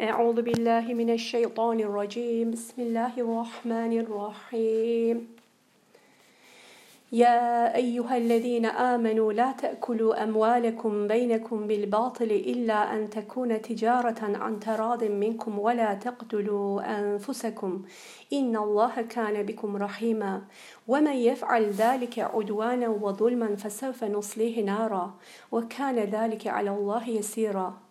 أعوذ 0.00 0.42
بالله 0.42 0.94
من 0.94 1.10
الشيطان 1.10 1.80
الرجيم. 1.80 2.50
بسم 2.50 2.82
الله 2.82 3.18
الرحمن 3.18 3.92
الرحيم. 3.98 5.28
يا 7.12 7.74
أيها 7.74 8.16
الذين 8.16 8.66
آمنوا 8.66 9.32
لا 9.32 9.52
تأكلوا 9.52 10.22
أموالكم 10.22 11.06
بينكم 11.06 11.66
بالباطل 11.66 12.30
إلا 12.30 12.94
أن 12.94 13.10
تكون 13.10 13.62
تجارة 13.62 14.20
عن 14.22 14.60
تراض 14.60 15.04
منكم 15.04 15.58
ولا 15.58 15.94
تقتلوا 15.94 16.98
أنفسكم. 16.98 17.82
إن 18.32 18.56
الله 18.56 19.02
كان 19.02 19.42
بكم 19.42 19.76
رحيما. 19.76 20.42
ومن 20.88 21.16
يفعل 21.16 21.70
ذلك 21.70 22.18
عدوانا 22.18 22.88
وظلما 22.88 23.56
فسوف 23.56 24.04
نصليه 24.04 24.64
نارا. 24.64 25.14
وكان 25.52 25.98
ذلك 25.98 26.46
على 26.46 26.70
الله 26.70 27.08
يسيرا. 27.08 27.87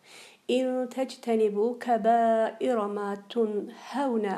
إن 0.50 0.90
تجتنبوا 0.90 1.76
كبائر 1.80 2.88
ما 2.88 3.18
تنهون 3.30 4.32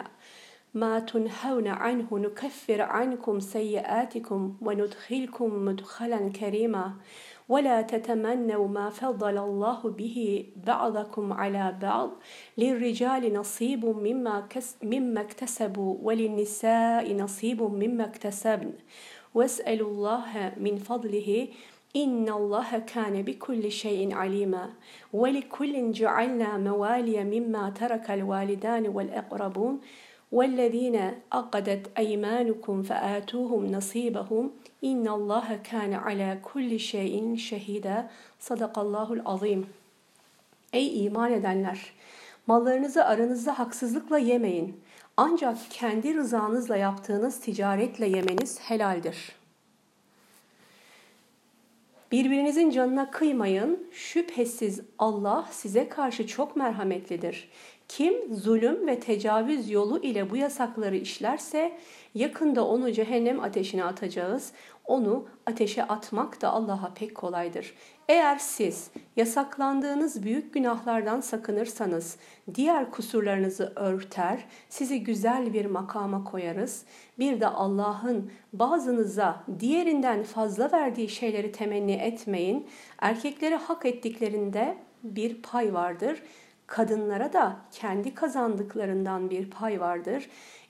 ما 0.73 0.99
تنهون 0.99 1.67
عنه 1.67 2.07
نكفر 2.11 2.81
عنكم 2.81 3.39
سيئاتكم 3.39 4.55
وندخلكم 4.61 5.65
مدخلا 5.65 6.29
كريما. 6.29 6.93
ولا 7.49 7.81
تتمنوا 7.81 8.67
ما 8.67 8.89
فضل 8.89 9.37
الله 9.37 9.89
به 9.89 10.45
بعضكم 10.55 11.33
على 11.33 11.77
بعض. 11.81 12.09
للرجال 12.57 13.33
نصيب 13.33 13.85
مما, 13.85 14.47
مما 14.83 15.21
اكتسبوا 15.21 15.97
وللنساء 16.01 17.15
نصيب 17.15 17.61
مما 17.61 18.05
اكتسبن. 18.05 18.73
واسألوا 19.33 19.89
الله 19.89 20.53
من 20.57 20.77
فضله 20.77 21.47
إن 21.96 22.28
الله 22.28 22.78
كان 22.78 23.22
بكل 23.22 23.72
شيء 23.72 24.14
عليما 24.14 24.70
ولكل 25.12 25.92
جعلنا 25.92 26.58
موالي 26.58 27.24
مما 27.24 27.70
ترك 27.70 28.10
الوالدان 28.10 28.88
والأقربون 28.88 29.80
وَالَّذ۪ينَ 30.38 30.96
اَقَدَتْ 31.40 31.82
اَيْمَانُكُمْ 32.02 32.76
فَآتُوهُمْ 32.82 33.62
نَصِيبَهُمْ 33.76 34.44
اِنَّ 34.90 35.06
اللّٰهَ 35.16 35.48
كَانَ 35.70 35.92
عَلَى 35.94 36.38
كُلِّ 36.42 36.80
شَيْءٍ 36.80 37.36
شَهِيدًا 37.36 38.08
Sadakallahul 38.40 39.22
azim. 39.24 39.66
Ey 40.72 41.04
iman 41.04 41.32
edenler! 41.32 41.92
Mallarınızı 42.46 43.04
aranızda 43.04 43.58
haksızlıkla 43.58 44.18
yemeyin. 44.18 44.80
Ancak 45.16 45.58
kendi 45.70 46.14
rızanızla 46.14 46.76
yaptığınız 46.76 47.40
ticaretle 47.40 48.06
yemeniz 48.06 48.60
helaldir. 48.60 49.37
Birbirinizin 52.11 52.69
canına 52.69 53.11
kıymayın. 53.11 53.87
Şüphesiz 53.91 54.81
Allah 54.99 55.47
size 55.51 55.89
karşı 55.89 56.27
çok 56.27 56.55
merhametlidir. 56.55 57.49
Kim 57.87 58.35
zulüm 58.35 58.87
ve 58.87 58.99
tecavüz 58.99 59.69
yolu 59.69 59.99
ile 59.99 60.29
bu 60.29 60.37
yasakları 60.37 60.97
işlerse 60.97 61.77
yakında 62.15 62.67
onu 62.67 62.91
cehennem 62.91 63.39
ateşine 63.39 63.83
atacağız. 63.83 64.51
Onu 64.85 65.27
ateşe 65.45 65.83
atmak 65.83 66.41
da 66.41 66.49
Allah'a 66.49 66.93
pek 66.93 67.15
kolaydır. 67.15 67.73
Eğer 68.07 68.37
siz 68.37 68.91
yasaklandığınız 69.15 70.23
büyük 70.23 70.53
günahlardan 70.53 71.21
sakınırsanız 71.21 72.17
diğer 72.55 72.91
kusurlarınızı 72.91 73.73
örter, 73.75 74.45
sizi 74.69 75.03
güzel 75.03 75.53
bir 75.53 75.65
makama 75.65 76.23
koyarız. 76.23 76.85
Bir 77.19 77.41
de 77.41 77.47
Allah'ın 77.47 78.31
bazınıza 78.53 79.43
diğerinden 79.59 80.23
fazla 80.23 80.71
verdiği 80.71 81.09
şeyleri 81.09 81.51
temenni 81.51 81.93
etmeyin. 81.93 82.67
Erkeklere 82.99 83.55
hak 83.55 83.85
ettiklerinde 83.85 84.77
bir 85.03 85.41
pay 85.41 85.73
vardır 85.73 86.23
kadınlara 86.69 87.33
da 87.33 87.57
kendi 87.71 88.13
kazandıklarından 88.13 89.29
bir 89.29 89.49
pay 89.49 89.79
vardır. 89.79 90.29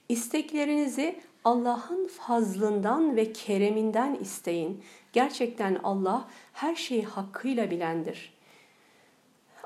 İsteklerinizi 0.09 1.19
Allah'ın 1.49 2.07
fazlından 2.07 3.15
ve 3.15 3.33
kereminden 3.33 4.15
isteyin. 4.15 4.83
Gerçekten 5.13 5.79
Allah 5.83 6.27
her 6.53 6.75
şeyi 6.75 7.03
hakkıyla 7.03 7.71
bilendir. 7.71 8.33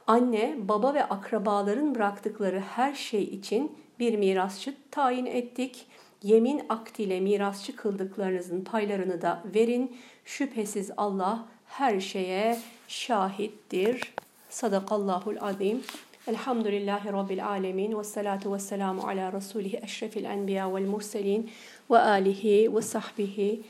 Anne, 0.07 0.55
baba 0.57 0.93
ve 0.93 1.05
akrabaların 1.05 1.95
bıraktıkları 1.95 2.59
her 2.59 2.93
şey 2.93 3.23
için 3.23 3.77
bir 3.99 4.17
mirasçı 4.17 4.75
tayin 4.91 5.25
ettik. 5.25 5.87
Yemin 6.21 6.61
akdiyle 6.69 7.19
mirasçı 7.19 7.75
kıldıklarınızın 7.75 8.63
paylarını 8.63 9.21
da 9.21 9.43
verin. 9.55 9.97
Şüphesiz 10.25 10.91
Allah 10.97 11.45
her 11.65 11.99
şeye 11.99 12.59
şahittir. 12.87 14.13
Sadakallahul 14.49 15.37
azim. 15.41 15.83
Elhamdülillahi 16.27 17.13
Rabbil 17.13 17.47
alemin 17.47 17.99
ve 17.99 18.03
salatu 18.03 18.53
ve 18.53 18.59
selamu 18.59 19.07
ala 19.07 19.33
Resulihi 19.33 19.79
eşrefil 19.83 20.23
enbiya 20.23 20.75
vel 20.75 20.85
murselin 20.85 21.51
ve 21.91 21.97
alihi 21.97 22.75
ve 22.75 22.81
sahbihi 22.81 23.61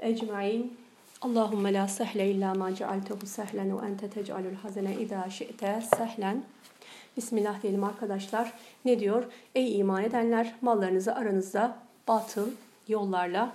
ecmain. 0.00 0.76
Allahümme 1.20 1.72
la 1.72 1.88
sehle 1.88 2.30
illa 2.30 2.54
ma 2.54 2.74
cealtehu 2.74 3.26
sehlen 3.26 3.82
ve 3.82 3.86
ente 3.86 4.10
tec'alul 4.10 4.54
hazene 4.54 4.94
idâ 4.94 5.30
şi'te 5.30 5.82
sehlen. 5.96 6.42
Bismillah 7.16 7.62
diyelim 7.62 7.84
arkadaşlar. 7.84 8.52
Ne 8.84 9.00
diyor? 9.00 9.24
Ey 9.54 9.78
iman 9.78 10.04
edenler 10.04 10.54
mallarınızı 10.60 11.14
aranızda 11.14 11.76
batıl 12.08 12.50
yollarla 12.88 13.52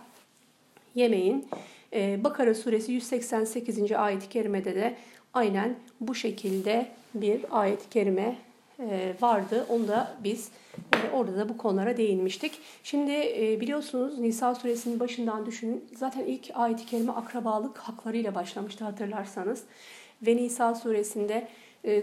yemeyin. 0.96 1.48
Ee, 1.94 2.24
Bakara 2.24 2.56
suresi 2.56 2.92
188. 2.92 3.92
ayet-i 3.92 4.30
kerimede 4.30 4.76
de 4.76 4.96
aynen 5.34 5.76
bu 6.02 6.16
şekilde 6.16 6.92
bir 7.14 7.46
ayet-i 7.52 7.90
kerime 7.90 8.38
e, 8.80 9.14
vardı. 9.22 9.66
Onu 9.70 9.88
da 9.88 10.16
biz 10.24 10.50
e, 10.94 11.12
orada 11.14 11.38
da 11.38 11.50
bu 11.50 11.58
konulara 11.58 11.98
değinmiştik. 11.98 12.60
Şimdi 12.84 13.12
e, 13.12 13.58
biliyorsunuz 13.62 14.20
Nisa 14.20 14.56
suresinin 14.56 15.00
başından 15.00 15.46
düşünün. 15.46 15.86
Zaten 15.96 16.26
ilk 16.26 16.52
ayet-i 16.54 16.86
kerime 16.86 17.12
akrabalık 17.12 17.78
haklarıyla 17.78 18.36
başlamıştı 18.36 18.84
hatırlarsanız. 18.84 19.64
Ve 20.22 20.36
Nisa 20.36 20.76
suresinde 20.76 21.48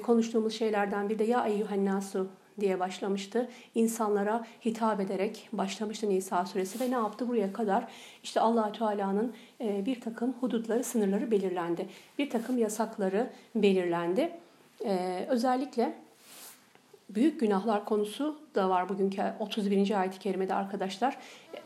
konuştuğumuz 0.03 0.55
şeylerden 0.55 1.09
bir 1.09 1.19
de 1.19 1.25
ya 1.25 1.47
eyyühen 1.47 1.85
nasu 1.85 2.29
diye 2.61 2.81
başlamıştı. 2.81 3.49
İnsanlara 3.75 4.47
hitap 4.65 5.01
ederek 5.01 5.49
başlamıştı 5.53 6.09
Nisa 6.09 6.47
suresi 6.47 6.81
ve 6.81 6.91
ne 6.91 6.95
yaptı 6.95 7.29
buraya 7.29 7.53
kadar? 7.53 7.89
İşte 8.23 8.41
allah 8.41 8.73
Teala'nın 8.73 9.35
bir 9.61 10.01
takım 10.01 10.35
hudutları, 10.41 10.85
sınırları 10.85 11.31
belirlendi. 11.31 11.89
Bir 12.19 12.31
takım 12.31 12.59
yasakları 12.59 13.31
belirlendi. 13.55 14.33
Ee, 14.85 15.27
özellikle 15.29 15.95
büyük 17.11 17.41
günahlar 17.41 17.85
konusu 17.85 18.41
da 18.55 18.71
var 18.71 18.89
bugünkü 18.89 19.23
31. 19.39 20.01
ayet-i 20.01 20.19
kerimede 20.19 20.55
arkadaşlar. 20.55 21.17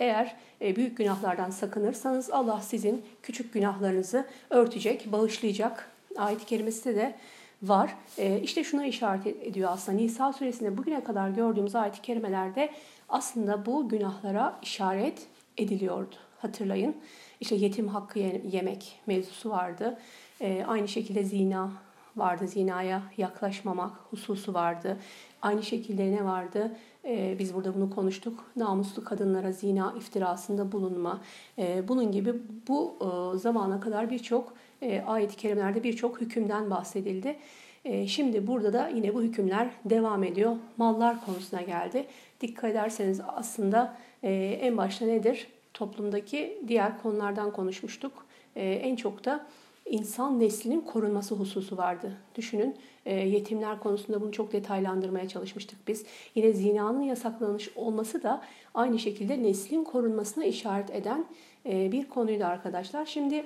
Eğer 0.01 0.37
e, 0.61 0.77
büyük 0.77 0.97
günahlardan 0.97 1.51
sakınırsanız 1.51 2.31
Allah 2.31 2.61
sizin 2.61 3.05
küçük 3.23 3.53
günahlarınızı 3.53 4.27
örtecek, 4.51 5.13
bağışlayacak. 5.13 5.91
Ayet-i 6.17 6.47
kerimesi 6.47 6.97
de 6.97 7.15
var. 7.63 7.95
E, 8.19 8.41
işte 8.41 8.65
şuna 8.65 8.87
işaret 8.87 9.27
ediyor 9.27 9.71
aslında. 9.73 9.99
Nisa 9.99 10.33
suresinde 10.33 10.77
bugüne 10.77 11.05
kadar 11.05 11.29
gördüğümüz 11.29 11.75
ayet-i 11.75 12.03
kerimelerde 12.03 12.71
aslında 13.09 13.67
bu 13.67 13.89
günahlara 13.89 14.59
işaret 14.63 15.27
ediliyordu. 15.59 16.15
Hatırlayın. 16.39 16.97
İşte 17.41 17.55
yetim 17.55 17.89
hakkı 17.89 18.19
yemek 18.53 19.01
mevzusu 19.07 19.51
vardı. 19.51 19.99
E, 20.41 20.65
aynı 20.67 20.89
şekilde 20.89 21.25
zina 21.25 21.73
vardı 22.17 22.49
zinaya 22.49 23.03
yaklaşmamak 23.17 23.93
hususu 24.11 24.55
vardı. 24.55 24.97
Aynı 25.43 25.63
şekilde 25.63 26.13
ne 26.13 26.25
vardı? 26.25 26.77
Ee, 27.05 27.37
biz 27.39 27.55
burada 27.55 27.75
bunu 27.75 27.91
konuştuk. 27.91 28.45
Namuslu 28.57 29.05
kadınlara 29.05 29.53
zina 29.53 29.95
iftirasında 29.97 30.73
bulunma. 30.73 31.21
Ee, 31.59 31.89
bunun 31.89 32.13
gibi 32.13 32.35
bu 32.69 32.97
e, 33.01 33.39
zamana 33.39 33.81
kadar 33.81 34.11
birçok 34.11 34.53
e, 34.83 35.01
ayet-i 35.01 35.37
kerimelerde 35.37 35.83
birçok 35.83 36.21
hükümden 36.21 36.71
bahsedildi. 36.71 37.37
E, 37.85 38.07
şimdi 38.07 38.47
burada 38.47 38.73
da 38.73 38.89
yine 38.89 39.15
bu 39.15 39.23
hükümler 39.23 39.71
devam 39.85 40.25
ediyor. 40.25 40.57
Mallar 40.77 41.25
konusuna 41.25 41.63
geldi. 41.63 42.07
Dikkat 42.41 42.71
ederseniz 42.71 43.21
aslında 43.29 43.97
e, 44.23 44.33
en 44.61 44.77
başta 44.77 45.07
nedir? 45.07 45.47
Toplumdaki 45.75 46.63
diğer 46.69 47.03
konulardan 47.03 47.53
konuşmuştuk. 47.53 48.13
E, 48.57 48.73
en 48.73 48.97
çok 48.97 49.25
da 49.25 49.47
insan 49.87 50.41
neslinin 50.41 50.81
korunması 50.81 51.35
hususu 51.35 51.77
vardı. 51.77 52.13
Düşünün 52.35 52.77
e, 53.07 53.15
yetimler 53.15 53.81
konusunda 53.81 54.21
bunu 54.21 54.33
çok 54.33 54.53
detaylandırmaya 54.53 55.29
çalışmıştık 55.29 55.89
biz. 55.89 56.05
Yine 56.35 56.53
zinanın 56.53 57.03
yasaklanmış 57.03 57.71
olması 57.77 58.23
da 58.23 58.43
aynı 58.75 58.99
şekilde 58.99 59.43
neslin 59.43 59.85
korunmasına 59.85 60.45
işaret 60.45 60.91
eden 60.91 61.25
e, 61.67 61.93
bir 61.93 62.09
konuydu 62.09 62.45
arkadaşlar. 62.45 63.07
Şimdi 63.07 63.45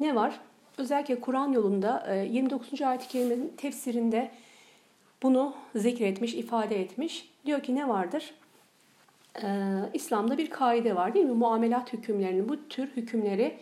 ne 0.00 0.14
var? 0.14 0.40
Özellikle 0.78 1.20
Kur'an 1.20 1.52
yolunda 1.52 2.06
e, 2.14 2.26
29. 2.26 2.82
ayet-i 2.82 3.08
kerimenin 3.08 3.52
tefsirinde 3.56 4.30
bunu 5.22 5.54
zikretmiş, 5.74 6.34
ifade 6.34 6.80
etmiş. 6.80 7.30
Diyor 7.46 7.62
ki 7.62 7.74
ne 7.74 7.88
vardır? 7.88 8.34
Ee, 9.42 9.46
İslam'da 9.94 10.38
bir 10.38 10.50
kaide 10.50 10.96
var 10.96 11.14
değil 11.14 11.26
mi? 11.26 11.34
Muamelat 11.34 11.92
hükümlerini, 11.92 12.48
bu 12.48 12.68
tür 12.68 12.86
hükümleri 12.96 13.58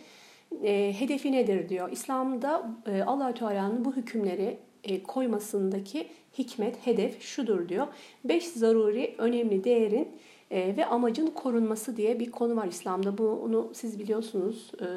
e, 0.63 0.93
hedefi 0.99 1.31
nedir 1.31 1.69
diyor. 1.69 1.91
İslam'da 1.91 2.69
e, 2.85 3.01
allah 3.01 3.33
Teala'nın 3.33 3.85
bu 3.85 3.95
hükümleri 3.95 4.57
e, 4.83 5.03
koymasındaki 5.03 6.07
hikmet, 6.37 6.87
hedef 6.87 7.21
şudur 7.21 7.69
diyor. 7.69 7.87
Beş 8.23 8.47
zaruri, 8.47 9.15
önemli 9.17 9.63
değerin 9.63 10.07
e, 10.51 10.77
ve 10.77 10.85
amacın 10.85 11.27
korunması 11.27 11.97
diye 11.97 12.19
bir 12.19 12.31
konu 12.31 12.55
var 12.55 12.67
İslam'da. 12.67 13.17
Bunu 13.17 13.69
siz 13.73 13.99
biliyorsunuz, 13.99 14.71
e, 14.81 14.87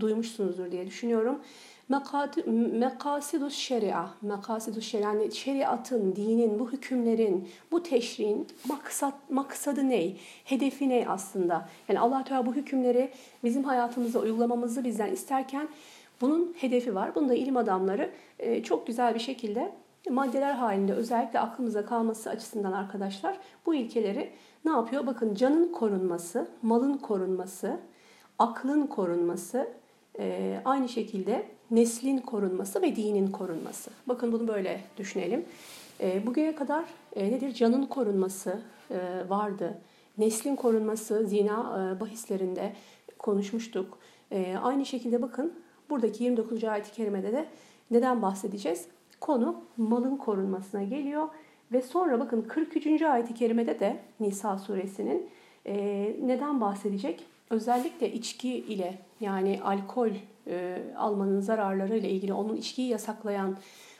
duymuşsunuzdur 0.00 0.72
diye 0.72 0.86
düşünüyorum. 0.86 1.38
Mekasidus 1.90 3.54
şeria, 3.54 4.06
mekasidus 4.22 4.84
şeria 4.84 5.12
yani 5.12 5.32
şeriatın, 5.32 6.16
dinin, 6.16 6.58
bu 6.58 6.72
hükümlerin, 6.72 7.48
bu 7.72 7.82
teşriğin 7.82 8.46
maksat, 8.68 9.14
maksadı 9.30 9.88
ne? 9.88 10.12
Hedefi 10.44 10.88
ne 10.88 11.04
aslında? 11.08 11.68
Yani 11.88 12.00
allah 12.00 12.24
Teala 12.24 12.46
bu 12.46 12.54
hükümleri 12.54 13.10
bizim 13.44 13.64
hayatımızda 13.64 14.18
uygulamamızı 14.18 14.84
bizden 14.84 15.12
isterken 15.12 15.68
bunun 16.20 16.54
hedefi 16.56 16.94
var. 16.94 17.14
Bunu 17.14 17.28
da 17.28 17.34
ilim 17.34 17.56
adamları 17.56 18.10
e, 18.38 18.62
çok 18.62 18.86
güzel 18.86 19.14
bir 19.14 19.20
şekilde 19.20 19.72
maddeler 20.10 20.52
halinde 20.52 20.92
özellikle 20.92 21.40
aklımıza 21.40 21.86
kalması 21.86 22.30
açısından 22.30 22.72
arkadaşlar 22.72 23.38
bu 23.66 23.74
ilkeleri 23.74 24.30
ne 24.64 24.70
yapıyor? 24.70 25.06
Bakın 25.06 25.34
canın 25.34 25.72
korunması, 25.72 26.48
malın 26.62 26.94
korunması, 26.94 27.80
aklın 28.38 28.86
korunması, 28.86 29.79
e, 30.20 30.60
aynı 30.64 30.88
şekilde 30.88 31.46
neslin 31.70 32.18
korunması 32.18 32.82
ve 32.82 32.96
dinin 32.96 33.30
korunması. 33.30 33.90
Bakın 34.06 34.32
bunu 34.32 34.48
böyle 34.48 34.80
düşünelim. 34.96 35.44
E, 36.00 36.26
bugüne 36.26 36.54
kadar 36.54 36.84
e, 37.16 37.32
nedir? 37.32 37.54
Canın 37.54 37.86
korunması 37.86 38.60
e, 38.90 38.98
vardı. 39.28 39.78
Neslin 40.18 40.56
korunması 40.56 41.26
zina 41.26 41.92
e, 41.96 42.00
bahislerinde 42.00 42.72
konuşmuştuk. 43.18 43.98
Aynı 44.62 44.86
şekilde 44.86 45.22
bakın 45.22 45.52
buradaki 45.90 46.24
29. 46.24 46.64
ayet-i 46.64 46.92
kerimede 46.92 47.32
de 47.32 47.46
neden 47.90 48.22
bahsedeceğiz? 48.22 48.86
Konu 49.20 49.60
malın 49.76 50.16
korunmasına 50.16 50.82
geliyor. 50.82 51.28
Ve 51.72 51.82
sonra 51.82 52.20
bakın 52.20 52.42
43. 52.42 53.02
ayet-i 53.02 53.34
kerimede 53.34 53.80
de 53.80 54.00
Nisa 54.20 54.58
suresinin 54.58 55.28
neden 56.26 56.60
bahsedecek? 56.60 57.26
Özellikle 57.50 58.12
içki 58.12 58.48
ile 58.48 58.98
yani 59.20 59.60
alkol 59.64 60.10
e, 60.46 60.78
almanın 60.96 61.40
zararları 61.40 61.96
ile 61.96 62.10
ilgili 62.10 62.32
onun 62.32 62.56
içkiyi 62.56 62.88
yasaklayan 62.88 63.56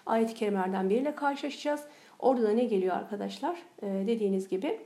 ayet-i 0.07 0.35
kerimelerden 0.35 0.91
biriyle 0.91 1.15
karşılaşacağız. 1.15 1.81
Orada 2.19 2.43
da 2.43 2.53
ne 2.53 2.65
geliyor 2.65 2.97
arkadaşlar? 2.97 3.57
E, 3.83 3.87
dediğiniz 3.87 4.49
gibi 4.49 4.81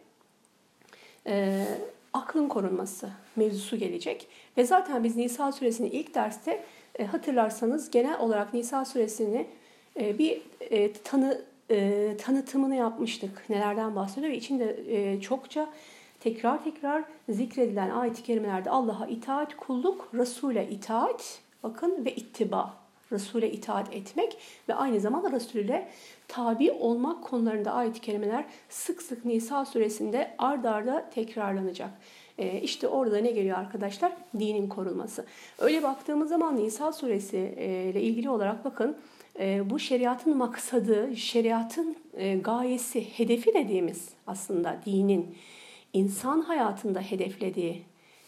e, 1.26 1.64
aklın 2.12 2.48
korunması 2.48 3.10
mevzusu 3.36 3.76
gelecek. 3.76 4.28
Ve 4.56 4.64
zaten 4.64 5.04
biz 5.04 5.16
Nisa 5.16 5.52
suresini 5.52 5.88
ilk 5.88 6.14
derste 6.14 6.64
e, 6.98 7.04
hatırlarsanız 7.04 7.90
genel 7.90 8.20
olarak 8.20 8.54
Nisa 8.54 8.84
suresini 8.84 9.46
e, 10.00 10.18
bir 10.18 10.42
e, 10.60 10.92
tanı 10.92 11.42
e, 11.70 12.10
tanıtımını 12.24 12.76
yapmıştık. 12.76 13.50
Nelerden 13.50 13.96
bahsediyor 13.96 14.32
ve 14.32 14.36
içinde 14.36 14.76
e, 14.88 15.20
çokça 15.20 15.68
tekrar 16.24 16.64
tekrar 16.64 17.04
zikredilen 17.28 17.90
ayet-i 17.90 18.22
kerimelerde 18.22 18.70
Allah'a 18.70 19.06
itaat, 19.06 19.56
kulluk, 19.56 20.08
Resul'e 20.14 20.68
itaat, 20.70 21.38
bakın 21.62 22.04
ve 22.04 22.14
ittiba. 22.14 22.74
Resul'e 23.12 23.50
itaat 23.50 23.94
etmek 23.94 24.36
ve 24.68 24.74
aynı 24.74 25.00
zamanda 25.00 25.32
Resul'e 25.32 25.88
tabi 26.28 26.72
olmak 26.72 27.24
konularında 27.24 27.72
ayet-i 27.72 28.00
kerimeler 28.00 28.44
sık 28.68 29.02
sık 29.02 29.24
Nisa 29.24 29.64
suresinde 29.64 30.34
ard 30.38 30.64
arda 30.64 31.10
tekrarlanacak. 31.14 31.90
E, 32.38 32.60
işte 32.60 32.88
orada 32.88 33.18
ne 33.18 33.30
geliyor 33.30 33.58
arkadaşlar? 33.58 34.12
Dinin 34.38 34.68
korunması. 34.68 35.24
Öyle 35.58 35.82
baktığımız 35.82 36.28
zaman 36.28 36.56
Nisa 36.56 36.92
suresi 36.92 37.54
e, 37.56 37.90
ile 37.90 38.02
ilgili 38.02 38.30
olarak 38.30 38.64
bakın 38.64 38.96
e, 39.38 39.70
bu 39.70 39.78
şeriatın 39.78 40.36
maksadı, 40.36 41.16
şeriatın 41.16 41.96
e, 42.14 42.36
gayesi, 42.36 43.18
hedefi 43.18 43.54
dediğimiz 43.54 44.08
aslında 44.26 44.80
dinin 44.86 45.36
insan 45.94 46.40
hayatında 46.40 47.00
hedeflediği, 47.00 47.82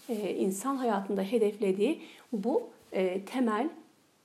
e, 0.09 0.35
insan 0.35 0.77
hayatında 0.77 1.23
hedeflediği 1.23 2.03
bu 2.33 2.63
e, 2.93 3.21
temel 3.21 3.69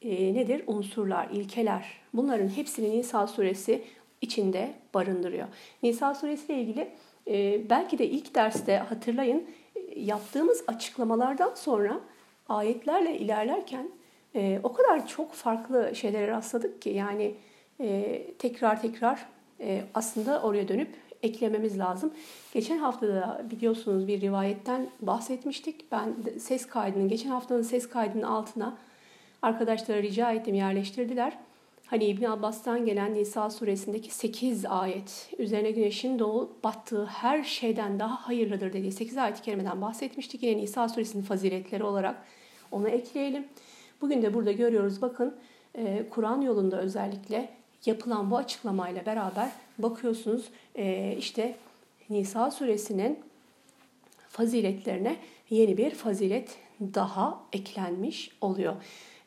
e, 0.01 0.33
nedir? 0.33 0.63
Unsurlar, 0.67 1.29
ilkeler. 1.29 2.01
Bunların 2.13 2.47
hepsini 2.47 2.97
Nisa 2.97 3.27
suresi 3.27 3.83
içinde 4.21 4.73
barındırıyor. 4.93 5.47
Nisa 5.83 6.15
suresi 6.15 6.53
ile 6.53 6.61
ilgili 6.61 6.89
belki 7.69 7.97
de 7.97 8.09
ilk 8.09 8.35
derste 8.35 8.77
hatırlayın 8.77 9.45
yaptığımız 9.95 10.63
açıklamalardan 10.67 11.51
sonra 11.55 11.99
ayetlerle 12.49 13.17
ilerlerken 13.17 13.89
o 14.63 14.73
kadar 14.73 15.07
çok 15.07 15.33
farklı 15.33 15.95
şeylere 15.95 16.27
rastladık 16.27 16.81
ki 16.81 16.89
yani 16.89 17.35
tekrar 18.39 18.81
tekrar 18.81 19.27
aslında 19.93 20.41
oraya 20.41 20.67
dönüp 20.67 20.89
eklememiz 21.23 21.79
lazım. 21.79 22.13
Geçen 22.53 22.77
hafta 22.77 23.07
da 23.07 23.45
biliyorsunuz 23.51 24.07
bir 24.07 24.21
rivayetten 24.21 24.89
bahsetmiştik. 25.01 25.91
Ben 25.91 26.15
ses 26.39 26.65
kaydının, 26.65 27.09
geçen 27.09 27.29
haftanın 27.29 27.62
ses 27.62 27.89
kaydının 27.89 28.23
altına 28.23 28.77
arkadaşlara 29.41 30.01
rica 30.01 30.31
ettim, 30.31 30.56
yerleştirdiler. 30.56 31.38
Hani 31.85 32.03
İbn 32.03 32.25
Abbas'tan 32.25 32.85
gelen 32.85 33.13
Nisa 33.13 33.50
suresindeki 33.50 34.15
8 34.15 34.65
ayet, 34.65 35.29
üzerine 35.38 35.71
güneşin 35.71 36.19
doğup 36.19 36.63
battığı 36.63 37.06
her 37.06 37.44
şeyden 37.44 38.00
daha 38.00 38.27
hayırlıdır 38.27 38.74
dediği 38.74 38.91
8 38.91 39.17
ayet-i 39.17 39.41
kerimeden 39.41 39.81
bahsetmiştik. 39.81 40.44
Yine 40.44 40.62
Nisa 40.62 40.89
suresinin 40.89 41.24
faziletleri 41.24 41.83
olarak 41.83 42.15
onu 42.71 42.89
ekleyelim. 42.89 43.47
Bugün 44.01 44.21
de 44.21 44.33
burada 44.33 44.51
görüyoruz 44.51 45.01
bakın 45.01 45.35
e, 45.75 46.09
Kur'an 46.09 46.41
yolunda 46.41 46.81
özellikle 46.81 47.50
yapılan 47.85 48.31
bu 48.31 48.38
açıklamayla 48.38 49.06
beraber 49.06 49.50
bakıyorsunuz 49.83 50.45
e, 50.75 51.16
işte 51.18 51.56
Nisa 52.10 52.51
suresinin 52.51 53.19
faziletlerine 54.30 55.16
yeni 55.50 55.78
bir 55.78 55.92
fazilet 55.92 56.57
daha 56.81 57.44
eklenmiş 57.54 58.31
oluyor. 58.42 58.74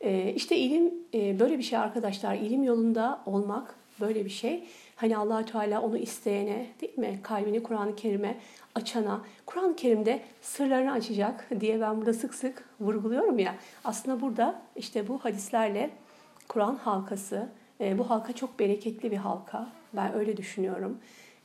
E, 0.01 0.33
işte 0.33 0.57
ilim 0.57 0.95
e, 1.15 1.41
böyle 1.41 1.59
bir 1.59 1.63
şey 1.63 1.79
arkadaşlar. 1.79 2.35
İlim 2.35 2.65
yolunda 2.65 3.21
olmak 3.27 3.75
böyle 4.01 4.25
bir 4.25 4.31
şey. 4.31 4.65
Hani 4.97 5.17
allah 5.17 5.45
Teala 5.45 5.83
onu 5.83 5.99
isteyene 5.99 6.67
değil 6.81 6.99
mi? 6.99 7.21
Kalbini 7.23 7.63
Kur'an-ı 7.63 7.97
Kerim'e 7.97 8.37
açana, 8.75 9.21
Kur'an-ı 9.47 9.77
Kerim'de 9.77 10.21
sırlarını 10.43 10.93
açacak 10.93 11.49
diye 11.61 11.81
ben 11.81 11.97
burada 11.97 12.13
sık 12.13 12.35
sık 12.35 12.65
vurguluyorum 12.81 13.39
ya. 13.39 13.55
Aslında 13.85 14.21
burada 14.21 14.63
işte 14.77 15.09
bu 15.09 15.19
hadislerle 15.19 15.91
Kur'an 16.49 16.77
halkası, 16.77 17.49
e, 17.81 17.99
bu 17.99 18.11
halka 18.11 18.33
çok 18.33 18.59
bereketli 18.59 19.11
bir 19.11 19.17
halka. 19.17 19.69
Ben 19.97 20.15
öyle 20.15 20.37
düşünüyorum. 20.37 20.99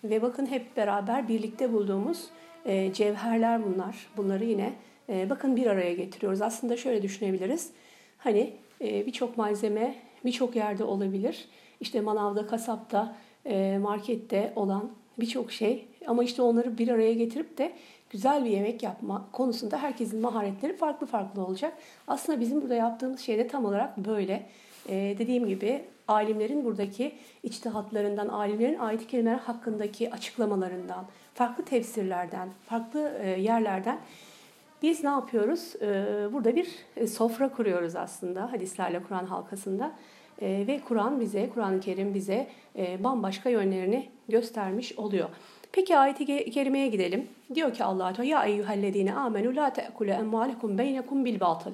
Ve 0.04 0.22
bakın 0.22 0.46
hep 0.46 0.78
beraber 0.78 1.28
birlikte 1.28 1.74
bulduğumuz 1.74 2.26
e, 2.66 2.94
cevherler 2.94 3.66
bunlar. 3.66 3.96
Bunları 4.18 4.46
yine 4.46 4.74
e, 5.10 5.30
bakın 5.30 5.56
bir 5.56 5.66
araya 5.66 5.94
getiriyoruz. 5.94 6.42
Aslında 6.42 6.78
şöyle 6.78 7.02
düşünebiliriz. 7.02 7.72
Hani 8.18 8.54
e, 8.82 9.06
birçok 9.06 9.38
malzeme 9.38 9.96
birçok 10.26 10.56
yerde 10.56 10.84
olabilir. 10.84 11.48
İşte 11.80 12.02
manavda, 12.02 12.48
kasapta, 12.48 13.16
e, 13.46 13.78
markette 13.82 14.54
olan 14.56 14.92
birçok 15.20 15.52
şey. 15.52 15.86
Ama 16.08 16.24
işte 16.24 16.42
onları 16.42 16.78
bir 16.78 16.88
araya 16.88 17.14
getirip 17.14 17.58
de 17.58 17.72
güzel 18.10 18.46
bir 18.46 18.50
yemek 18.50 18.84
yapma 18.84 19.28
konusunda 19.32 19.78
herkesin 19.78 20.22
maharetleri 20.22 20.78
farklı 20.78 21.08
farklı 21.08 21.46
olacak. 21.46 21.74
Aslında 22.08 22.40
bizim 22.40 22.62
burada 22.62 22.76
yaptığımız 22.76 23.20
şey 23.20 23.38
de 23.38 23.48
tam 23.48 23.66
olarak 23.66 23.98
böyle. 23.98 24.46
Ee, 24.90 25.16
dediğim 25.20 25.48
gibi 25.48 25.86
alimlerin 26.10 26.66
buradaki 26.66 27.16
içtihatlarından, 27.44 28.28
alimlerin 28.28 28.80
ayet-i 28.80 29.08
kerimeler 29.08 29.38
hakkındaki 29.38 30.14
açıklamalarından, 30.14 31.06
farklı 31.34 31.66
tefsirlerden, 31.66 32.50
farklı 32.66 33.14
e, 33.22 33.30
yerlerden 33.30 34.00
biz 34.82 35.04
ne 35.04 35.10
yapıyoruz? 35.10 35.74
Ee, 35.82 36.34
burada 36.34 36.56
bir 36.56 36.68
e, 36.96 37.08
sofra 37.08 37.50
kuruyoruz 37.50 37.96
aslında 37.96 38.52
hadislerle 38.52 39.04
Kur'an 39.04 39.26
halkasında. 39.26 39.92
Ve 40.42 40.80
Kur'an 40.88 41.20
bize, 41.20 41.50
Kur'an-ı 41.50 41.80
Kerim 41.80 42.14
bize 42.14 42.48
e, 42.76 43.04
bambaşka 43.04 43.50
yönlerini 43.50 44.10
göstermiş 44.30 45.00
oluyor. 45.00 45.30
Peki 45.72 45.98
ayeti 45.98 46.52
kerimeye 46.52 46.88
gidelim. 46.88 47.28
Diyor 47.56 47.74
ki 47.74 47.84
Allah 47.84 48.14
Teala 48.14 48.30
ya 48.30 48.46
eyyühellezine 48.46 49.14
amenu 49.14 49.56
la 49.56 49.74
te'kulu 49.74 50.10
emvalekum 50.10 50.78
beynekum 50.78 51.26
bil 51.26 51.40
batıl. 51.40 51.72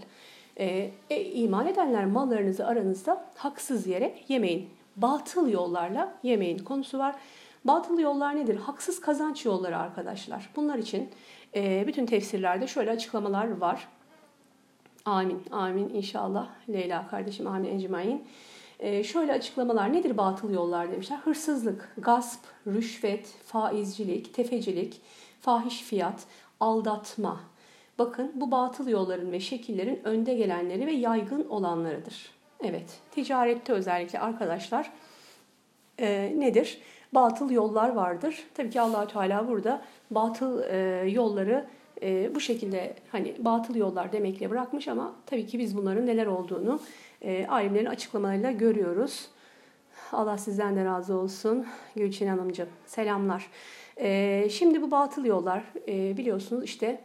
E, 0.60 0.92
e, 1.10 1.24
iman 1.24 1.68
edenler 1.68 2.06
mallarınızı 2.06 2.68
aranızda 2.68 3.26
haksız 3.36 3.88
yere 3.88 4.16
yemeyin. 4.28 4.70
Batıl 4.96 5.50
yollarla 5.50 6.14
yemeyin 6.24 6.58
konusu 6.58 7.00
var. 7.00 7.16
Batıl 7.66 8.00
yollar 8.00 8.36
nedir? 8.36 8.56
Haksız 8.56 9.02
kazanç 9.02 9.46
yolları 9.46 9.78
arkadaşlar. 9.78 10.50
Bunlar 10.56 10.78
için 10.78 11.10
e, 11.56 11.88
bütün 11.88 12.06
tefsirlerde 12.06 12.68
şöyle 12.68 12.92
açıklamalar 12.92 13.58
var. 13.58 13.88
Amin, 15.06 15.44
amin 15.52 15.90
inşallah. 15.90 16.50
Leyla 16.70 17.08
kardeşim 17.08 17.48
amin 17.48 17.80
ecmain. 17.80 18.28
E, 18.80 19.04
şöyle 19.04 19.34
açıklamalar 19.34 19.94
nedir 19.94 20.18
batıl 20.18 20.54
yollar 20.54 20.92
demişler. 20.92 21.18
Hırsızlık, 21.18 21.94
gasp, 21.98 22.40
rüşvet, 22.68 23.28
faizcilik, 23.28 24.34
tefecilik, 24.34 25.02
fahiş 25.42 25.82
fiyat, 25.82 26.24
aldatma, 26.60 27.40
Bakın 28.00 28.32
bu 28.36 28.52
batıl 28.52 28.88
yolların 28.88 29.32
ve 29.32 29.40
şekillerin 29.40 30.02
önde 30.04 30.34
gelenleri 30.34 30.88
ve 30.88 30.92
yaygın 30.92 31.50
olanlarıdır. 31.50 32.30
Evet, 32.64 33.00
ticarette 33.12 33.74
özellikle 33.74 34.20
arkadaşlar 34.20 34.92
e, 36.00 36.34
nedir? 36.38 36.82
Batıl 37.14 37.50
yollar 37.50 37.90
vardır. 37.90 38.44
Tabii 38.54 38.70
ki 38.70 38.82
allah 38.82 39.08
Teala 39.08 39.48
burada 39.48 39.82
batıl 40.12 40.64
e, 40.64 41.10
yolları 41.10 41.66
e, 42.02 42.36
bu 42.36 42.40
şekilde 42.40 42.96
hani 43.12 43.36
batıl 43.40 43.76
yollar 43.76 44.12
demekle 44.12 44.50
bırakmış 44.50 44.88
ama 44.88 45.16
tabii 45.26 45.48
ki 45.48 45.60
biz 45.60 45.78
bunların 45.78 46.06
neler 46.06 46.26
olduğunu 46.26 46.80
e, 47.22 47.48
alimlerin 47.48 47.86
açıklamalarıyla 47.86 48.52
görüyoruz. 48.52 49.28
Allah 50.12 50.38
sizden 50.38 50.76
de 50.76 50.86
razı 50.86 51.16
olsun. 51.16 51.66
Gülçin 51.96 52.28
Hanımcığım 52.28 52.70
selamlar. 52.86 53.50
E, 53.98 54.48
şimdi 54.50 54.82
bu 54.82 54.92
batıl 54.92 55.26
yollar 55.26 55.64
e, 55.88 56.18
biliyorsunuz 56.18 56.64
işte 56.64 57.02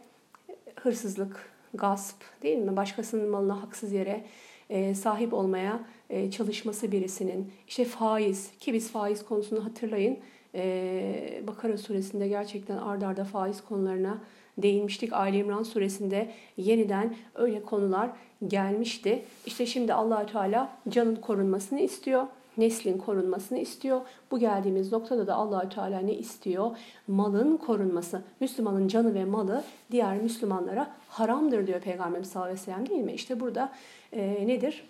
hırsızlık, 0.75 1.51
gasp 1.73 2.15
değil 2.43 2.57
mi? 2.57 2.75
Başkasının 2.75 3.29
malına 3.29 3.61
haksız 3.61 3.91
yere 3.91 4.23
e, 4.69 4.95
sahip 4.95 5.33
olmaya 5.33 5.79
e, 6.09 6.31
çalışması 6.31 6.91
birisinin. 6.91 7.51
işte 7.67 7.85
faiz 7.85 8.51
ki 8.59 8.73
biz 8.73 8.91
faiz 8.91 9.25
konusunu 9.25 9.65
hatırlayın. 9.65 10.17
E, 10.55 11.41
Bakara 11.47 11.77
suresinde 11.77 12.27
gerçekten 12.27 12.77
ard 12.77 13.01
arda 13.01 13.23
faiz 13.23 13.61
konularına 13.61 14.17
değinmiştik. 14.57 15.13
Ali 15.13 15.37
İmran 15.37 15.63
suresinde 15.63 16.31
yeniden 16.57 17.15
öyle 17.35 17.63
konular 17.63 18.09
gelmişti. 18.47 19.25
İşte 19.45 19.65
şimdi 19.65 19.93
Allahü 19.93 20.31
Teala 20.31 20.77
canın 20.89 21.15
korunmasını 21.15 21.79
istiyor 21.79 22.27
neslin 22.57 22.97
korunmasını 22.97 23.59
istiyor. 23.59 24.01
Bu 24.31 24.39
geldiğimiz 24.39 24.91
noktada 24.91 25.27
da 25.27 25.35
Allahü 25.35 25.69
Teala 25.69 25.99
ne 25.99 26.13
istiyor? 26.13 26.77
Malın 27.07 27.57
korunması. 27.57 28.21
Müslümanın 28.39 28.87
canı 28.87 29.13
ve 29.13 29.25
malı 29.25 29.63
diğer 29.91 30.17
Müslümanlara 30.17 30.91
haramdır 31.09 31.67
diyor 31.67 31.79
Peygamberimiz 31.79 32.29
sallallahu 32.29 32.51
aleyhi 32.51 32.61
ve 32.61 32.71
sellem 32.71 32.89
değil 32.89 33.01
mi? 33.01 33.13
İşte 33.13 33.39
burada 33.39 33.71
e, 34.13 34.47
nedir? 34.47 34.89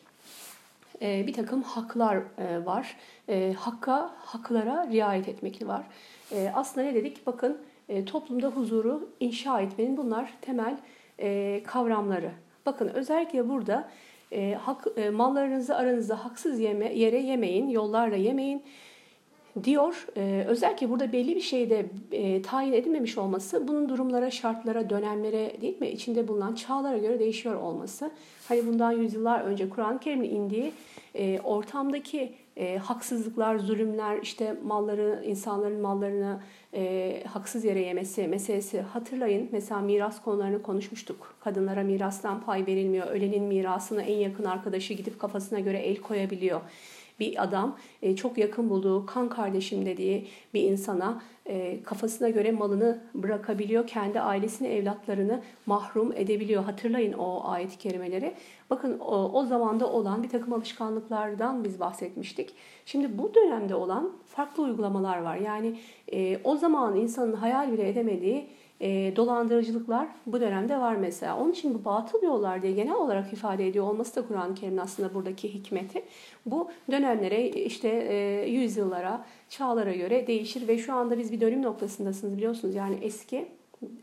E, 1.02 1.28
bir 1.28 1.34
takım 1.34 1.64
haklar 1.64 2.18
e, 2.18 2.66
var. 2.66 2.98
E, 3.30 3.54
hakka, 3.58 4.12
haklara 4.18 4.88
riayet 4.92 5.28
etmek 5.28 5.68
var. 5.68 5.84
E, 6.32 6.52
aslında 6.56 6.88
ne 6.88 6.96
dedik? 6.96 7.28
Bakın 7.28 7.58
e, 7.90 8.06
toplumda 8.06 8.48
huzuru 8.48 9.10
inşa 9.20 9.62
etmenin 9.62 9.98
bunlar 9.98 10.34
temel 10.42 10.78
e, 11.20 11.62
kavramları. 11.64 12.32
Bakın 12.66 12.88
özellikle 12.88 13.50
burada 13.50 13.90
e, 14.32 14.54
hak, 14.54 14.88
e, 14.98 15.10
mallarınızı 15.10 15.76
aranızda 15.76 16.26
haksız 16.26 16.60
yeme, 16.60 16.94
yere 16.94 17.20
yemeyin, 17.20 17.70
yollarla 17.70 18.16
yemeyin 18.16 18.64
diyor. 19.64 20.08
E, 20.18 20.46
özellikle 20.48 20.90
burada 20.90 21.12
belli 21.12 21.36
bir 21.36 21.42
şeyde 21.42 21.86
e, 22.12 22.42
tayin 22.42 22.74
edilmemiş 22.74 23.18
olması 23.18 23.68
bunun 23.68 23.90
durumlara, 23.90 24.32
şartlara, 24.32 24.90
dönemlere 24.90 25.62
değil 25.62 25.82
mi 25.82 25.90
içinde 25.90 26.28
bulunan 26.28 26.56
çağlara 26.56 26.98
göre 26.98 27.20
değişiyor 27.20 27.56
olması. 27.56 28.12
Hani 28.48 28.68
bundan 28.68 28.92
yüzyıllar 28.92 29.42
önce 29.42 29.70
Kur'an-ı 29.70 30.00
Kerim'in 30.00 30.30
indiği 30.30 30.74
e, 31.16 31.40
ortamdaki 31.40 32.34
e, 32.62 32.78
haksızlıklar, 32.78 33.58
zulümler, 33.58 34.20
işte 34.22 34.56
malları, 34.64 35.24
insanların 35.26 35.82
mallarını 35.82 36.40
e, 36.74 37.24
haksız 37.28 37.66
yere 37.66 37.80
yemesi 37.80 38.28
meselesi 38.28 38.82
hatırlayın. 38.82 39.50
Mesela 39.52 39.82
miras 39.82 40.22
konularını 40.22 40.62
konuşmuştuk. 40.62 41.36
Kadınlara 41.40 41.84
mirastan 41.84 42.42
pay 42.42 42.66
verilmiyor. 42.66 43.08
Ölenin 43.08 43.44
mirasını 43.44 44.02
en 44.02 44.18
yakın 44.18 44.44
arkadaşı 44.44 44.94
gidip 44.94 45.20
kafasına 45.20 45.60
göre 45.60 45.78
el 45.78 45.98
koyabiliyor 45.98 46.62
bir 47.20 47.44
adam 47.44 47.78
e, 48.02 48.16
çok 48.16 48.38
yakın 48.38 48.70
bulduğu 48.70 49.06
kan 49.06 49.30
kardeşim 49.30 49.86
dediği 49.86 50.28
bir 50.54 50.64
insana 50.64 51.22
e, 51.46 51.84
kafasına 51.84 52.30
göre 52.30 52.52
malını 52.52 53.02
bırakabiliyor. 53.14 53.88
Kendi 53.88 54.20
ailesini, 54.20 54.68
evlatlarını 54.68 55.42
mahrum 55.66 56.14
edebiliyor. 56.16 56.64
Hatırlayın 56.64 57.14
o 57.14 57.42
ayet-i 57.44 57.78
kerimeleri. 57.78 58.34
Bakın 58.70 59.00
o, 59.00 59.40
o 59.40 59.46
zamanda 59.46 59.92
olan 59.92 60.24
bir 60.24 60.30
takım 60.30 60.54
alışkanlıklardan 60.54 61.64
biz 61.64 61.80
bahsetmiştik. 61.80 62.54
Şimdi 62.86 63.18
bu 63.18 63.36
dönemde 63.36 63.76
olan 63.76 64.12
farklı 64.28 64.64
uygulamalar 64.64 65.22
var. 65.22 65.36
Yani 65.36 65.80
e, 66.14 66.40
o 66.44 66.58
zaman 66.58 66.96
insanın 66.96 67.34
hayal 67.34 67.72
bile 67.72 67.90
edemediği 67.90 68.48
e, 68.82 69.16
dolandırıcılıklar 69.16 70.08
bu 70.26 70.42
dönemde 70.42 70.78
var 70.78 70.96
mesela. 70.96 71.38
Onun 71.38 71.52
için 71.52 71.74
bu 71.74 71.86
batıl 71.86 72.24
yollar 72.24 72.62
diye 72.62 72.74
genel 72.74 72.96
olarak 72.96 73.34
ifade 73.34 73.68
ediyor 73.68 73.88
olması 73.88 74.16
da 74.16 74.28
Kur'an-ı 74.28 74.56
Kerim'in 74.56 74.78
aslında 74.78 75.14
buradaki 75.14 75.54
hikmeti. 75.54 76.04
Bu 76.46 76.70
dönemlere 76.92 77.50
işte 77.50 77.90
e, 77.90 78.50
yüzyıllara, 78.50 79.26
çağlara 79.50 79.94
göre 79.94 80.28
değişir 80.28 80.68
ve 80.68 80.78
şu 80.78 80.94
anda 80.94 81.18
biz 81.18 81.32
bir 81.32 81.42
dönüm 81.42 81.62
noktasındasınız 81.62 82.38
biliyorsunuz. 82.38 82.76
Yani 82.76 82.96
eski 83.02 83.48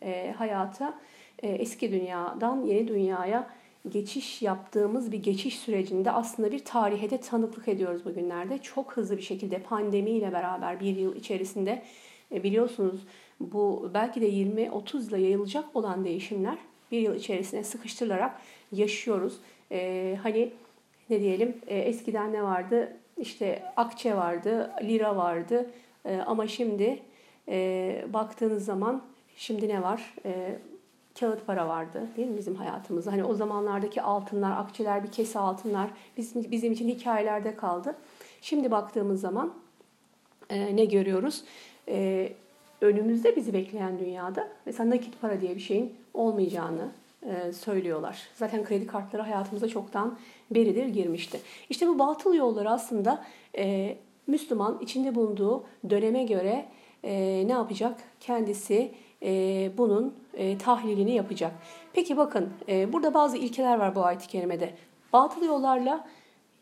e, 0.03 0.35
hayata, 0.39 0.99
e, 1.43 1.49
eski 1.49 1.93
dünyadan 1.93 2.63
yeni 2.63 2.89
dünyaya 2.89 3.51
geçiş 3.89 4.43
yaptığımız 4.43 5.13
bir 5.13 5.23
geçiş 5.23 5.59
sürecinde 5.59 6.11
aslında 6.11 6.53
bir 6.53 6.65
tarihe 6.65 7.11
de 7.11 7.21
tanıklık 7.21 7.69
ediyoruz 7.69 8.05
bugünlerde. 8.05 8.59
Çok 8.59 8.97
hızlı 8.97 9.17
bir 9.17 9.23
şekilde 9.23 9.59
pandemiyle 9.59 10.33
beraber 10.33 10.81
bir 10.81 10.97
yıl 10.97 11.17
içerisinde 11.17 11.83
e, 12.33 12.43
biliyorsunuz 12.43 13.01
bu 13.41 13.91
belki 13.95 14.21
de 14.21 14.31
20-30 14.31 15.09
ile 15.09 15.21
yayılacak 15.21 15.77
olan 15.77 16.05
değişimler 16.05 16.59
bir 16.91 17.01
yıl 17.01 17.15
içerisinde 17.15 17.65
sıkıştırılarak 17.65 18.41
yaşıyoruz. 18.73 19.41
Ee, 19.73 20.19
hani 20.23 20.53
ne 21.11 21.21
diyelim 21.21 21.57
e, 21.67 21.79
eskiden 21.79 22.33
ne 22.33 22.43
vardı? 22.43 22.97
İşte 23.17 23.63
akçe 23.77 24.17
vardı, 24.17 24.71
lira 24.83 25.17
vardı 25.17 25.71
e, 26.05 26.17
ama 26.17 26.47
şimdi 26.47 27.03
e, 27.49 28.07
baktığınız 28.13 28.65
zaman 28.65 29.03
şimdi 29.37 29.69
ne 29.69 29.83
var? 29.83 30.15
E, 30.25 30.59
kağıt 31.21 31.47
para 31.47 31.69
vardı 31.69 32.07
değil 32.17 32.29
mi 32.29 32.37
bizim 32.37 32.55
hayatımızda? 32.55 33.13
Hani 33.13 33.25
o 33.25 33.35
zamanlardaki 33.35 34.03
altınlar, 34.03 34.61
akçeler, 34.61 35.05
bir 35.05 35.13
kese 35.13 35.39
altınlar 35.39 35.91
bizim, 36.17 36.51
bizim 36.51 36.73
için 36.73 36.89
hikayelerde 36.89 37.57
kaldı. 37.57 37.97
Şimdi 38.41 38.71
baktığımız 38.71 39.21
zaman 39.21 39.55
e, 40.51 40.77
ne 40.77 40.85
görüyoruz? 40.85 41.45
E, 41.89 42.33
önümüzde 42.81 43.37
bizi 43.37 43.53
bekleyen 43.53 43.99
dünyada 43.99 44.49
mesela 44.67 44.91
nakit 44.91 45.21
para 45.21 45.41
diye 45.41 45.55
bir 45.55 45.61
şeyin 45.61 45.95
olmayacağını 46.15 46.89
e, 47.23 47.53
söylüyorlar. 47.53 48.29
Zaten 48.35 48.65
kredi 48.65 48.87
kartları 48.87 49.23
hayatımıza 49.23 49.69
çoktan 49.69 50.19
beridir 50.51 50.87
girmişti. 50.87 51.41
İşte 51.71 51.89
bu 51.89 51.99
batıl 51.99 52.35
yolları 52.35 52.71
aslında 52.71 53.25
e, 53.57 53.97
Müslüman 54.27 54.79
içinde 54.81 55.15
bulunduğu 55.15 55.65
döneme 55.91 56.25
göre 56.25 56.65
e, 57.05 57.45
ne 57.47 57.53
yapacak? 57.53 58.01
Kendisi 58.21 58.91
e, 59.23 59.71
bunun 59.79 60.15
e, 60.35 60.59
tahlilini 60.59 61.15
yapacak. 61.15 61.53
Peki 61.93 62.17
bakın 62.17 62.49
e, 62.69 62.93
burada 62.93 63.15
bazı 63.15 63.37
ilkeler 63.37 63.79
var 63.79 63.95
bu 63.95 64.05
ayet-i 64.05 64.29
kerimede. 64.29 64.75
Batıl 65.13 65.45
yollarla 65.45 66.05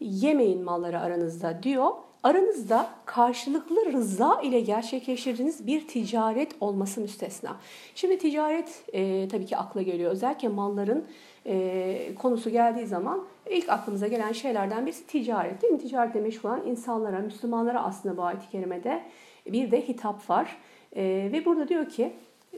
yemeyin 0.00 0.62
malları 0.62 1.00
aranızda 1.00 1.62
diyor 1.62 1.90
aranızda 2.22 2.90
karşılıklı 3.04 3.92
rıza 3.92 4.40
ile 4.42 4.60
gerçekleştirdiğiniz 4.60 5.66
bir 5.66 5.88
ticaret 5.88 6.52
olması 6.60 7.00
müstesna. 7.00 7.56
Şimdi 7.94 8.18
ticaret 8.18 8.84
e, 8.92 9.28
tabii 9.28 9.46
ki 9.46 9.56
akla 9.56 9.82
geliyor. 9.82 10.10
Özellikle 10.10 10.48
malların 10.48 11.04
e, 11.46 12.14
konusu 12.14 12.50
geldiği 12.50 12.86
zaman 12.86 13.24
ilk 13.50 13.68
aklımıza 13.68 14.06
gelen 14.06 14.32
şeylerden 14.32 14.86
birisi 14.86 15.06
ticaret. 15.06 15.62
Değil 15.62 15.72
mi? 15.72 15.78
Ticaretle 15.78 16.20
meşgul 16.20 16.48
olan 16.48 16.66
insanlara, 16.66 17.18
Müslümanlara 17.18 17.84
aslında 17.84 18.16
bu 18.16 18.22
ayet-i 18.22 18.50
kerimede 18.50 19.02
bir 19.46 19.70
de 19.70 19.88
hitap 19.88 20.30
var. 20.30 20.56
E, 20.96 21.02
ve 21.32 21.44
burada 21.44 21.68
diyor 21.68 21.88
ki 21.88 22.12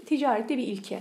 ticarette 0.06 0.56
bir 0.56 0.66
ilke 0.66 1.00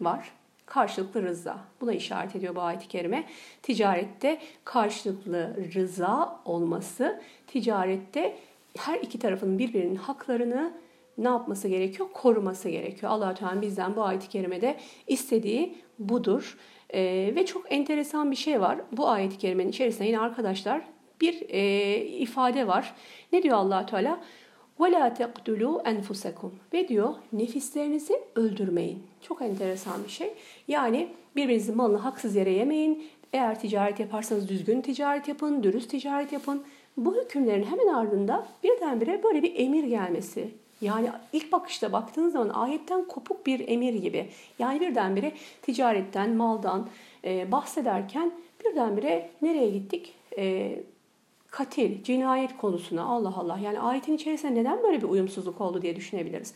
var 0.00 0.32
karşılıklı 0.66 1.22
rıza. 1.22 1.58
Buna 1.80 1.92
işaret 1.92 2.36
ediyor 2.36 2.54
bu 2.54 2.60
ayet-i 2.60 2.88
kerime. 2.88 3.24
Ticarette 3.62 4.38
karşılıklı 4.64 5.56
rıza 5.74 6.40
olması, 6.44 7.20
ticarette 7.46 8.36
her 8.78 8.98
iki 8.98 9.18
tarafın 9.18 9.58
birbirinin 9.58 9.96
haklarını 9.96 10.72
ne 11.18 11.28
yapması 11.28 11.68
gerekiyor? 11.68 12.08
Koruması 12.12 12.68
gerekiyor. 12.68 13.12
allah 13.12 13.34
Teala 13.34 13.62
bizden 13.62 13.96
bu 13.96 14.02
ayet-i 14.02 14.28
kerimede 14.28 14.76
istediği 15.06 15.74
budur. 15.98 16.58
Ee, 16.94 17.32
ve 17.36 17.46
çok 17.46 17.72
enteresan 17.72 18.30
bir 18.30 18.36
şey 18.36 18.60
var. 18.60 18.78
Bu 18.92 19.08
ayet-i 19.08 19.38
kerimenin 19.38 19.68
içerisinde 19.68 20.04
yine 20.04 20.18
arkadaşlar 20.18 20.82
bir 21.20 21.42
e, 21.48 21.96
ifade 21.96 22.66
var. 22.66 22.94
Ne 23.32 23.42
diyor 23.42 23.56
allah 23.56 23.86
Teala? 23.86 24.20
وَلَا 24.79 25.13
تَقْتُلُوا 25.15 25.83
أَنْفُسَكُمْ 25.83 26.49
Ve 26.73 26.87
diyor 26.87 27.13
nefislerinizi 27.33 28.21
öldürmeyin. 28.35 29.03
Çok 29.21 29.41
enteresan 29.41 30.03
bir 30.03 30.09
şey. 30.09 30.33
Yani 30.67 31.07
birbirinizin 31.35 31.77
malını 31.77 31.97
haksız 31.97 32.35
yere 32.35 32.51
yemeyin. 32.51 33.03
Eğer 33.33 33.59
ticaret 33.59 33.99
yaparsanız 33.99 34.49
düzgün 34.49 34.81
ticaret 34.81 35.27
yapın, 35.27 35.63
dürüst 35.63 35.89
ticaret 35.89 36.31
yapın. 36.31 36.63
Bu 36.97 37.15
hükümlerin 37.15 37.63
hemen 37.63 37.87
ardında 37.87 38.47
birdenbire 38.63 39.23
böyle 39.23 39.43
bir 39.43 39.59
emir 39.59 39.83
gelmesi. 39.83 40.49
Yani 40.81 41.09
ilk 41.33 41.51
bakışta 41.51 41.91
baktığınız 41.91 42.33
zaman 42.33 42.49
ayetten 42.49 43.07
kopuk 43.07 43.45
bir 43.45 43.67
emir 43.67 43.93
gibi. 43.93 44.29
Yani 44.59 44.81
birdenbire 44.81 45.31
ticaretten, 45.61 46.29
maldan 46.35 46.87
e, 47.25 47.51
bahsederken 47.51 48.31
birdenbire 48.65 49.29
nereye 49.41 49.69
gittik? 49.69 50.13
E, 51.46 51.50
katil, 51.50 52.02
cinayet 52.02 52.56
konusuna 52.56 53.04
Allah 53.04 53.34
Allah. 53.36 53.58
Yani 53.58 53.80
ayetin 53.80 54.12
içerisinde 54.12 54.54
neden 54.54 54.82
böyle 54.82 55.02
bir 55.02 55.08
uyumsuzluk 55.08 55.60
oldu 55.60 55.82
diye 55.82 55.96
düşünebiliriz. 55.96 56.54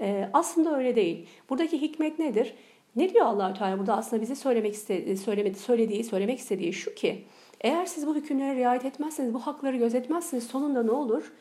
Ee, 0.00 0.30
aslında 0.32 0.76
öyle 0.76 0.96
değil. 0.96 1.26
Buradaki 1.50 1.80
hikmet 1.80 2.18
nedir? 2.18 2.54
Ne 2.96 3.14
diyor 3.14 3.26
Allahü 3.26 3.58
Teala 3.58 3.78
burada 3.78 3.96
aslında 3.96 4.22
bize 4.22 4.34
söylemek 4.34 4.74
istediği, 4.74 5.16
söylemedi, 5.16 5.58
söylediği, 5.58 6.04
söylemek 6.04 6.38
istediği 6.38 6.72
şu 6.72 6.94
ki 6.94 7.24
eğer 7.60 7.86
siz 7.86 8.06
bu 8.06 8.14
hükümlere 8.14 8.54
riayet 8.54 8.84
etmezseniz, 8.84 9.34
bu 9.34 9.38
hakları 9.38 9.76
gözetmezseniz 9.76 10.46
sonunda 10.46 10.82
ne 10.82 10.90
olur? 10.90 11.32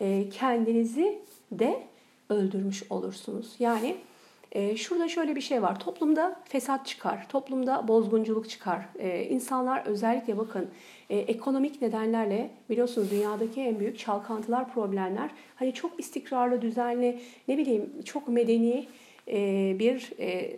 e, 0.00 0.28
kendinizi 0.28 1.18
de 1.52 1.82
öldürmüş 2.30 2.82
olursunuz. 2.90 3.54
Yani 3.58 3.96
e, 4.54 4.76
şurada 4.76 5.08
şöyle 5.08 5.36
bir 5.36 5.40
şey 5.40 5.62
var. 5.62 5.80
Toplumda 5.80 6.40
fesat 6.44 6.86
çıkar, 6.86 7.28
toplumda 7.28 7.88
bozgunculuk 7.88 8.50
çıkar. 8.50 8.88
E, 8.98 9.24
insanlar 9.24 9.86
özellikle 9.86 10.38
bakın 10.38 10.68
e, 11.10 11.18
ekonomik 11.18 11.82
nedenlerle 11.82 12.50
biliyorsunuz 12.70 13.10
dünyadaki 13.10 13.60
en 13.60 13.80
büyük 13.80 13.98
çalkantılar, 13.98 14.72
problemler 14.72 15.30
hani 15.56 15.74
çok 15.74 16.00
istikrarlı, 16.00 16.62
düzenli, 16.62 17.20
ne 17.48 17.58
bileyim 17.58 18.02
çok 18.04 18.28
medeni 18.28 18.86
e, 19.28 19.76
bir 19.78 20.12
e, 20.18 20.56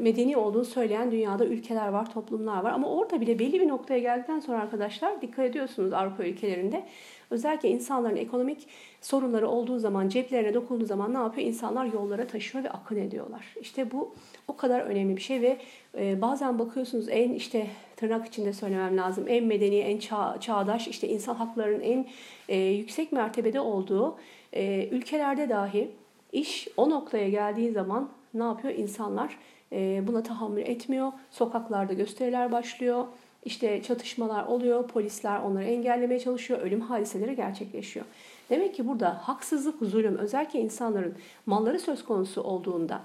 medeni 0.00 0.36
olduğunu 0.36 0.64
söyleyen 0.64 1.10
dünyada 1.10 1.46
ülkeler 1.46 1.88
var, 1.88 2.12
toplumlar 2.12 2.62
var. 2.62 2.72
Ama 2.72 2.88
orada 2.88 3.20
bile 3.20 3.38
belli 3.38 3.60
bir 3.60 3.68
noktaya 3.68 3.98
geldikten 4.00 4.40
sonra 4.40 4.60
arkadaşlar 4.60 5.22
dikkat 5.22 5.44
ediyorsunuz 5.44 5.92
Avrupa 5.92 6.24
ülkelerinde 6.24 6.86
özellikle 7.30 7.68
insanların 7.68 8.16
ekonomik 8.16 8.66
sorunları 9.00 9.48
olduğu 9.48 9.78
zaman, 9.78 10.08
ceplerine 10.08 10.54
dokunduğu 10.54 10.84
zaman 10.84 11.14
ne 11.14 11.18
yapıyor? 11.18 11.46
İnsanlar 11.46 11.84
yollara 11.86 12.26
taşıyor 12.26 12.64
ve 12.64 12.70
akın 12.70 12.96
ediyorlar. 12.96 13.54
İşte 13.60 13.90
bu 13.90 14.14
o 14.48 14.56
kadar 14.56 14.80
önemli 14.80 15.16
bir 15.16 15.22
şey 15.22 15.42
ve 15.42 15.58
e, 15.98 16.20
bazen 16.20 16.58
bakıyorsunuz 16.58 17.08
en 17.08 17.32
işte 17.32 17.66
tırnak 17.96 18.26
içinde 18.26 18.52
söylemem 18.52 18.96
lazım 18.96 19.24
en 19.28 19.44
medeni, 19.44 19.78
en 19.78 19.98
çağ, 19.98 20.36
çağdaş 20.40 20.88
işte 20.88 21.08
insan 21.08 21.34
haklarının 21.34 21.80
en 21.80 22.06
e, 22.48 22.58
yüksek 22.58 23.12
mertebede 23.12 23.60
olduğu 23.60 24.16
e, 24.52 24.88
ülkelerde 24.88 25.48
dahi 25.48 25.90
iş 26.32 26.68
o 26.76 26.90
noktaya 26.90 27.28
geldiği 27.28 27.70
zaman 27.72 28.10
ne 28.34 28.42
yapıyor? 28.42 28.74
İnsanlar 28.74 29.38
e, 29.72 30.02
buna 30.06 30.22
tahammül 30.22 30.62
etmiyor. 30.62 31.12
Sokaklarda 31.30 31.92
gösteriler 31.92 32.52
başlıyor. 32.52 33.04
İşte 33.44 33.82
çatışmalar 33.82 34.44
oluyor, 34.44 34.88
polisler 34.88 35.40
onları 35.40 35.64
engellemeye 35.64 36.20
çalışıyor, 36.20 36.60
ölüm 36.60 36.80
hadiseleri 36.80 37.36
gerçekleşiyor. 37.36 38.06
Demek 38.50 38.74
ki 38.74 38.88
burada 38.88 39.20
haksızlık, 39.22 39.82
zulüm, 39.82 40.18
özellikle 40.18 40.60
insanların 40.60 41.14
malları 41.46 41.80
söz 41.80 42.04
konusu 42.04 42.42
olduğunda 42.42 43.00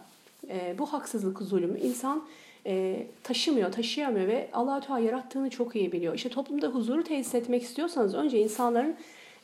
e, 0.50 0.76
bu 0.78 0.86
haksızlık, 0.86 1.42
zulüm 1.42 1.76
insan 1.82 2.24
e, 2.66 3.08
taşımıyor, 3.24 3.72
taşıyamıyor 3.72 4.28
ve 4.28 4.50
Allah 4.54 4.80
Teala 4.80 5.00
yarattığını 5.00 5.50
çok 5.50 5.76
iyi 5.76 5.92
biliyor. 5.92 6.16
İşte 6.16 6.30
toplumda 6.30 6.68
huzuru 6.68 7.04
tesis 7.04 7.36
etmek 7.36 7.64
istiyorsanız 7.64 8.16
önce 8.16 8.40
insanların 8.40 8.96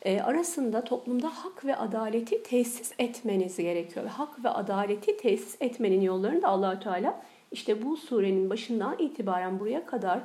arasında 0.04 0.84
toplumda 0.84 1.28
hak 1.28 1.64
ve 1.64 1.76
adaleti 1.76 2.42
tesis 2.42 2.92
etmeniz 2.98 3.56
gerekiyor. 3.56 4.04
Ve 4.04 4.08
hak 4.08 4.44
ve 4.44 4.48
adaleti 4.48 5.16
tesis 5.16 5.56
etmenin 5.60 6.00
yollarını 6.00 6.42
da 6.42 6.48
Allah 6.48 6.80
Teala 6.80 7.22
işte 7.52 7.82
bu 7.82 7.96
surenin 7.96 8.50
başından 8.50 8.98
itibaren 8.98 9.60
buraya 9.60 9.86
kadar 9.86 10.20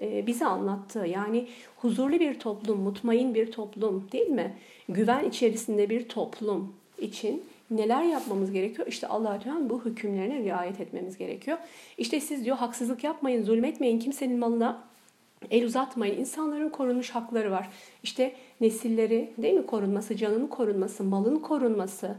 e, 0.00 0.26
bize 0.26 0.46
anlattı. 0.46 1.06
Yani 1.06 1.48
huzurlu 1.76 2.20
bir 2.20 2.40
toplum, 2.40 2.80
mutmain 2.80 3.34
bir 3.34 3.52
toplum 3.52 4.08
değil 4.12 4.28
mi? 4.28 4.56
Güven 4.88 5.24
içerisinde 5.24 5.90
bir 5.90 6.08
toplum 6.08 6.74
için 6.98 7.44
neler 7.70 8.02
yapmamız 8.02 8.52
gerekiyor? 8.52 8.88
İşte 8.88 9.06
allah 9.06 9.38
Teala 9.38 9.70
bu 9.70 9.84
hükümlerine 9.84 10.38
riayet 10.38 10.80
etmemiz 10.80 11.18
gerekiyor. 11.18 11.58
İşte 11.98 12.20
siz 12.20 12.44
diyor 12.44 12.56
haksızlık 12.56 13.04
yapmayın, 13.04 13.44
zulmetmeyin, 13.44 13.98
kimsenin 13.98 14.38
malına 14.38 14.84
el 15.50 15.64
uzatmayın. 15.64 16.20
İnsanların 16.20 16.68
korunmuş 16.68 17.10
hakları 17.10 17.50
var. 17.50 17.68
İşte 18.02 18.32
nesilleri 18.60 19.30
değil 19.38 19.54
mi 19.54 19.66
korunması, 19.66 20.16
canının 20.16 20.46
korunması, 20.46 21.04
malın 21.04 21.38
korunması 21.38 22.16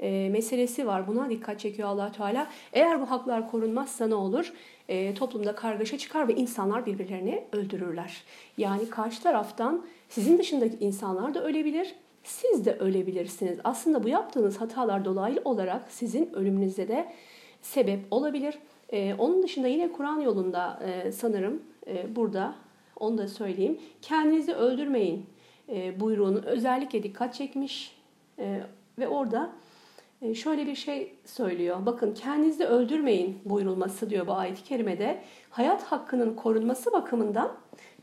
e, 0.00 0.28
meselesi 0.28 0.86
var. 0.86 1.06
Buna 1.06 1.30
dikkat 1.30 1.60
çekiyor 1.60 1.88
allah 1.88 2.12
Teala. 2.12 2.46
Eğer 2.72 3.00
bu 3.00 3.10
haklar 3.10 3.50
korunmazsa 3.50 4.06
ne 4.06 4.14
olur? 4.14 4.52
E, 4.88 5.14
toplumda 5.14 5.54
kargaşa 5.54 5.98
çıkar 5.98 6.28
ve 6.28 6.34
insanlar 6.34 6.86
birbirlerini 6.86 7.44
öldürürler. 7.52 8.22
Yani 8.58 8.90
karşı 8.90 9.22
taraftan 9.22 9.84
sizin 10.08 10.38
dışındaki 10.38 10.76
insanlar 10.80 11.34
da 11.34 11.44
ölebilir, 11.44 11.94
siz 12.22 12.66
de 12.66 12.72
ölebilirsiniz. 12.72 13.58
Aslında 13.64 14.04
bu 14.04 14.08
yaptığınız 14.08 14.60
hatalar 14.60 15.04
dolaylı 15.04 15.40
olarak 15.44 15.82
sizin 15.88 16.34
ölümünüze 16.34 16.88
de 16.88 17.12
sebep 17.62 18.00
olabilir. 18.10 18.58
Ee, 18.92 19.14
onun 19.18 19.42
dışında 19.42 19.68
yine 19.68 19.92
Kur'an 19.92 20.20
yolunda 20.20 20.80
e, 20.86 21.12
sanırım 21.12 21.62
e, 21.86 22.16
burada 22.16 22.54
onu 22.96 23.18
da 23.18 23.28
söyleyeyim. 23.28 23.80
Kendinizi 24.02 24.54
öldürmeyin 24.54 25.26
e, 25.68 26.00
buyruğunu 26.00 26.38
özellikle 26.38 27.02
dikkat 27.02 27.34
çekmiş 27.34 27.96
e, 28.38 28.60
ve 28.98 29.08
orada 29.08 29.50
e, 30.22 30.34
şöyle 30.34 30.66
bir 30.66 30.74
şey 30.74 31.14
söylüyor. 31.24 31.86
Bakın 31.86 32.14
kendinizi 32.14 32.64
öldürmeyin 32.64 33.38
buyurulması 33.44 34.10
diyor 34.10 34.26
bu 34.26 34.32
ayet-i 34.32 34.64
kerimede. 34.64 35.22
Hayat 35.50 35.82
hakkının 35.82 36.34
korunması 36.34 36.92
bakımından 36.92 37.52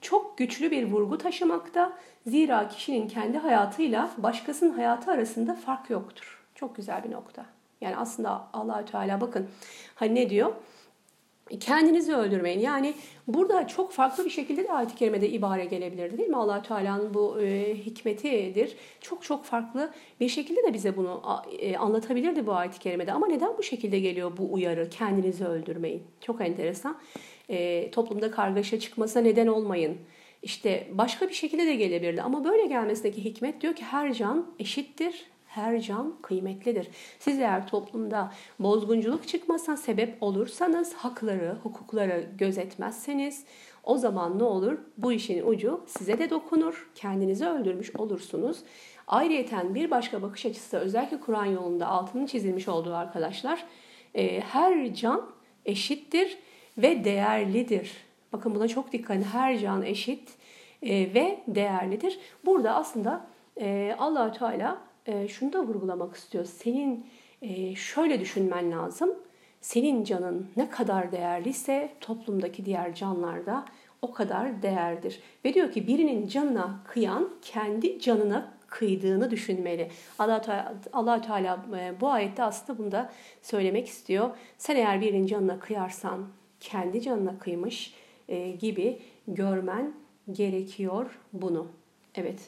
çok 0.02 0.38
güçlü 0.38 0.72
bir 0.72 0.92
vurgu 0.92 1.18
taşımakta. 1.18 1.94
Zira 2.28 2.68
kişinin 2.68 3.08
kendi 3.08 3.38
hayatıyla 3.38 4.10
başkasının 4.18 4.74
hayatı 4.74 5.12
arasında 5.12 5.56
fark 5.56 5.90
yoktur. 5.90 6.44
Çok 6.56 6.76
güzel 6.76 7.04
bir 7.04 7.12
nokta. 7.12 7.46
Yani 7.82 7.98
aslında 7.98 8.48
Allahü 8.54 8.86
Teala 8.86 9.22
bakın 9.22 9.48
hani 9.96 10.16
ne 10.16 10.30
diyor? 10.30 10.54
Kendinizi 11.60 12.16
öldürmeyin. 12.16 12.60
Yani 12.60 12.94
burada 13.28 13.68
çok 13.68 13.92
farklı 13.92 14.26
bir 14.26 14.30
şekilde 14.30 14.64
de 14.64 14.72
ayet-i 14.74 14.96
kerimede 14.96 15.30
ibare 15.30 15.66
gelebilirdi 15.66 16.18
değil 16.18 16.30
mi? 16.30 16.36
allah 16.36 16.62
Teala'nın 16.62 17.14
bu 17.14 17.42
e, 17.42 17.76
hikmetidir. 17.76 18.76
Çok 19.02 19.24
çok 19.24 19.46
farklı 19.46 19.92
bir 20.20 20.30
şekilde 20.30 20.64
de 20.64 20.74
bize 20.74 20.98
bunu 20.98 21.22
e, 21.60 21.78
anlatabilirdi 21.78 22.48
bu 22.48 22.54
ayet-i 22.54 22.80
kerimede. 22.80 23.12
Ama 23.12 23.28
neden 23.28 23.58
bu 23.58 23.64
şekilde 23.64 24.00
geliyor 24.00 24.38
bu 24.38 24.54
uyarı? 24.54 24.90
Kendinizi 24.90 25.46
öldürmeyin. 25.46 26.04
Çok 26.22 26.42
enteresan. 26.42 26.98
E, 27.50 27.92
toplumda 27.92 28.32
kargaşa 28.32 28.80
çıkmasına 28.80 29.24
neden 29.24 29.48
olmayın. 29.48 29.98
İşte 30.44 30.88
başka 30.92 31.30
bir 31.30 31.34
şekilde 31.34 31.66
de 31.66 31.76
gelebilirdi. 31.76 32.22
Ama 32.22 32.44
böyle 32.44 32.66
gelmesindeki 32.66 33.24
hikmet 33.24 33.62
diyor 33.62 33.76
ki 33.76 33.84
her 33.84 34.14
can 34.14 34.46
eşittir 34.60 35.26
her 35.56 35.82
can 35.82 36.13
kıymetlidir. 36.22 36.88
Siz 37.20 37.39
eğer 37.39 37.68
toplumda 37.68 38.32
bozgunculuk 38.60 39.28
çıkmasına 39.28 39.78
sebep 39.78 40.24
olursanız, 40.24 40.94
hakları, 40.94 41.58
hukukları 41.63 42.30
gözetmezseniz 42.38 43.46
o 43.84 43.98
zaman 43.98 44.39
ne 44.39 44.44
olur? 44.44 44.78
Bu 44.98 45.12
işin 45.12 45.48
ucu 45.48 45.84
size 45.88 46.20
de 46.20 46.30
dokunur, 46.30 46.89
kendinizi 46.96 47.46
öldürmüş 47.46 47.96
olursunuz. 47.96 48.58
Ayrıyeten 49.08 49.76
bir 49.76 49.92
başka 49.92 50.22
bakış 50.22 50.46
açısı 50.46 50.78
özellikle 50.78 51.20
Kur'an 51.20 51.46
yolunda 51.46 51.88
altının 51.88 52.26
çizilmiş 52.26 52.68
olduğu 52.68 52.94
arkadaşlar, 52.94 53.66
e, 54.16 54.39
her 54.39 54.94
can 54.94 55.30
eşittir 55.66 56.38
ve 56.78 57.04
değerlidir. 57.04 57.92
Bakın 58.34 58.56
buna 58.56 58.68
çok 58.68 58.92
dikkat 58.92 59.18
edin. 59.18 59.26
Her 59.26 59.60
can 59.60 59.82
eşit 59.82 60.30
e, 60.82 61.13
ve 61.13 61.39
değerlidir. 61.48 62.20
Burada 62.46 62.76
aslında 62.76 63.26
e, 63.60 63.96
allah 64.00 64.32
Teala 64.32 64.93
e, 65.06 65.28
şunu 65.28 65.54
da 65.54 65.63
vurgulamak 65.63 66.16
istiyor. 66.16 66.46
Senin 66.46 67.06
e, 67.42 67.76
şöyle 67.76 68.20
düşünmen 68.20 68.72
lazım. 68.72 69.10
Senin 69.62 70.04
canın 70.04 70.48
ne 70.58 70.70
kadar 70.70 71.12
değerliyse 71.12 71.89
toplumdaki 72.02 72.66
diğer 72.66 72.96
canlar 72.96 73.46
da 73.46 73.66
o 74.02 74.12
kadar 74.12 74.62
değerdir. 74.62 75.20
Ve 75.46 75.54
diyor 75.54 75.72
ki 75.72 75.88
birinin 75.88 76.28
canına 76.28 76.80
kıyan 76.88 77.30
kendi 77.42 78.00
canına 78.00 78.54
kıydığını 78.68 79.32
düşünmeli. 79.32 79.92
Allah 80.20 80.42
Teala, 80.42 80.76
Allah 80.94 81.22
Teala 81.22 81.66
e, 81.78 82.02
bu 82.02 82.10
ayette 82.10 82.44
aslında 82.44 82.80
bunu 82.80 82.92
da 82.92 83.12
söylemek 83.42 83.88
istiyor. 83.88 84.30
Sen 84.58 84.76
eğer 84.76 85.02
birinin 85.02 85.28
canına 85.28 85.60
kıyarsan 85.60 86.28
kendi 86.60 87.02
canına 87.02 87.39
kıymış 87.39 87.94
e, 88.30 88.52
gibi 88.52 89.00
görmen 89.28 89.94
gerekiyor 90.32 91.20
bunu. 91.34 91.68
Evet. 92.16 92.39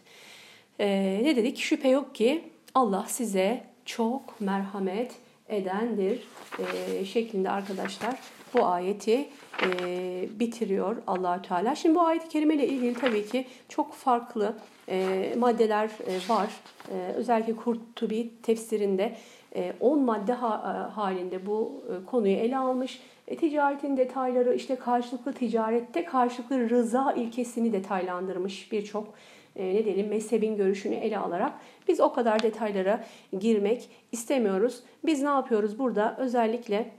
Ee, 0.80 1.20
ne 1.24 1.36
dedik? 1.36 1.58
Şüphe 1.58 1.90
yok 1.90 2.16
ki 2.16 2.44
Allah 2.76 3.06
size 3.08 3.64
çok 3.86 4.42
merhamet 4.42 5.12
edendir 5.50 6.28
e, 6.60 7.06
şeklinde 7.06 7.50
arkadaşlar 7.50 8.20
bu 8.54 8.66
ayeti 8.66 9.26
e, 9.64 9.70
bitiriyor 10.40 10.96
Allahü 11.08 11.42
Teala. 11.42 11.76
Şimdi 11.76 11.96
bu 11.96 12.02
ayet-i 12.02 12.30
kerime 12.30 12.56
ile 12.56 12.68
ilgili 12.68 12.94
tabii 12.94 13.26
ki 13.26 13.46
çok 13.70 13.94
farklı 13.94 14.54
e, 14.90 15.34
maddeler 15.38 15.86
e, 15.86 16.30
var. 16.30 16.50
E, 16.92 17.14
özellikle 17.16 17.56
Kurtubi 17.56 18.30
tefsirinde 18.44 19.16
10 19.80 19.98
e, 19.98 20.02
madde 20.02 20.32
e, 20.32 20.36
halinde 20.36 21.46
bu 21.46 21.84
e, 21.90 22.06
konuyu 22.06 22.36
ele 22.36 22.58
almış. 22.58 23.00
E, 23.28 23.38
ticaretin 23.38 23.98
detayları 23.98 24.56
işte 24.56 24.76
karşılıklı 24.76 25.34
ticarette 25.34 26.06
karşılıklı 26.06 26.70
rıza 26.70 27.12
ilkesini 27.12 27.74
detaylandırmış 27.74 28.72
birçok 28.72 29.14
ne 29.64 29.86
diyelim 29.86 30.08
mezhebin 30.08 30.58
görüşünü 30.58 30.96
ele 30.96 31.18
alarak 31.18 31.54
biz 31.88 32.00
o 32.00 32.14
kadar 32.14 32.44
detaylara 32.44 33.06
girmek 33.40 33.90
istemiyoruz. 34.12 34.84
Biz 35.06 35.22
ne 35.22 35.30
yapıyoruz 35.30 35.80
burada 35.80 36.16
özellikle 36.18 36.92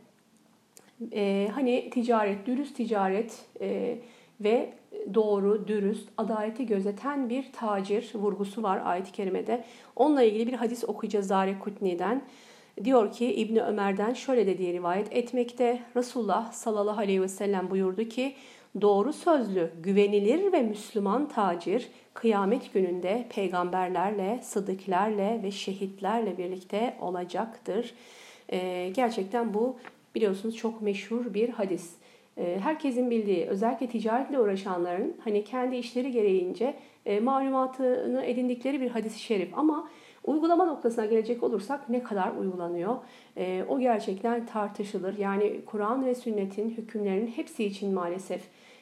e, 1.13 1.49
hani 1.55 1.91
ticaret, 1.91 2.47
dürüst 2.47 2.77
ticaret 2.77 3.45
e, 3.61 3.99
ve 4.41 4.73
doğru, 5.15 5.69
dürüst, 5.69 6.09
adaleti 6.17 6.67
gözeten 6.67 7.29
bir 7.29 7.53
tacir 7.53 8.11
vurgusu 8.15 8.63
var 8.63 8.81
ayet-i 8.85 9.13
kerimede. 9.13 9.65
Onunla 9.97 10.23
ilgili 10.23 10.47
bir 10.47 10.53
hadis 10.53 10.85
okuyacağız 10.85 11.27
Zare 11.27 11.59
Kutni'den. 11.59 12.23
Diyor 12.85 13.13
ki 13.13 13.35
İbni 13.35 13.63
Ömer'den 13.63 14.13
şöyle 14.13 14.47
dediği 14.47 14.73
rivayet 14.73 15.13
etmekte. 15.13 15.83
Resulullah 15.97 16.53
sallallahu 16.53 17.01
aleyhi 17.01 17.23
ve 17.23 17.29
sellem 17.29 17.71
buyurdu 17.71 18.05
ki 18.05 18.35
doğru 18.81 19.13
sözlü, 19.13 19.73
güvenilir 19.83 20.53
ve 20.53 20.63
Müslüman 20.63 21.29
tacir 21.29 21.89
kıyamet 22.17 22.73
gününde 22.75 23.27
peygamberlerle, 23.31 24.39
sıddıklerle 24.43 25.41
ve 25.43 25.51
şehitlerle 25.51 26.39
birlikte 26.39 26.97
olacaktır. 27.01 27.95
E, 28.49 28.89
gerçekten 28.95 29.55
bu 29.55 29.77
biliyorsunuz 30.15 30.57
çok 30.57 30.83
meşhur 30.83 31.35
bir 31.35 31.49
hadis. 31.49 31.95
E, 32.37 32.59
herkesin 32.63 33.11
bildiği, 33.11 33.47
özellikle 33.47 33.87
ticaretle 33.87 34.41
uğraşanların 34.41 35.17
hani 35.25 35.45
kendi 35.45 35.77
işleri 35.77 36.13
gereğince 36.13 36.75
e, 37.07 37.21
malumatını 37.21 38.25
edindikleri 38.25 38.81
bir 38.81 38.91
hadis-i 38.91 39.19
şerif 39.19 39.59
ama 39.59 39.89
Uygulama 40.27 40.65
noktasına 40.65 41.07
gelecek 41.07 41.43
olursak 41.43 41.89
ne 41.89 42.03
kadar 42.03 42.33
uygulanıyor? 42.41 42.97
E, 43.37 43.65
o 43.69 43.81
gerçekten 43.81 44.47
tartışılır. 44.47 45.19
Yani 45.19 45.61
Kur'an 45.67 46.07
ve 46.07 46.15
sünnetin 46.15 46.71
hükümlerinin 46.71 47.27
hepsi 47.27 47.65
için 47.65 47.95
maalesef 47.95 48.41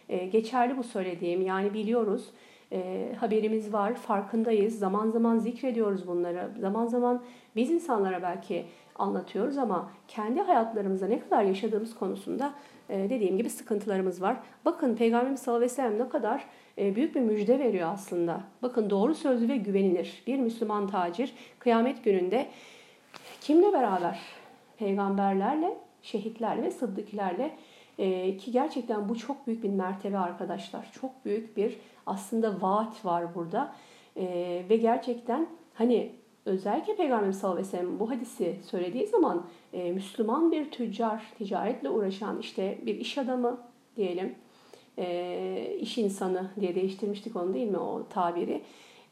e, 0.09 0.27
geçerli 0.27 0.77
bu 0.77 0.83
söylediğim. 0.83 1.43
Yani 1.43 1.75
biliyoruz, 1.75 2.31
e, 2.75 3.13
haberimiz 3.21 3.73
var, 3.73 3.95
farkındayız. 3.95 4.79
Zaman 4.79 5.11
zaman 5.11 5.39
zikrediyoruz 5.39 6.09
bunları. 6.09 6.51
Zaman 6.61 6.87
zaman 6.87 7.23
biz 7.57 7.71
insanlara 7.71 8.23
belki 8.23 8.65
anlatıyoruz 8.97 9.59
ama 9.59 9.91
kendi 10.09 10.41
hayatlarımızda 10.41 11.07
ne 11.07 11.21
kadar 11.21 11.43
yaşadığımız 11.43 11.95
konusunda 11.95 12.55
e, 12.89 13.11
dediğim 13.11 13.37
gibi 13.37 13.51
sıkıntılarımız 13.51 14.23
var. 14.23 14.37
Bakın 14.65 14.97
Peygamberimiz 14.97 15.41
sallallahu 15.41 15.65
aleyhi 15.65 15.73
ve 15.73 15.77
sellem 15.77 15.99
ne 15.99 16.09
kadar 16.09 16.45
e, 16.79 16.97
büyük 16.97 17.15
bir 17.15 17.21
müjde 17.21 17.59
veriyor 17.59 17.91
aslında. 17.93 18.41
Bakın 18.63 18.91
doğru 18.91 19.15
sözlü 19.15 19.49
ve 19.49 19.57
güvenilir 19.57 20.23
bir 20.27 20.39
Müslüman 20.39 20.87
tacir 20.87 21.35
kıyamet 21.59 22.05
gününde 22.05 22.47
kimle 23.41 23.73
beraber? 23.73 24.21
Peygamberlerle, 24.79 25.79
şehitlerle 26.03 26.63
ve 26.63 26.71
sıddıklerle 26.71 27.57
e, 27.99 28.37
ki 28.37 28.53
gerçekten 28.53 29.09
bu 29.09 29.19
çok 29.19 29.47
büyük 29.47 29.63
bir 29.63 29.69
mertebe 29.69 30.19
arkadaşlar. 30.19 30.93
Çok 31.01 31.25
büyük 31.25 31.57
bir 31.57 31.77
aslında 32.07 32.63
vaat 32.63 33.05
var 33.05 33.35
burada. 33.35 33.75
E, 34.17 34.27
ve 34.69 34.77
gerçekten 34.77 35.47
hani 35.75 36.13
özellikle 36.45 36.97
Peygamber 36.97 37.33
sallallahu 37.33 37.59
aleyhi 37.59 37.73
ve 37.73 37.79
sellem 37.79 38.01
bu 38.01 38.11
hadisi 38.11 38.57
söylediği 38.71 39.07
zaman 39.07 39.47
e, 39.73 39.93
Müslüman 39.93 40.53
bir 40.53 40.71
tüccar, 40.71 41.33
ticaretle 41.39 41.91
uğraşan 41.91 42.39
işte 42.39 42.79
bir 42.87 42.95
iş 42.95 43.19
adamı 43.19 43.61
diyelim, 43.97 44.35
e, 44.99 45.77
iş 45.81 45.99
insanı 45.99 46.51
diye 46.61 46.75
değiştirmiştik 46.75 47.37
onu 47.37 47.55
değil 47.55 47.69
mi 47.69 47.79
o 47.79 48.07
tabiri. 48.09 48.63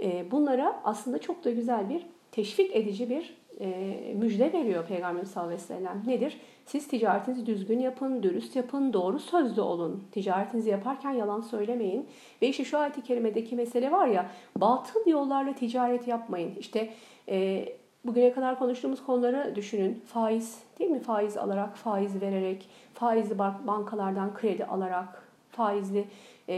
E, 0.00 0.31
bunlara 0.31 0.81
aslında 0.85 1.18
çok 1.18 1.44
da 1.44 1.50
güzel 1.50 1.88
bir 1.88 2.07
teşvik 2.33 2.76
edici 2.76 3.11
bir 3.11 3.37
e, 3.61 4.14
müjde 4.14 4.52
veriyor 4.52 4.87
Peygamber 4.87 5.24
sallallahu 5.24 5.55
aleyhi 5.55 5.70
ve 5.70 5.74
sellem. 5.74 6.02
Nedir? 6.07 6.40
Siz 6.66 6.88
ticaretinizi 6.88 7.46
düzgün 7.46 7.79
yapın, 7.79 8.22
dürüst 8.22 8.57
yapın, 8.57 8.92
doğru 8.92 9.18
sözlü 9.18 9.61
olun. 9.61 10.05
Ticaretinizi 10.12 10.70
yaparken 10.70 11.11
yalan 11.11 11.40
söylemeyin. 11.40 12.09
Ve 12.42 12.48
işte 12.48 12.64
şu 12.64 12.79
ayet-i 12.79 13.03
kerimedeki 13.03 13.57
mesele 13.57 13.92
var 13.92 14.07
ya, 14.07 14.31
batıl 14.57 15.07
yollarla 15.07 15.55
ticaret 15.55 16.09
yapmayın. 16.09 16.55
İşte 16.59 16.90
e, 17.29 17.68
bugüne 18.05 18.33
kadar 18.33 18.59
konuştuğumuz 18.59 19.05
konuları 19.05 19.53
düşünün. 19.57 20.03
Faiz 20.07 20.62
değil 20.79 20.90
mi? 20.90 21.01
Faiz 21.01 21.37
alarak, 21.37 21.77
faiz 21.77 22.22
vererek, 22.22 22.68
faizli 22.94 23.38
bankalardan 23.38 24.35
kredi 24.35 24.64
alarak, 24.64 25.22
faizli 25.51 26.05
e, 26.48 26.55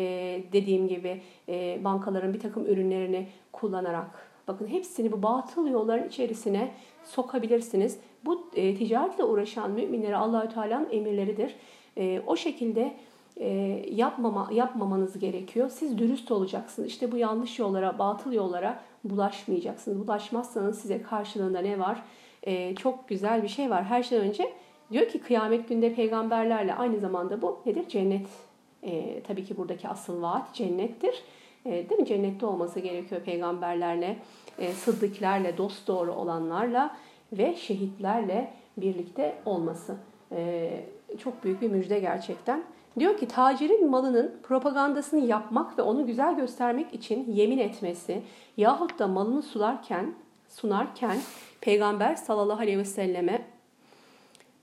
dediğim 0.52 0.88
gibi 0.88 1.22
e, 1.48 1.84
bankaların 1.84 2.34
bir 2.34 2.40
takım 2.40 2.66
ürünlerini 2.66 3.28
kullanarak 3.52 4.34
bakın 4.48 4.66
hepsini 4.66 5.12
bu 5.12 5.22
batıl 5.22 5.66
yolların 5.66 6.08
içerisine 6.08 6.70
sokabilirsiniz. 7.04 7.98
Bu 8.26 8.46
e, 8.54 8.74
ticaretle 8.74 9.24
uğraşan 9.24 9.70
müminlere 9.70 10.16
Allahü 10.16 10.48
Teala'nın 10.48 10.88
emirleridir. 10.90 11.54
E, 11.96 12.22
o 12.26 12.36
şekilde 12.36 12.94
e, 13.36 13.48
yapmama 13.90 14.48
yapmamanız 14.52 15.18
gerekiyor. 15.18 15.68
Siz 15.68 15.98
dürüst 15.98 16.30
olacaksınız. 16.30 16.88
İşte 16.88 17.12
bu 17.12 17.16
yanlış 17.16 17.58
yollara, 17.58 17.98
batıl 17.98 18.32
yollara 18.32 18.80
bulaşmayacaksınız. 19.04 20.00
Bulaşmazsanız 20.00 20.78
size 20.78 21.02
karşılığında 21.02 21.60
ne 21.60 21.78
var? 21.78 22.02
E, 22.42 22.74
çok 22.74 23.08
güzel 23.08 23.42
bir 23.42 23.48
şey 23.48 23.70
var. 23.70 23.84
Her 23.84 24.02
şeyden 24.02 24.28
önce 24.28 24.52
diyor 24.92 25.08
ki 25.08 25.18
kıyamet 25.18 25.68
günde 25.68 25.94
peygamberlerle 25.94 26.74
aynı 26.74 26.98
zamanda 26.98 27.42
bu 27.42 27.58
nedir? 27.66 27.88
Cennet. 27.88 28.26
E, 28.82 29.22
tabii 29.22 29.44
ki 29.44 29.56
buradaki 29.56 29.88
asıl 29.88 30.22
vaat 30.22 30.54
cennettir. 30.54 31.22
E, 31.66 31.70
değil 31.70 32.00
mi? 32.00 32.06
Cennette 32.06 32.46
olması 32.46 32.80
gerekiyor 32.80 33.20
peygamberlerle, 33.20 34.16
e, 34.58 34.72
sıddıklarla, 34.72 35.58
dost 35.58 35.88
doğru 35.88 36.12
olanlarla 36.12 36.96
ve 37.38 37.54
şehitlerle 37.56 38.50
birlikte 38.76 39.34
olması. 39.44 39.96
E, 40.32 40.70
çok 41.18 41.44
büyük 41.44 41.62
bir 41.62 41.70
müjde 41.70 41.98
gerçekten. 41.98 42.64
Diyor 42.98 43.16
ki 43.16 43.28
tacirin 43.28 43.90
malının 43.90 44.34
propagandasını 44.42 45.26
yapmak 45.26 45.78
ve 45.78 45.82
onu 45.82 46.06
güzel 46.06 46.36
göstermek 46.36 46.94
için 46.94 47.32
yemin 47.32 47.58
etmesi 47.58 48.22
yahut 48.56 48.98
da 48.98 49.06
malını 49.06 49.42
sularken, 49.42 50.14
sunarken 50.48 51.18
Peygamber 51.60 52.14
sallallahu 52.14 52.60
aleyhi 52.60 52.78
ve 52.78 52.84
selleme 52.84 53.44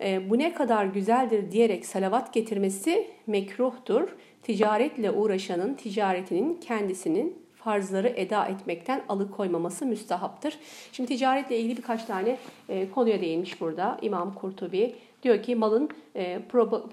e, 0.01 0.29
bu 0.29 0.37
ne 0.37 0.53
kadar 0.53 0.85
güzeldir 0.85 1.51
diyerek 1.51 1.85
salavat 1.85 2.33
getirmesi 2.33 3.07
mekruhtur. 3.27 4.15
Ticaretle 4.43 5.11
uğraşanın 5.11 5.73
ticaretinin 5.73 6.53
kendisinin 6.53 7.40
farzları 7.63 8.07
eda 8.07 8.45
etmekten 8.45 9.01
alıkoymaması 9.09 9.85
müstahaptır. 9.85 10.59
Şimdi 10.91 11.17
ticaretle 11.17 11.59
ilgili 11.59 11.77
birkaç 11.77 12.05
tane 12.05 12.37
e, 12.69 12.91
konuya 12.91 13.21
değinmiş 13.21 13.61
burada 13.61 13.97
İmam 14.01 14.33
Kurtubi. 14.35 14.95
Diyor 15.23 15.43
ki 15.43 15.55
malın 15.55 15.89
e, 16.15 16.41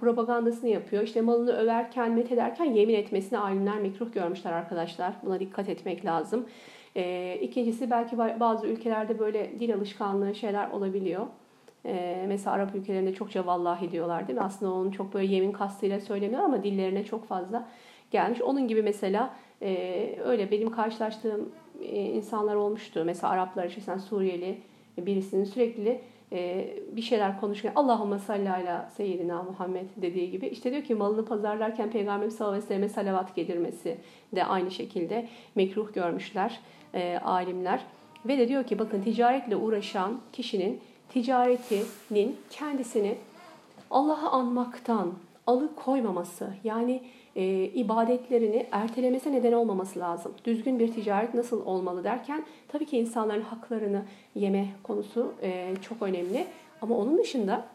propagandasını 0.00 0.70
yapıyor. 0.70 1.02
İşte 1.02 1.20
malını 1.20 1.52
överken, 1.52 2.12
met 2.12 2.32
ederken 2.32 2.64
yemin 2.64 2.94
etmesini 2.94 3.38
alimler 3.38 3.78
mekruh 3.78 4.12
görmüşler 4.12 4.52
arkadaşlar. 4.52 5.12
Buna 5.22 5.40
dikkat 5.40 5.68
etmek 5.68 6.04
lazım. 6.04 6.46
E, 6.96 7.34
ikincisi 7.42 7.90
belki 7.90 8.18
bazı 8.18 8.66
ülkelerde 8.66 9.18
böyle 9.18 9.60
dil 9.60 9.74
alışkanlığı 9.74 10.34
şeyler 10.34 10.70
olabiliyor. 10.70 11.26
E, 11.86 12.24
mesela 12.28 12.56
Arap 12.56 12.74
ülkelerinde 12.74 13.14
çokça 13.14 13.46
vallahi 13.46 13.90
diyorlar 13.90 14.28
değil 14.28 14.38
mi? 14.38 14.44
Aslında 14.44 14.72
onun 14.72 14.90
çok 14.90 15.14
böyle 15.14 15.34
yemin 15.34 15.52
kastıyla 15.52 16.00
söylemiyor 16.00 16.42
ama 16.42 16.62
dillerine 16.62 17.04
çok 17.04 17.28
fazla 17.28 17.68
gelmiş. 18.10 18.42
Onun 18.42 18.68
gibi 18.68 18.82
mesela 18.82 19.34
e, 19.62 20.18
öyle 20.24 20.50
benim 20.50 20.70
karşılaştığım 20.70 21.52
e, 21.80 22.00
insanlar 22.00 22.54
olmuştu. 22.54 23.02
Mesela 23.04 23.32
Araplar 23.32 23.64
içerisinde 23.64 23.98
Suriyeli 23.98 24.58
birisinin 24.98 25.44
sürekli 25.44 26.00
e, 26.32 26.70
bir 26.92 27.02
şeyler 27.02 27.40
konuşurken 27.40 27.72
Allahümme 27.76 28.18
salli 28.18 28.50
ala 28.50 28.90
seyyidina 28.96 29.42
Muhammed 29.42 29.86
dediği 29.96 30.30
gibi 30.30 30.46
işte 30.46 30.70
diyor 30.70 30.82
ki 30.82 30.94
malını 30.94 31.24
pazarlarken 31.24 31.90
Peygamber 31.90 32.30
sallallahu 32.30 32.54
aleyhi 32.54 32.64
ve 32.64 32.68
selleme 32.68 32.88
salavat 32.88 33.36
gelirmesi 33.36 33.98
de 34.34 34.44
aynı 34.44 34.70
şekilde 34.70 35.28
mekruh 35.54 35.94
görmüşler 35.94 36.60
e, 36.94 37.18
alimler. 37.18 37.80
Ve 38.26 38.38
de 38.38 38.48
diyor 38.48 38.64
ki 38.64 38.78
bakın 38.78 39.02
ticaretle 39.02 39.56
uğraşan 39.56 40.20
kişinin 40.32 40.80
ticaretinin 41.08 42.36
kendisini 42.50 43.14
Allah'ı 43.90 44.28
anmaktan 44.28 45.12
alıkoymaması 45.46 46.50
yani 46.64 47.02
e, 47.38 47.64
ibadetlerini 47.64 48.66
ertelemese 48.72 49.32
neden 49.32 49.52
olmaması 49.52 50.00
lazım. 50.00 50.32
Düzgün 50.44 50.78
bir 50.78 50.92
ticaret 50.92 51.34
nasıl 51.34 51.66
olmalı 51.66 52.04
derken 52.04 52.44
tabii 52.68 52.86
ki 52.86 52.98
insanların 52.98 53.42
haklarını 53.42 54.02
yeme 54.34 54.66
konusu 54.82 55.32
e, 55.42 55.74
çok 55.82 56.02
önemli. 56.02 56.46
Ama 56.82 56.96
onun 56.96 57.18
dışında 57.18 57.66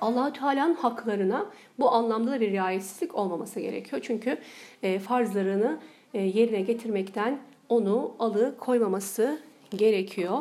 allah 0.00 0.32
Teala'nın 0.32 0.74
haklarına 0.74 1.46
bu 1.78 1.90
anlamda 1.90 2.30
da 2.30 2.40
bir 2.40 2.50
riayetsizlik 2.50 3.14
olmaması 3.14 3.60
gerekiyor. 3.60 4.02
Çünkü 4.04 4.38
e, 4.82 4.98
farzlarını 4.98 5.78
e, 6.14 6.20
yerine 6.20 6.60
getirmekten 6.60 7.38
onu 7.68 8.12
alı 8.18 8.54
koymaması 8.58 9.38
gerekiyor. 9.76 10.38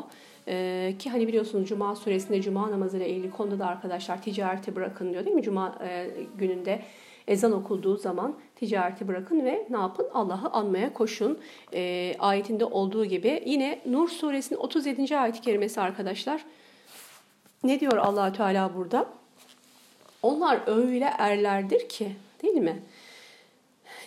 Ee, 0.48 0.96
ki 1.00 1.10
hani 1.10 1.28
biliyorsunuz 1.28 1.70
Cuma 1.70 1.96
suresinde 1.96 2.42
Cuma 2.42 2.72
namazıyla 2.72 3.06
ilgili 3.06 3.32
konuda 3.32 3.60
da 3.60 3.68
arkadaşlar 3.68 4.22
ticareti 4.22 4.76
bırakın 4.76 5.14
diyor 5.14 5.26
değil 5.26 5.36
mi? 5.36 5.44
Cuma 5.44 5.80
e, 5.88 6.10
gününde 6.38 6.82
ezan 7.28 7.52
okulduğu 7.52 7.98
zaman 7.98 8.36
ticareti 8.56 9.08
bırakın 9.08 9.46
ve 9.46 9.68
ne 9.70 9.78
yapın? 9.78 10.08
Allah'ı 10.14 10.50
anmaya 10.50 10.94
koşun. 10.94 11.40
E, 11.74 12.16
ayetinde 12.20 12.66
olduğu 12.66 13.06
gibi. 13.06 13.44
Yine 13.46 13.80
Nur 13.86 14.10
suresinin 14.10 14.60
37. 14.60 15.18
ayet-i 15.18 15.42
kerimesi 15.42 15.82
arkadaşlar. 15.82 16.46
Ne 17.64 17.80
diyor 17.80 17.98
allah 17.98 18.34
Teala 18.34 18.76
burada? 18.76 19.10
Onlar 20.22 20.60
öyle 20.68 21.06
erlerdir 21.18 21.90
ki 21.90 22.12
değil 22.44 22.58
mi? 22.58 22.84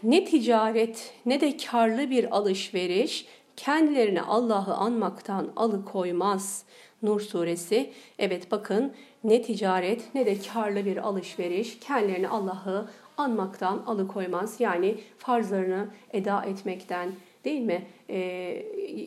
Ne 0.02 0.24
ticaret 0.24 1.12
ne 1.26 1.40
de 1.40 1.57
karlı 1.57 2.11
bir 2.11 2.37
alışveriş 2.37 3.26
kendilerini 3.57 4.22
Allah'ı 4.22 4.74
anmaktan 4.74 5.48
alıkoymaz. 5.57 6.64
Nur 7.02 7.20
suresi. 7.20 7.92
Evet 8.18 8.50
bakın 8.50 8.92
ne 9.24 9.42
ticaret 9.42 10.14
ne 10.14 10.26
de 10.26 10.37
karlı 10.55 10.85
bir 10.85 10.96
alışveriş 10.96 11.79
kendilerini 11.81 12.29
Allah'ı 12.29 12.88
anmaktan 13.16 13.83
alıkoymaz. 13.87 14.61
Yani 14.61 15.00
farzlarını 15.18 15.88
eda 16.12 16.44
etmekten 16.44 17.12
değil 17.44 17.61
mi? 17.61 17.87
E, 18.09 18.18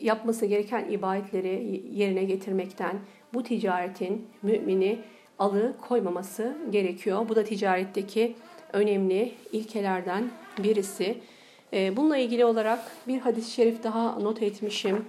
yapması 0.01 0.45
gereken 0.45 0.89
ibadetleri 0.89 1.83
yerine 1.93 2.23
getirmekten 2.23 2.99
bu 3.33 3.43
ticaretin 3.43 4.27
mümini 4.41 4.99
alıkoymaması 5.39 6.57
gerekiyor. 6.69 7.29
Bu 7.29 7.35
da 7.35 7.43
ticaretteki 7.43 8.35
önemli 8.73 9.33
ilkelerden 9.51 10.31
birisi. 10.57 11.17
E, 11.73 11.97
bununla 11.97 12.17
ilgili 12.17 12.45
olarak 12.45 12.79
bir 13.07 13.19
hadis-i 13.19 13.51
şerif 13.51 13.83
daha 13.83 14.19
not 14.19 14.41
etmişim. 14.41 15.05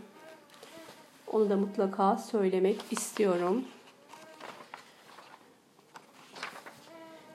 Onu 1.27 1.51
da 1.51 1.57
mutlaka 1.57 2.19
söylemek 2.19 2.77
istiyorum. 2.91 3.65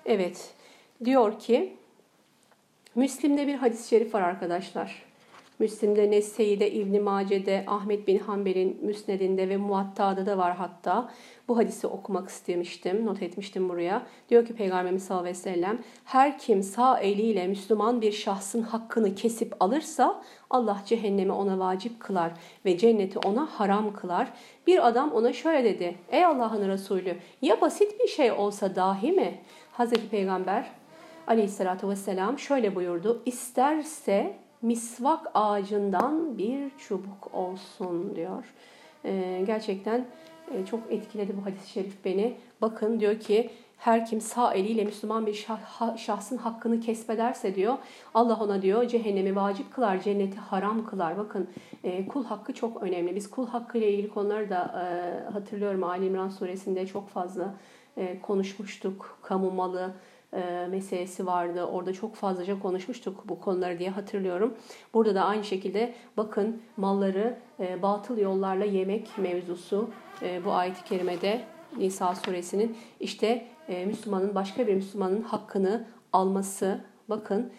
Evet, 0.06 0.55
diyor 1.06 1.40
ki, 1.40 1.78
Müslim'de 2.96 3.48
bir 3.48 3.56
hadis-i 3.56 3.90
şerif 3.90 4.14
var 4.14 4.22
arkadaşlar. 4.22 5.06
Müslim'de, 5.60 6.12
Nesse'de, 6.12 6.72
İbn 6.72 7.02
Mace'de, 7.02 7.64
Ahmet 7.68 8.08
bin 8.08 8.20
Hanbel'in 8.20 8.80
Müsned'inde 8.82 9.50
ve 9.50 9.58
Muatta'da 9.58 10.26
da 10.26 10.38
var 10.38 10.56
hatta. 10.56 11.12
Bu 11.48 11.58
hadisi 11.58 11.88
okumak 11.88 12.30
istemiştim, 12.30 13.06
not 13.06 13.22
etmiştim 13.22 13.70
buraya. 13.70 14.06
Diyor 14.30 14.46
ki 14.46 14.56
Peygamberimiz 14.56 15.04
sallallahu 15.04 15.24
aleyhi 15.24 15.38
ve 15.38 15.42
sellem, 15.42 15.80
her 16.06 16.40
kim 16.40 16.64
sağ 16.64 17.00
eliyle 17.00 17.48
Müslüman 17.48 18.02
bir 18.02 18.12
şahsın 18.12 18.62
hakkını 18.62 19.16
kesip 19.16 19.54
alırsa 19.60 20.22
Allah 20.50 20.82
cehennemi 20.86 21.32
ona 21.32 21.60
vacip 21.60 22.00
kılar 22.00 22.32
ve 22.66 22.78
cenneti 22.78 23.20
ona 23.20 23.46
haram 23.46 23.94
kılar. 23.94 24.34
Bir 24.68 24.88
adam 24.88 25.12
ona 25.12 25.34
şöyle 25.34 25.64
dedi, 25.64 25.96
ey 26.12 26.26
Allah'ın 26.26 26.70
Resulü 26.70 27.18
ya 27.42 27.62
basit 27.62 28.00
bir 28.00 28.08
şey 28.08 28.32
olsa 28.32 28.76
dahi 28.76 29.12
mi? 29.12 29.40
Hazreti 29.72 30.10
Peygamber 30.10 30.72
aleyhissalatü 31.28 31.90
vesselam 31.90 32.40
şöyle 32.40 32.76
buyurdu, 32.76 33.22
isterse 33.26 34.36
misvak 34.62 35.32
ağacından 35.34 36.38
bir 36.38 36.70
çubuk 36.78 37.34
olsun 37.34 38.16
diyor. 38.16 38.54
Ee, 39.06 39.44
gerçekten 39.48 40.06
e, 40.52 40.66
çok 40.66 40.80
etkiledi 40.90 41.34
bu 41.38 41.46
hadis-i 41.46 41.70
şerif 41.70 42.06
beni. 42.06 42.38
Bakın 42.62 43.00
diyor 43.00 43.20
ki 43.20 43.50
her 43.78 44.06
kim 44.06 44.22
sağ 44.22 44.54
eliyle 44.54 44.84
Müslüman 44.84 45.26
bir 45.26 45.34
şah, 45.34 45.98
şahsın 45.98 46.38
hakkını 46.38 46.80
kesbederse 46.80 47.56
diyor 47.56 47.78
Allah 48.14 48.40
ona 48.44 48.62
diyor 48.62 48.88
cehennemi 48.88 49.36
vacip 49.36 49.74
kılar, 49.74 50.02
cenneti 50.02 50.38
haram 50.38 50.86
kılar. 50.86 51.18
Bakın 51.18 51.50
e, 51.84 52.08
kul 52.08 52.26
hakkı 52.26 52.54
çok 52.54 52.84
önemli. 52.84 53.16
Biz 53.16 53.30
kul 53.30 53.48
hakkı 53.48 53.78
ile 53.78 53.92
ilgili 53.92 54.10
konuları 54.10 54.50
da 54.50 54.64
e, 54.82 55.34
hatırlıyorum 55.34 55.84
Ali 55.84 56.06
İmran 56.06 56.30
suresinde 56.30 56.88
çok 56.88 57.10
fazla 57.10 57.54
e, 57.98 58.22
konuşmuştuk. 58.22 59.20
Kamu 59.22 59.52
malı, 59.52 59.94
e, 60.36 60.68
meselesi 60.68 61.26
vardı. 61.26 61.64
Orada 61.66 61.94
çok 61.94 62.16
fazlaca 62.16 62.60
konuşmuştuk 62.60 63.30
bu 63.30 63.40
konuları 63.40 63.80
diye 63.80 63.90
hatırlıyorum. 63.90 64.54
Burada 64.94 65.16
da 65.16 65.26
aynı 65.26 65.44
şekilde 65.44 65.94
bakın 66.18 66.62
malları 66.78 67.38
e, 67.60 67.82
batıl 67.82 68.18
yollarla 68.18 68.66
yemek 68.66 69.18
mevzusu 69.18 69.90
e, 70.22 70.46
bu 70.46 70.52
ayet-i 70.52 70.84
kerimede 70.84 71.42
Nisa 71.78 72.16
suresinin 72.16 72.78
işte 73.00 73.48
e, 73.68 73.86
Müslümanın 73.86 74.36
başka 74.36 74.68
bir 74.68 74.74
Müslümanın 74.74 75.22
hakkını 75.22 75.86
alması 76.14 76.82
bakın 77.10 77.52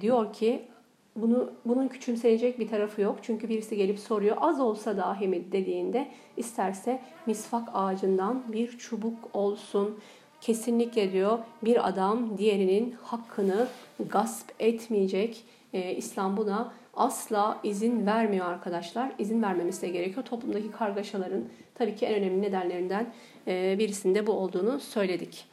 diyor 0.00 0.32
ki 0.32 0.68
bunu 1.16 1.52
bunun 1.64 1.88
küçümseyecek 1.88 2.58
bir 2.58 2.68
tarafı 2.68 3.00
yok. 3.00 3.18
Çünkü 3.22 3.48
birisi 3.48 3.76
gelip 3.76 3.98
soruyor 3.98 4.36
az 4.40 4.60
olsa 4.60 4.96
dahi 4.96 5.28
mi 5.28 5.52
dediğinde 5.52 6.08
isterse 6.36 7.00
misfak 7.26 7.68
ağacından 7.74 8.52
bir 8.52 8.78
çubuk 8.78 9.18
olsun 9.32 9.98
kesinlikle 10.40 11.12
diyor 11.12 11.38
bir 11.62 11.88
adam 11.88 12.38
diğerinin 12.38 12.94
hakkını 13.02 13.68
gasp 14.08 14.46
etmeyecek. 14.60 15.44
Ee, 15.72 15.94
İslam 15.94 16.36
buna 16.36 16.72
asla 16.94 17.58
izin 17.64 18.06
vermiyor 18.06 18.46
arkadaşlar. 18.46 19.12
İzin 19.18 19.42
vermemesi 19.42 19.82
de 19.82 19.88
gerekiyor. 19.88 20.26
Toplumdaki 20.26 20.70
kargaşaların 20.70 21.44
tabii 21.74 21.96
ki 21.96 22.06
en 22.06 22.14
önemli 22.14 22.42
nedenlerinden 22.42 23.06
e, 23.46 23.76
birisinde 23.78 24.26
bu 24.26 24.32
olduğunu 24.32 24.80
söyledik. 24.80 25.44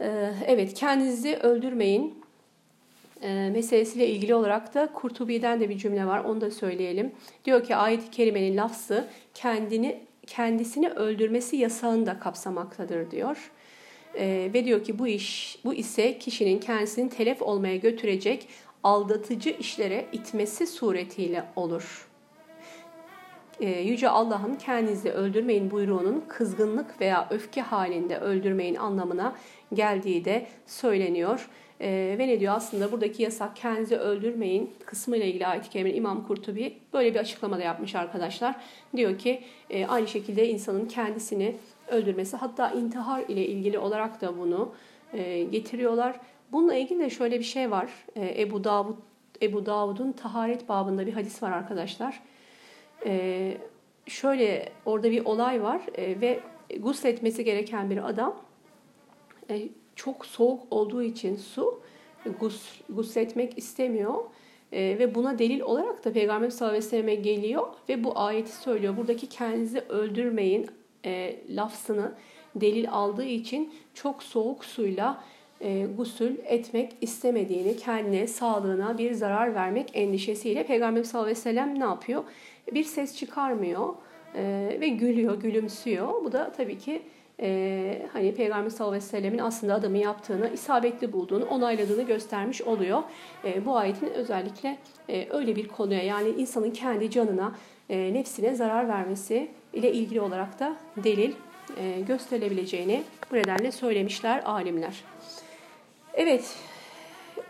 Ee, 0.00 0.32
evet 0.46 0.74
kendinizi 0.74 1.36
öldürmeyin 1.36 2.14
e, 3.22 3.50
meselesiyle 3.50 4.08
ilgili 4.08 4.34
olarak 4.34 4.74
da 4.74 4.92
Kurtubi'den 4.92 5.60
de 5.60 5.68
bir 5.68 5.78
cümle 5.78 6.06
var. 6.06 6.24
Onu 6.24 6.40
da 6.40 6.50
söyleyelim. 6.50 7.12
Diyor 7.44 7.64
ki 7.64 7.76
ayet-i 7.76 8.10
kerimenin 8.10 8.56
lafzı 8.56 9.08
kendini 9.34 10.00
kendisini 10.26 10.88
öldürmesi 10.88 11.56
yasağını 11.56 12.06
da 12.06 12.18
kapsamaktadır 12.18 13.10
diyor. 13.10 13.50
E, 14.18 14.50
ve 14.54 14.64
diyor 14.64 14.84
ki 14.84 14.98
bu 14.98 15.06
iş 15.08 15.58
bu 15.64 15.74
ise 15.74 16.18
kişinin 16.18 16.58
kendisini 16.58 17.10
telef 17.10 17.42
olmaya 17.42 17.76
götürecek 17.76 18.48
aldatıcı 18.82 19.50
işlere 19.50 20.06
itmesi 20.12 20.66
suretiyle 20.66 21.44
olur. 21.56 22.08
E, 23.60 23.80
Yüce 23.80 24.08
Allah'ın 24.08 24.54
kendinizi 24.54 25.10
öldürmeyin 25.10 25.70
buyruğunun 25.70 26.24
kızgınlık 26.28 27.00
veya 27.00 27.26
öfke 27.30 27.60
halinde 27.60 28.18
öldürmeyin 28.18 28.74
anlamına 28.74 29.36
geldiği 29.74 30.24
de 30.24 30.46
söyleniyor. 30.66 31.48
E, 31.80 32.16
ve 32.18 32.28
ne 32.28 32.40
diyor 32.40 32.54
aslında 32.56 32.92
buradaki 32.92 33.22
yasak 33.22 33.56
kendinizi 33.56 33.96
öldürmeyin 33.96 34.74
kısmıyla 34.86 35.26
ilgili 35.26 35.46
ayet-i 35.46 35.70
kerimenin 35.70 35.96
İmam 35.96 36.26
Kurtubi 36.26 36.74
böyle 36.92 37.14
bir 37.14 37.20
açıklama 37.20 37.58
da 37.58 37.62
yapmış 37.62 37.94
arkadaşlar. 37.94 38.56
Diyor 38.96 39.18
ki 39.18 39.40
e, 39.70 39.86
aynı 39.86 40.08
şekilde 40.08 40.48
insanın 40.48 40.88
kendisini 40.88 41.56
öldürmesi 41.88 42.36
hatta 42.36 42.70
intihar 42.70 43.20
ile 43.20 43.46
ilgili 43.46 43.78
olarak 43.78 44.20
da 44.20 44.38
bunu 44.38 44.72
e, 45.12 45.44
getiriyorlar. 45.44 46.20
Bununla 46.52 46.74
ilgili 46.74 47.00
de 47.00 47.10
şöyle 47.10 47.38
bir 47.38 47.44
şey 47.44 47.70
var. 47.70 47.90
E, 48.16 48.42
Ebu 48.42 48.64
Davud 48.64 48.96
Ebu 49.42 49.66
Davud'un 49.66 50.12
taharet 50.12 50.68
babında 50.68 51.06
bir 51.06 51.12
hadis 51.12 51.42
var 51.42 51.52
arkadaşlar. 51.52 52.22
E, 53.06 53.56
şöyle 54.06 54.72
orada 54.84 55.10
bir 55.10 55.24
olay 55.24 55.62
var 55.62 55.80
e, 55.94 56.20
ve 56.20 56.40
gusletmesi 56.80 57.44
gereken 57.44 57.90
bir 57.90 58.08
adam 58.08 58.36
e, 59.50 59.68
çok 59.96 60.26
soğuk 60.26 60.62
olduğu 60.70 61.02
için 61.02 61.36
su 61.36 61.80
gus, 62.40 62.80
gusletmek 62.88 63.58
istemiyor. 63.58 64.14
E, 64.72 64.98
ve 64.98 65.14
buna 65.14 65.38
delil 65.38 65.60
olarak 65.60 66.04
da 66.04 66.12
Peygamber 66.12 66.50
sallallahu 66.50 66.76
aleyhi 66.76 66.86
ve 66.86 66.90
selleme 66.90 67.14
geliyor 67.14 67.66
ve 67.88 68.04
bu 68.04 68.18
ayeti 68.18 68.56
söylüyor. 68.56 68.96
Buradaki 68.96 69.26
kendinizi 69.26 69.80
öldürmeyin 69.80 70.66
e, 71.06 71.36
lafzını 71.50 72.12
delil 72.54 72.90
aldığı 72.90 73.24
için 73.24 73.74
çok 73.94 74.22
soğuk 74.22 74.64
suyla 74.64 75.24
e, 75.60 75.86
gusül 75.96 76.36
etmek 76.44 76.92
istemediğini, 77.00 77.76
kendine, 77.76 78.26
sağlığına 78.26 78.98
bir 78.98 79.12
zarar 79.12 79.54
vermek 79.54 79.90
endişesiyle 79.94 80.66
Peygamber 80.66 81.02
sallallahu 81.02 81.26
aleyhi 81.26 81.38
ve 81.38 81.42
sellem 81.42 81.80
ne 81.80 81.84
yapıyor? 81.84 82.24
Bir 82.74 82.84
ses 82.84 83.16
çıkarmıyor 83.16 83.94
e, 84.34 84.76
ve 84.80 84.88
gülüyor, 84.88 85.40
gülümsüyor. 85.40 86.24
Bu 86.24 86.32
da 86.32 86.52
tabii 86.56 86.78
ki 86.78 87.02
e, 87.40 88.08
hani 88.12 88.34
Peygamber 88.34 88.70
sallallahu 88.70 88.94
aleyhi 88.96 89.06
ve 89.06 89.18
sellemin 89.18 89.38
aslında 89.38 89.74
adamı 89.74 89.98
yaptığını, 89.98 90.50
isabetli 90.54 91.12
bulduğunu, 91.12 91.44
onayladığını 91.44 92.02
göstermiş 92.02 92.62
oluyor. 92.62 93.02
E, 93.44 93.66
bu 93.66 93.76
ayetin 93.76 94.10
özellikle 94.10 94.78
e, 95.08 95.26
öyle 95.30 95.56
bir 95.56 95.68
konuya 95.68 96.02
yani 96.02 96.28
insanın 96.28 96.70
kendi 96.70 97.10
canına, 97.10 97.54
e, 97.90 98.14
nefsine 98.14 98.54
zarar 98.54 98.88
vermesi 98.88 99.48
ile 99.75 99.91
ilgili 99.91 100.21
olarak 100.21 100.59
da 100.59 100.75
delil 100.97 101.33
e, 101.77 102.01
gösterilebileceğini 102.01 103.03
bu 103.31 103.35
nedenle 103.35 103.71
söylemişler 103.71 104.43
alimler. 104.45 105.03
Evet, 106.13 106.55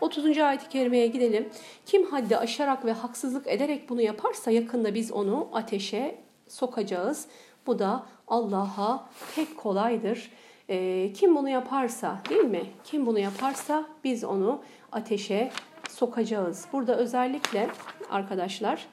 30. 0.00 0.38
ayet-i 0.38 0.68
kerimeye 0.68 1.06
gidelim. 1.06 1.48
Kim 1.86 2.04
haddi 2.04 2.36
aşarak 2.36 2.84
ve 2.84 2.92
haksızlık 2.92 3.46
ederek 3.46 3.88
bunu 3.88 4.00
yaparsa 4.00 4.50
yakında 4.50 4.94
biz 4.94 5.12
onu 5.12 5.48
ateşe 5.52 6.18
sokacağız. 6.48 7.26
Bu 7.66 7.78
da 7.78 8.06
Allah'a 8.28 9.08
pek 9.36 9.58
kolaydır. 9.58 10.30
E, 10.68 11.12
kim 11.12 11.36
bunu 11.36 11.48
yaparsa 11.48 12.20
değil 12.30 12.44
mi? 12.44 12.62
Kim 12.84 13.06
bunu 13.06 13.18
yaparsa 13.18 13.86
biz 14.04 14.24
onu 14.24 14.62
ateşe 14.92 15.50
sokacağız. 15.90 16.66
Burada 16.72 16.96
özellikle 16.96 17.68
arkadaşlar 18.10 18.86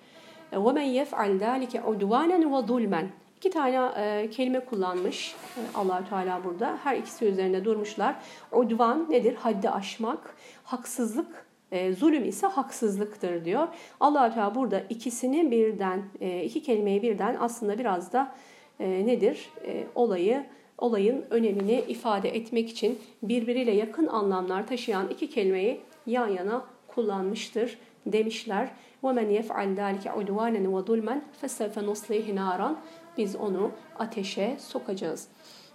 وَمَنْ 0.52 0.88
يَفْعَلْ 1.00 1.40
ذَٰلِكَ 1.40 1.74
عُدْوَانًا 1.88 2.46
وَظُلْمًا 2.54 3.06
İki 3.44 3.50
tane 3.50 3.92
e, 3.98 4.30
kelime 4.30 4.60
kullanmış 4.60 5.36
e, 5.58 5.62
allah 5.78 6.04
Teala 6.10 6.44
burada. 6.44 6.78
Her 6.84 6.98
ikisi 6.98 7.26
üzerinde 7.26 7.66
durmuşlar. 7.66 8.16
Udvan 8.52 9.08
nedir? 9.10 9.36
Haddi 9.36 9.70
aşmak. 9.70 10.36
Haksızlık 10.64 11.46
e, 11.72 11.94
zulüm 11.94 12.26
ise 12.26 12.48
haksızlıktır 12.48 13.46
diyor. 13.46 13.68
allah 14.00 14.34
Teala 14.34 14.56
burada 14.56 14.80
ikisini 14.90 15.52
birden, 15.52 16.04
e, 16.22 16.44
iki 16.44 16.64
kelimeyi 16.64 17.02
birden 17.02 17.38
aslında 17.40 17.80
biraz 17.80 18.14
da 18.14 18.36
e, 18.80 19.08
nedir? 19.08 19.50
E, 19.66 19.88
olayı 19.96 20.46
olayın 20.78 21.26
önemini 21.30 21.84
ifade 21.88 22.30
etmek 22.30 22.70
için 22.70 23.00
birbiriyle 23.24 23.72
yakın 23.72 24.08
anlamlar 24.08 24.68
taşıyan 24.68 25.08
iki 25.10 25.30
kelimeyi 25.30 25.82
yan 26.06 26.28
yana 26.28 26.66
kullanmıştır 26.88 27.78
demişler. 28.06 28.70
وَمَنْ 29.04 29.28
يَفْعَلْ 29.40 29.70
ذَٰلِكَ 29.82 30.06
عُدْوَانًا 30.18 30.62
وَظُلْمًا 30.76 31.16
فَسَوْفَ 31.42 31.76
نُصْلِيهِ 31.90 32.28
نَارًا 32.42 32.70
biz 33.19 33.37
onu 33.37 33.71
ateşe 33.99 34.57
sokacağız. 34.59 35.29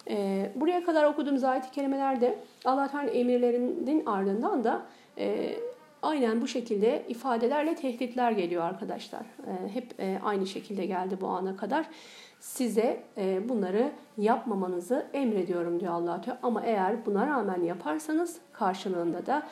Ee, 0.09 0.51
buraya 0.55 0.83
kadar 0.85 1.03
okuduğumuz 1.03 1.43
ayet-i 1.43 1.71
kerimelerde 1.71 2.39
Allah 2.65 3.05
emirlerinin 3.13 4.05
ardından 4.05 4.63
da 4.63 4.81
e, 5.17 5.55
aynen 6.01 6.41
bu 6.41 6.47
şekilde 6.47 7.03
ifadelerle 7.07 7.75
tehditler 7.75 8.31
geliyor 8.31 8.63
arkadaşlar. 8.63 9.21
E, 9.21 9.73
hep 9.73 9.99
e, 9.99 10.19
aynı 10.23 10.47
şekilde 10.47 10.85
geldi 10.85 11.17
bu 11.21 11.27
ana 11.27 11.55
kadar. 11.55 11.85
Size 12.39 13.03
e, 13.17 13.49
bunları 13.49 13.91
yapmamanızı 14.17 15.07
emrediyorum 15.13 15.79
diyor 15.79 15.93
Allah 15.93 16.21
Teala. 16.21 16.39
Ama 16.43 16.61
eğer 16.65 17.05
buna 17.05 17.27
rağmen 17.27 17.61
yaparsanız 17.61 18.37
karşılığında 18.53 19.25
da 19.25 19.43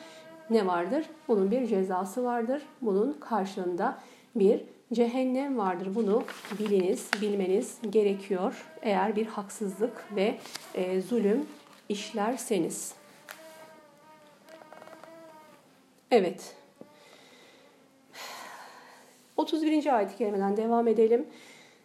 ne 0.50 0.66
vardır? 0.66 1.04
Bunun 1.28 1.50
bir 1.50 1.66
cezası 1.66 2.24
vardır. 2.24 2.62
Bunun 2.82 3.12
karşılığında 3.12 3.98
bir 4.34 4.64
cehennem 4.92 5.58
vardır. 5.58 5.94
Bunu 5.94 6.24
biliniz, 6.58 7.10
bilmeniz 7.22 7.78
gerekiyor. 7.90 8.66
Eğer 8.82 9.16
bir 9.16 9.26
haksızlık 9.26 10.06
ve 10.16 10.38
e, 10.74 11.00
zulüm 11.00 11.46
işlerseniz. 11.88 12.94
Evet. 16.10 16.56
31. 19.36 19.96
ayet-i 19.96 20.16
kerimeden 20.16 20.56
devam 20.56 20.88
edelim. 20.88 21.26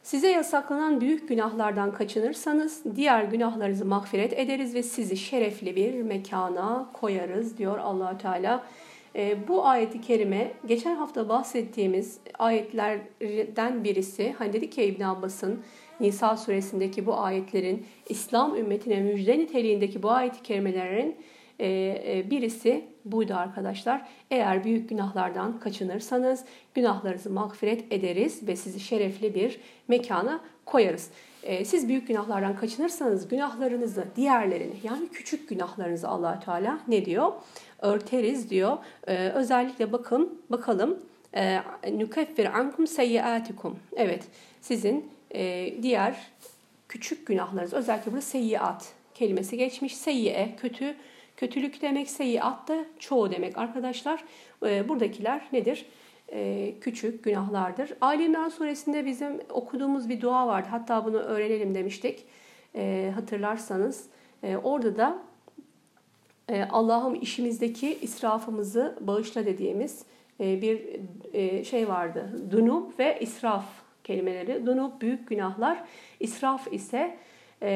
Size 0.04 0.32
yasaklanan 0.32 1.02
büyük 1.02 1.30
günahlardan 1.30 1.94
kaçınırsanız 1.94 2.84
diğer 2.96 3.24
günahlarınızı 3.24 3.86
mağfiret 3.86 4.34
ederiz 4.34 4.76
ve 4.76 4.84
sizi 4.84 5.18
şerefli 5.18 5.76
bir 5.76 6.02
mekana 6.02 6.89
koyarız 6.94 7.58
diyor 7.58 7.78
allah 7.78 8.18
Teala. 8.18 8.56
E, 8.56 8.63
bu 9.47 9.65
ayeti 9.65 10.02
kerime 10.02 10.52
geçen 10.65 10.95
hafta 10.95 11.30
bahsettiğimiz 11.30 12.19
ayetlerden 12.39 13.84
birisi. 13.84 14.36
Hani 14.38 14.54
dedik 14.54 14.78
ya 14.78 14.84
İbn 14.84 15.04
Abbas'ın 15.04 15.63
Nisa 15.99 16.38
suresindeki 16.38 17.06
bu 17.06 17.19
ayetlerin 17.19 17.86
İslam 18.10 18.56
ümmetine 18.56 19.02
müjde 19.02 19.39
niteliğindeki 19.39 20.04
bu 20.04 20.12
ayet-i 20.12 20.41
kerimelerin 20.43 21.15
e, 21.60 21.67
e, 21.67 22.30
birisi 22.30 22.86
buydu 23.06 23.34
arkadaşlar. 23.36 24.08
Eğer 24.32 24.63
büyük 24.63 24.89
günahlardan 24.89 25.60
kaçınırsanız 25.60 26.45
günahlarınızı 26.73 27.30
mağfiret 27.30 27.93
ederiz 27.93 28.47
ve 28.47 28.56
sizi 28.56 28.80
şerefli 28.80 29.36
bir 29.36 29.60
mekana 29.88 30.41
koyarız. 30.65 31.10
E, 31.43 31.65
siz 31.65 31.88
büyük 31.88 32.08
günahlardan 32.08 32.56
kaçınırsanız 32.56 33.28
günahlarınızı, 33.28 34.06
diğerlerini 34.15 34.76
yani 34.84 35.08
küçük 35.08 35.49
günahlarınızı 35.49 36.08
allah 36.08 36.39
Teala 36.39 36.80
ne 36.88 37.06
diyor? 37.06 37.32
Örteriz 37.84 38.50
diyor. 38.50 38.78
Özellikle 39.34 39.91
bakın 39.91 40.41
bakalım 40.50 41.00
nukeffir 41.91 42.46
ankum 42.60 42.88
seyyiatikum. 42.88 43.80
Evet 43.96 44.24
sizin 44.62 45.12
diğer 45.82 46.32
küçük 46.89 47.28
günahlarınız 47.28 47.74
özellikle 47.74 48.12
burada 48.12 48.22
seyyiat 48.22 48.93
kelimesi 49.13 49.58
geçmiş. 49.58 49.98
Seyyiye 49.98 50.56
kötü 50.58 50.96
Kötülük 51.38 51.82
demek 51.82 52.10
seyiat 52.10 52.67
da 52.67 52.86
çoğu 53.00 53.32
demek 53.32 53.58
arkadaşlar. 53.58 54.24
E, 54.65 54.89
buradakiler 54.89 55.41
nedir? 55.52 55.86
E, 56.32 56.74
küçük 56.82 57.24
günahlardır. 57.24 57.93
Ali 58.02 58.24
İmran 58.24 58.50
suresinde 58.50 59.06
bizim 59.06 59.39
okuduğumuz 59.50 60.10
bir 60.10 60.22
dua 60.22 60.48
vardı. 60.48 60.67
Hatta 60.72 61.06
bunu 61.06 61.17
öğrenelim 61.17 61.76
demiştik. 61.76 62.26
E, 62.76 63.12
hatırlarsanız. 63.15 64.06
E, 64.43 64.58
orada 64.58 64.98
da 64.98 65.10
e, 65.10 65.33
Allah'ım 66.49 67.15
işimizdeki 67.15 67.97
israfımızı 68.01 68.97
bağışla 69.01 69.45
dediğimiz 69.45 70.06
e, 70.39 70.62
bir 70.62 70.82
e, 71.34 71.63
şey 71.63 71.88
vardı. 71.88 72.41
Dunub 72.51 72.99
ve 72.99 73.17
israf 73.19 73.65
kelimeleri. 74.03 74.65
Dunub 74.65 75.01
büyük 75.01 75.27
günahlar. 75.27 75.84
İsraf 76.19 76.73
ise 76.73 77.17
e, 77.62 77.69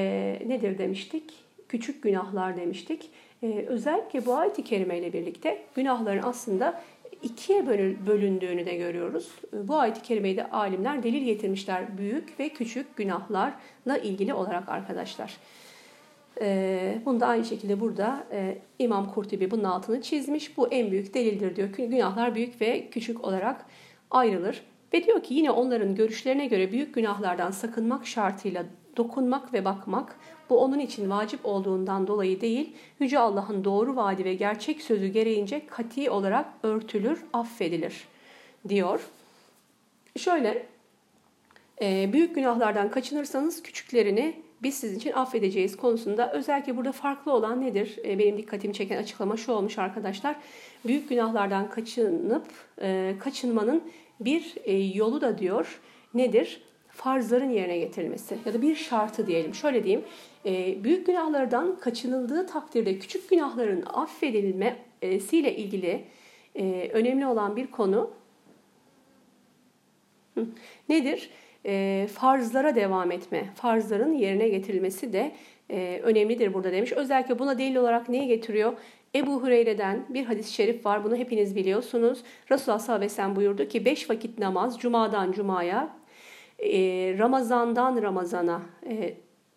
nedir 0.47 0.77
demiştik? 0.77 1.33
Küçük 1.69 2.03
günahlar 2.03 2.57
demiştik. 2.57 3.09
Ee, 3.43 3.65
özellikle 3.67 4.25
bu 4.25 4.35
ayet-i 4.35 4.63
kerime 4.63 4.97
ile 4.97 5.13
birlikte 5.13 5.61
günahların 5.75 6.23
aslında 6.23 6.81
ikiye 7.23 7.67
bölündüğünü 8.07 8.65
de 8.65 8.75
görüyoruz. 8.75 9.31
Ee, 9.53 9.67
bu 9.67 9.75
ayet-i 9.75 10.01
kerimeyi 10.01 10.37
de 10.37 10.49
alimler 10.49 11.03
delil 11.03 11.23
getirmişler 11.23 11.97
büyük 11.97 12.39
ve 12.39 12.49
küçük 12.49 12.95
günahlarla 12.95 13.97
ilgili 14.03 14.33
olarak 14.33 14.69
arkadaşlar. 14.69 15.37
Ee, 16.41 17.01
bunu 17.05 17.19
da 17.19 17.27
aynı 17.27 17.45
şekilde 17.45 17.79
burada 17.79 18.27
e, 18.31 18.57
İmam 18.79 19.13
Kurtubi 19.13 19.51
bunun 19.51 19.63
altını 19.63 20.01
çizmiş. 20.01 20.57
Bu 20.57 20.67
en 20.67 20.91
büyük 20.91 21.13
delildir 21.13 21.55
diyor. 21.55 21.69
Günahlar 21.69 22.35
büyük 22.35 22.61
ve 22.61 22.89
küçük 22.89 23.23
olarak 23.23 23.65
ayrılır. 24.11 24.63
Ve 24.93 25.05
diyor 25.05 25.23
ki 25.23 25.33
yine 25.33 25.51
onların 25.51 25.95
görüşlerine 25.95 26.47
göre 26.47 26.71
büyük 26.71 26.95
günahlardan 26.95 27.51
sakınmak 27.51 28.07
şartıyla 28.07 28.65
dokunmak 28.97 29.53
ve 29.53 29.65
bakmak 29.65 30.15
bu 30.49 30.59
onun 30.59 30.79
için 30.79 31.09
vacip 31.09 31.39
olduğundan 31.43 32.07
dolayı 32.07 32.41
değil, 32.41 32.73
Yüce 32.99 33.19
Allah'ın 33.19 33.63
doğru 33.63 33.95
vaadi 33.95 34.25
ve 34.25 34.33
gerçek 34.33 34.81
sözü 34.81 35.07
gereğince 35.07 35.65
kati 35.67 36.09
olarak 36.09 36.45
örtülür, 36.63 37.23
affedilir 37.33 38.07
diyor. 38.69 39.09
Şöyle, 40.17 40.65
e, 41.81 42.13
büyük 42.13 42.35
günahlardan 42.35 42.91
kaçınırsanız 42.91 43.63
küçüklerini 43.63 44.35
biz 44.63 44.75
sizin 44.75 44.97
için 44.97 45.11
affedeceğiz 45.11 45.77
konusunda 45.77 46.31
özellikle 46.31 46.77
burada 46.77 46.91
farklı 46.91 47.33
olan 47.33 47.61
nedir? 47.61 47.99
E, 48.05 48.19
benim 48.19 48.37
dikkatimi 48.37 48.73
çeken 48.73 48.97
açıklama 48.97 49.37
şu 49.37 49.51
olmuş 49.51 49.77
arkadaşlar. 49.77 50.35
Büyük 50.85 51.09
günahlardan 51.09 51.69
kaçınıp 51.69 52.47
e, 52.81 53.15
kaçınmanın 53.19 53.83
bir 54.19 54.55
yolu 54.95 55.21
da 55.21 55.37
diyor 55.37 55.79
nedir? 56.13 56.61
farzların 56.97 57.49
yerine 57.49 57.77
getirilmesi 57.77 58.37
ya 58.45 58.53
da 58.53 58.61
bir 58.61 58.75
şartı 58.75 59.27
diyelim. 59.27 59.55
Şöyle 59.55 59.83
diyeyim, 59.83 60.05
e, 60.45 60.83
büyük 60.83 61.05
günahlardan 61.05 61.79
kaçınıldığı 61.79 62.47
takdirde 62.47 62.99
küçük 62.99 63.29
günahların 63.29 63.83
affedilmesiyle 63.85 65.55
ilgili 65.55 66.03
e, 66.55 66.89
önemli 66.93 67.25
olan 67.25 67.55
bir 67.55 67.67
konu 67.67 68.11
nedir? 70.89 71.29
E, 71.67 72.07
farzlara 72.13 72.75
devam 72.75 73.11
etme, 73.11 73.45
farzların 73.55 74.13
yerine 74.13 74.49
getirilmesi 74.49 75.13
de 75.13 75.31
önemlidir 76.03 76.53
burada 76.53 76.71
demiş. 76.71 76.91
Özellikle 76.91 77.39
buna 77.39 77.57
delil 77.57 77.75
olarak 77.75 78.09
neyi 78.09 78.27
getiriyor? 78.27 78.73
Ebu 79.15 79.43
Hureyre'den 79.43 80.05
bir 80.09 80.25
hadis-i 80.25 80.53
şerif 80.53 80.85
var. 80.85 81.03
Bunu 81.03 81.15
hepiniz 81.15 81.55
biliyorsunuz. 81.55 82.23
Resulullah 82.51 82.79
sallallahu 82.79 82.95
aleyhi 82.95 83.11
ve 83.11 83.15
sellem 83.15 83.35
buyurdu 83.35 83.67
ki 83.67 83.85
beş 83.85 84.09
vakit 84.09 84.39
namaz 84.39 84.79
cumadan 84.79 85.31
cumaya 85.31 85.89
e, 86.59 86.79
Ramazandan 87.17 88.01
Ramazana 88.01 88.61
e, 88.89 89.13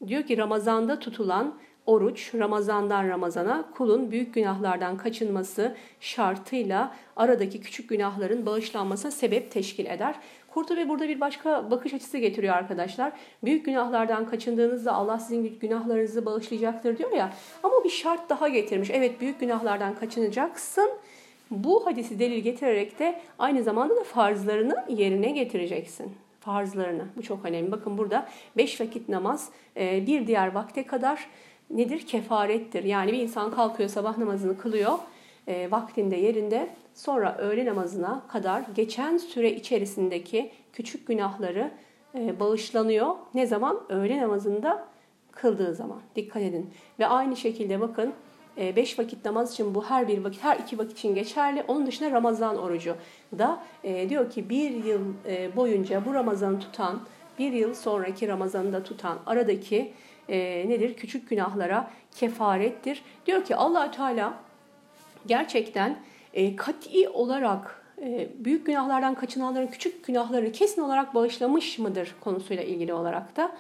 diyor 0.07 0.23
ki 0.23 0.39
Ramazanda 0.39 0.99
tutulan 0.99 1.59
oruç 1.87 2.35
Ramazandan 2.35 3.09
Ramazana 3.09 3.71
kulun 3.75 4.11
büyük 4.11 4.35
günahlardan 4.35 4.97
kaçınması 4.97 5.77
şartıyla 6.01 6.95
aradaki 7.17 7.61
küçük 7.61 7.89
günahların 7.89 8.47
bağışlanmasına 8.47 9.11
sebep 9.11 9.51
teşkil 9.51 9.87
eder. 9.87 10.15
Kurtubi 10.55 10.89
burada 10.89 11.09
bir 11.09 11.21
başka 11.21 11.71
bakış 11.71 11.95
açısı 11.95 12.19
getiriyor 12.19 12.55
arkadaşlar. 12.55 13.13
Büyük 13.45 13.67
günahlardan 13.67 14.27
kaçındığınızda 14.27 14.93
Allah 14.93 15.19
sizin 15.19 15.59
günahlarınızı 15.61 16.27
bağışlayacaktır 16.27 16.99
diyor 16.99 17.13
ya. 17.13 17.33
Ama 17.63 17.85
bir 17.85 17.91
şart 17.91 18.31
daha 18.31 18.49
getirmiş. 18.49 18.91
Evet 18.91 19.21
büyük 19.21 19.41
günahlardan 19.41 19.95
kaçınacaksın. 19.95 20.91
Bu 21.51 21.87
hadisi 21.87 22.19
delil 22.19 22.39
getirerek 22.39 22.99
de 22.99 23.21
aynı 23.39 23.63
zamanda 23.63 23.97
da 23.97 24.05
farzlarını 24.05 24.85
yerine 24.89 25.31
getireceksin 25.31 26.13
farzlarını. 26.41 27.05
Bu 27.17 27.23
çok 27.23 27.45
önemli. 27.45 27.73
Bakın 27.73 27.99
burada 27.99 28.29
beş 28.57 28.81
vakit 28.81 29.09
namaz 29.09 29.49
e, 29.77 30.07
bir 30.07 30.27
diğer 30.27 30.53
vakte 30.53 30.87
kadar 30.87 31.27
nedir? 31.71 32.07
Kefarettir. 32.07 32.85
Yani 32.85 33.13
bir 33.13 33.19
insan 33.19 33.51
kalkıyor 33.51 33.89
sabah 33.89 34.19
namazını 34.19 34.59
kılıyor 34.59 34.99
e, 35.49 35.71
vaktinde 35.71 36.17
yerinde 36.17 36.69
sonra 37.01 37.37
öğle 37.39 37.67
namazına 37.67 38.23
kadar 38.29 38.63
geçen 38.75 39.17
süre 39.17 39.53
içerisindeki 39.53 40.51
küçük 40.73 41.07
günahları 41.07 41.71
e, 42.15 42.41
bağışlanıyor. 42.41 43.15
Ne 43.35 43.47
zaman? 43.47 43.81
Öğle 43.89 44.23
namazında 44.23 44.87
kıldığı 45.33 45.75
zaman. 45.75 46.01
Dikkat 46.17 46.43
edin. 46.43 46.71
Ve 46.99 47.07
aynı 47.07 47.37
şekilde 47.37 47.81
bakın 47.81 48.13
e, 48.59 48.77
beş 48.77 48.99
vakit 48.99 49.25
namaz 49.25 49.53
için 49.53 49.75
bu 49.75 49.85
her 49.85 50.09
bir 50.09 50.25
vakit, 50.25 50.45
her 50.45 50.57
iki 50.57 50.79
vakit 50.79 50.99
için 50.99 51.15
geçerli. 51.15 51.65
Onun 51.69 51.87
dışında 51.87 52.11
Ramazan 52.11 52.57
orucu 52.57 52.97
da 53.39 53.63
e, 53.85 54.09
diyor 54.09 54.31
ki 54.31 54.49
bir 54.49 54.85
yıl 54.85 55.01
e, 55.27 55.57
boyunca 55.57 56.05
bu 56.07 56.15
Ramazan'ı 56.15 56.61
tutan, 56.61 57.01
bir 57.39 57.53
yıl 57.53 57.75
sonraki 57.75 58.29
Ramazan'ı 58.29 58.73
da 58.73 58.83
tutan 58.83 59.19
aradaki 59.27 59.93
e, 60.29 60.39
nedir? 60.69 60.95
Küçük 60.95 61.29
günahlara 61.29 61.91
kefarettir. 62.15 63.03
Diyor 63.27 63.45
ki 63.45 63.57
allah 63.57 63.91
Teala 63.91 64.35
gerçekten 65.27 66.10
e, 66.35 66.57
kat'i 66.57 67.09
olarak 67.09 67.83
e, 68.03 68.29
büyük 68.39 68.67
günahlardan 68.67 69.15
kaçınanların 69.15 69.67
küçük 69.67 70.05
günahlarını 70.05 70.53
kesin 70.53 70.83
olarak 70.83 71.15
bağışlamış 71.15 71.79
mıdır 71.79 72.15
konusuyla 72.21 72.63
ilgili 72.63 72.93
olarak 72.93 73.37
da 73.37 73.53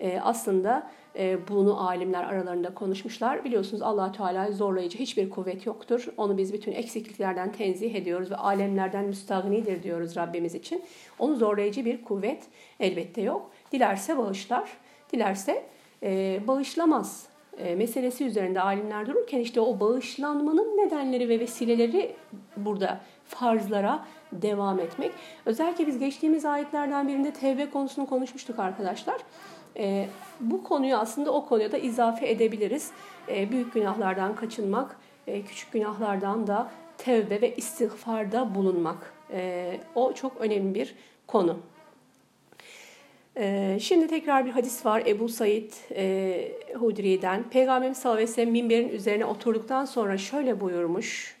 e, 0.00 0.20
aslında 0.20 0.90
e, 1.18 1.48
bunu 1.48 1.88
alimler 1.88 2.24
aralarında 2.24 2.74
konuşmuşlar. 2.74 3.44
Biliyorsunuz 3.44 3.82
allah 3.82 4.12
Teala 4.12 4.52
zorlayıcı 4.52 4.98
hiçbir 4.98 5.30
kuvvet 5.30 5.66
yoktur. 5.66 6.06
Onu 6.16 6.38
biz 6.38 6.52
bütün 6.52 6.72
eksikliklerden 6.72 7.52
tenzih 7.52 7.94
ediyoruz 7.94 8.30
ve 8.30 8.36
alemlerden 8.36 9.04
müstahnidir 9.04 9.82
diyoruz 9.82 10.16
Rabbimiz 10.16 10.54
için. 10.54 10.84
Onu 11.18 11.36
zorlayıcı 11.36 11.84
bir 11.84 12.02
kuvvet 12.02 12.42
elbette 12.80 13.22
yok. 13.22 13.50
Dilerse 13.72 14.18
bağışlar, 14.18 14.70
dilerse 15.12 15.66
e, 16.02 16.40
bağışlamaz 16.46 17.35
meselesi 17.76 18.24
üzerinde 18.24 18.60
alimler 18.60 19.06
dururken 19.06 19.40
işte 19.40 19.60
o 19.60 19.80
bağışlanmanın 19.80 20.76
nedenleri 20.76 21.28
ve 21.28 21.40
vesileleri 21.40 22.16
burada 22.56 23.00
farzlara 23.24 24.04
devam 24.32 24.80
etmek. 24.80 25.12
Özellikle 25.46 25.86
biz 25.86 25.98
geçtiğimiz 25.98 26.44
ayetlerden 26.44 27.08
birinde 27.08 27.32
tevbe 27.32 27.70
konusunu 27.70 28.06
konuşmuştuk 28.06 28.58
arkadaşlar. 28.58 29.16
E, 29.76 30.08
bu 30.40 30.64
konuyu 30.64 30.96
aslında 30.96 31.32
o 31.32 31.46
konuya 31.46 31.72
da 31.72 31.78
izafe 31.78 32.30
edebiliriz. 32.30 32.90
E, 33.28 33.50
büyük 33.50 33.74
günahlardan 33.74 34.36
kaçınmak, 34.36 34.96
e, 35.26 35.42
küçük 35.42 35.72
günahlardan 35.72 36.46
da 36.46 36.70
tevbe 36.98 37.40
ve 37.40 37.54
istiğfarda 37.54 38.54
bulunmak. 38.54 39.12
E, 39.30 39.80
o 39.94 40.12
çok 40.12 40.36
önemli 40.40 40.74
bir 40.74 40.94
konu. 41.26 41.58
E, 43.38 43.78
şimdi 43.80 44.06
tekrar 44.06 44.46
bir 44.46 44.50
hadis 44.50 44.86
var 44.86 45.02
Ebu 45.06 45.28
Said 45.28 45.72
e, 45.96 46.52
Hudri'den. 46.78 47.42
Peygamberimiz 47.50 47.98
sallallahu 47.98 48.16
aleyhi 48.16 48.30
ve 48.30 48.34
sellem 48.34 48.50
minberin 48.50 48.88
üzerine 48.88 49.24
oturduktan 49.24 49.84
sonra 49.84 50.18
şöyle 50.18 50.60
buyurmuş 50.60 51.36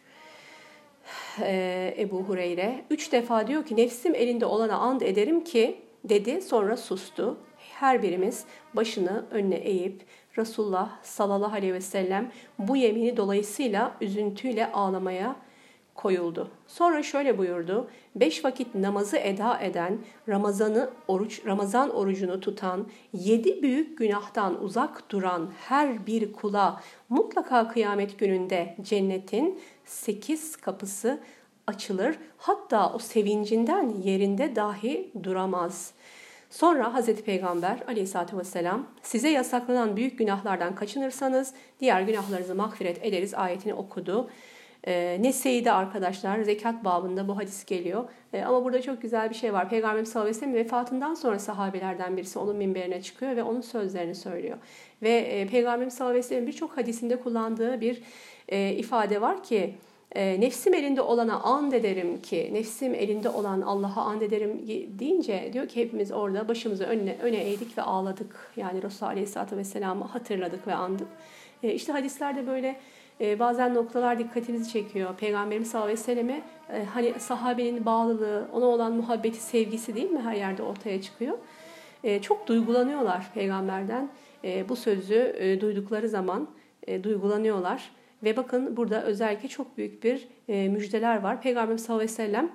e, 1.40 1.94
Ebu 1.98 2.22
Hureyre. 2.22 2.84
Üç 2.90 3.12
defa 3.12 3.46
diyor 3.46 3.64
ki 3.64 3.76
nefsim 3.76 4.14
elinde 4.14 4.46
olana 4.46 4.78
and 4.78 5.00
ederim 5.00 5.44
ki 5.44 5.76
dedi 6.04 6.42
sonra 6.42 6.76
sustu. 6.76 7.38
Her 7.56 8.02
birimiz 8.02 8.44
başını 8.74 9.26
önüne 9.30 9.56
eğip 9.56 10.02
Resulullah 10.38 10.90
sallallahu 11.02 11.54
aleyhi 11.54 11.74
ve 11.74 11.80
sellem 11.80 12.32
bu 12.58 12.76
yemini 12.76 13.16
dolayısıyla 13.16 13.96
üzüntüyle 14.00 14.72
ağlamaya 14.72 15.36
koyuldu. 15.96 16.50
Sonra 16.66 17.02
şöyle 17.02 17.38
buyurdu. 17.38 17.88
Beş 18.14 18.44
vakit 18.44 18.74
namazı 18.74 19.16
eda 19.16 19.60
eden, 19.60 19.98
Ramazanı 20.28 20.90
oruç, 21.08 21.46
Ramazan 21.46 21.90
orucunu 21.90 22.40
tutan, 22.40 22.86
yedi 23.12 23.62
büyük 23.62 23.98
günahtan 23.98 24.62
uzak 24.62 25.10
duran 25.10 25.50
her 25.68 26.06
bir 26.06 26.32
kula 26.32 26.80
mutlaka 27.08 27.68
kıyamet 27.68 28.18
gününde 28.18 28.76
cennetin 28.82 29.60
sekiz 29.84 30.56
kapısı 30.56 31.20
açılır. 31.66 32.18
Hatta 32.36 32.92
o 32.92 32.98
sevincinden 32.98 33.88
yerinde 34.02 34.56
dahi 34.56 35.10
duramaz. 35.22 35.92
Sonra 36.50 36.94
Hazreti 36.94 37.24
Peygamber 37.24 37.78
aleyhissalatü 37.88 38.38
vesselam 38.38 38.86
size 39.02 39.28
yasaklanan 39.28 39.96
büyük 39.96 40.18
günahlardan 40.18 40.74
kaçınırsanız 40.74 41.54
diğer 41.80 42.02
günahlarınızı 42.02 42.54
mağfiret 42.54 43.04
ederiz 43.04 43.34
ayetini 43.34 43.74
okudu. 43.74 44.30
E, 44.86 45.18
Nese'yi 45.20 45.70
arkadaşlar 45.70 46.42
zekat 46.42 46.84
babında 46.84 47.28
bu 47.28 47.36
hadis 47.36 47.64
geliyor. 47.64 48.08
E, 48.32 48.42
ama 48.42 48.64
burada 48.64 48.82
çok 48.82 49.02
güzel 49.02 49.30
bir 49.30 49.34
şey 49.34 49.52
var. 49.52 49.68
Peygamber 49.68 50.04
sallallahu 50.04 50.28
aleyhi 50.28 50.36
ve 50.36 50.40
sellem 50.40 50.54
vefatından 50.54 51.14
sonra 51.14 51.38
sahabelerden 51.38 52.16
birisi 52.16 52.38
onun 52.38 52.56
minberine 52.56 53.02
çıkıyor 53.02 53.36
ve 53.36 53.42
onun 53.42 53.60
sözlerini 53.60 54.14
söylüyor. 54.14 54.56
Ve 55.02 55.10
e, 55.10 55.46
Peygamber 55.46 55.88
sallallahu 55.88 56.10
aleyhi 56.10 56.24
ve 56.24 56.28
sellem 56.28 56.46
birçok 56.46 56.76
hadisinde 56.76 57.20
kullandığı 57.20 57.80
bir 57.80 58.02
e, 58.48 58.72
ifade 58.72 59.20
var 59.20 59.42
ki 59.42 59.74
e, 60.12 60.40
nefsim 60.40 60.74
elinde 60.74 61.00
olana 61.00 61.40
and 61.40 61.72
ederim 61.72 62.22
ki 62.22 62.50
nefsim 62.52 62.94
elinde 62.94 63.28
olan 63.28 63.60
Allah'a 63.60 64.02
and 64.02 64.22
ederim 64.22 64.66
deyince 64.98 65.50
diyor 65.52 65.68
ki 65.68 65.80
hepimiz 65.80 66.12
orada 66.12 66.48
başımızı 66.48 66.84
önüne, 66.84 67.16
öne 67.22 67.36
eğdik 67.36 67.78
ve 67.78 67.82
ağladık. 67.82 68.52
Yani 68.56 68.82
Resulullah 68.82 69.12
Aleyhisselatü 69.12 69.56
Vesselam'ı 69.56 70.04
hatırladık 70.04 70.66
ve 70.66 70.74
andık. 70.74 71.08
E, 71.62 71.74
işte 71.74 71.92
hadislerde 71.92 72.46
böyle 72.46 72.76
e, 73.20 73.38
bazen 73.38 73.74
noktalar 73.74 74.18
dikkatimizi 74.18 74.72
çekiyor. 74.72 75.16
Peygamberimiz 75.16 75.70
sallallahu 75.70 75.90
aleyhi 75.90 76.00
ve 76.00 76.04
selleme 76.04 76.42
e, 76.72 76.84
hani 76.84 77.14
sahabenin 77.18 77.84
bağlılığı, 77.84 78.48
ona 78.52 78.64
olan 78.64 78.92
muhabbeti, 78.92 79.40
sevgisi 79.40 79.94
değil 79.94 80.10
mi 80.10 80.20
her 80.20 80.34
yerde 80.34 80.62
ortaya 80.62 81.02
çıkıyor. 81.02 81.38
E, 82.04 82.22
çok 82.22 82.46
duygulanıyorlar 82.46 83.30
peygamberden. 83.34 84.08
E, 84.44 84.68
bu 84.68 84.76
sözü 84.76 85.58
duydukları 85.60 86.08
zaman 86.08 86.48
duygulanıyorlar. 87.02 87.90
Ve 88.22 88.36
bakın 88.36 88.76
burada 88.76 89.02
özellikle 89.02 89.48
çok 89.48 89.78
büyük 89.78 90.04
bir 90.04 90.28
müjdeler 90.48 91.22
var. 91.22 91.42
Peygamberimiz 91.42 91.82
sallallahu 91.82 92.04
aleyhi 92.04 92.20
ve 92.20 92.24
sellem 92.24 92.50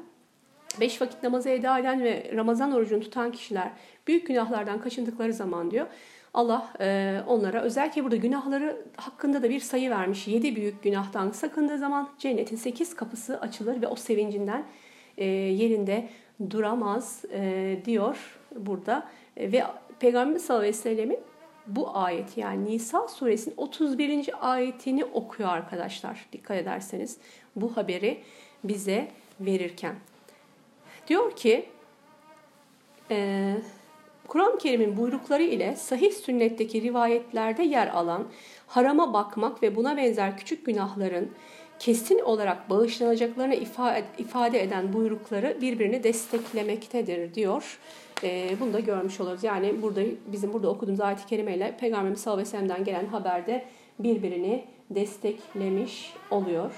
beş 0.80 1.02
vakit 1.02 1.24
namazı 1.24 1.50
eda 1.50 1.80
eden 1.80 2.04
ve 2.04 2.32
Ramazan 2.36 2.72
orucunu 2.72 3.00
tutan 3.00 3.32
kişiler 3.32 3.72
büyük 4.08 4.28
günahlardan 4.28 4.82
kaçındıkları 4.82 5.34
zaman 5.34 5.72
diyor 5.72 5.88
Allah 6.34 6.74
e, 6.80 7.18
onlara 7.28 7.62
özellikle 7.62 8.04
burada 8.04 8.16
günahları 8.16 8.86
hakkında 8.96 9.44
da 9.44 9.50
bir 9.50 9.60
sayı 9.60 9.90
vermiş. 9.90 10.28
Yedi 10.28 10.56
büyük 10.56 10.84
günahtan 10.84 11.32
sakındığı 11.32 11.78
zaman 11.78 12.10
cennetin 12.20 12.56
sekiz 12.56 12.96
kapısı 12.96 13.40
açılır 13.40 13.82
ve 13.82 13.88
o 13.88 13.96
sevincinden 13.96 14.66
e, 15.18 15.26
yerinde 15.26 16.10
duramaz 16.50 17.26
e, 17.32 17.78
diyor 17.86 18.40
burada. 18.56 19.08
E, 19.38 19.52
ve 19.52 19.64
Peygamber 20.00 20.40
sallallahu 20.40 20.62
aleyhi 20.62 20.78
ve 20.78 20.82
sellemin 20.82 21.20
bu 21.68 21.98
ayet 21.98 22.38
yani 22.38 22.66
Nisa 22.66 23.08
suresinin 23.08 23.56
31. 23.58 24.30
ayetini 24.42 25.06
okuyor 25.06 25.50
arkadaşlar. 25.50 26.26
Dikkat 26.34 26.58
ederseniz 26.58 27.18
bu 27.56 27.78
haberi 27.78 28.22
bize 28.64 29.08
verirken. 29.40 29.96
Diyor 31.08 31.36
ki 31.36 31.66
e, 33.12 33.56
Kur'an-ı 34.32 34.58
Kerim'in 34.58 34.98
buyrukları 34.98 35.44
ile 35.44 35.76
sahih 35.76 36.12
sünnetteki 36.12 36.82
rivayetlerde 36.82 37.64
yer 37.64 37.88
alan 37.88 38.28
harama 38.68 39.14
bakmak 39.14 39.64
ve 39.64 39.76
buna 39.76 39.98
benzer 39.98 40.38
küçük 40.38 40.66
günahların 40.66 41.32
kesin 41.80 42.20
olarak 42.20 42.70
bağışlanacaklarını 42.70 43.56
ifade 44.18 44.64
eden 44.64 44.94
buyrukları 44.94 45.58
birbirini 45.62 46.04
desteklemektedir 46.04 47.34
diyor. 47.34 47.80
E, 48.24 48.56
bunu 48.60 48.74
da 48.74 48.80
görmüş 48.80 49.20
oluruz. 49.20 49.44
Yani 49.44 49.82
burada 49.82 50.02
bizim 50.28 50.54
burada 50.54 50.70
okuduğumuz 50.70 51.02
ayet-i 51.02 51.26
kerimeyle 51.26 51.78
Peygamberimiz 51.80 52.22
sallallahu 52.22 52.58
aleyhi 52.58 52.80
ve 52.80 52.84
gelen 52.84 53.06
haberde 53.06 53.66
birbirini 54.00 54.66
desteklemiş 54.90 56.14
oluyor. 56.32 56.72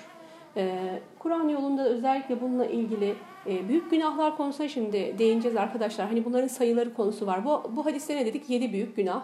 E, 0.58 0.90
Kur'an 1.20 1.50
yolunda 1.50 1.90
özellikle 1.90 2.42
bununla 2.42 2.66
ilgili 2.66 3.16
e, 3.48 3.70
büyük 3.70 3.92
günahlar 3.92 4.38
konusuna 4.38 4.68
şimdi 4.68 5.16
değineceğiz 5.18 5.58
arkadaşlar. 5.58 6.08
Hani 6.08 6.26
bunların 6.26 6.48
sayıları 6.48 6.94
konusu 6.94 7.28
var. 7.28 7.46
Bu, 7.46 7.64
bu 7.76 7.86
hadiste 7.86 8.16
ne 8.16 8.26
dedik? 8.26 8.50
Yedi 8.50 8.74
büyük 8.74 8.96
günah. 8.96 9.24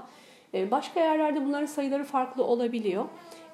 E, 0.53 0.72
başka 0.72 0.99
yerlerde 0.99 1.45
bunların 1.45 1.65
sayıları 1.65 2.03
farklı 2.03 2.43
olabiliyor. 2.43 3.05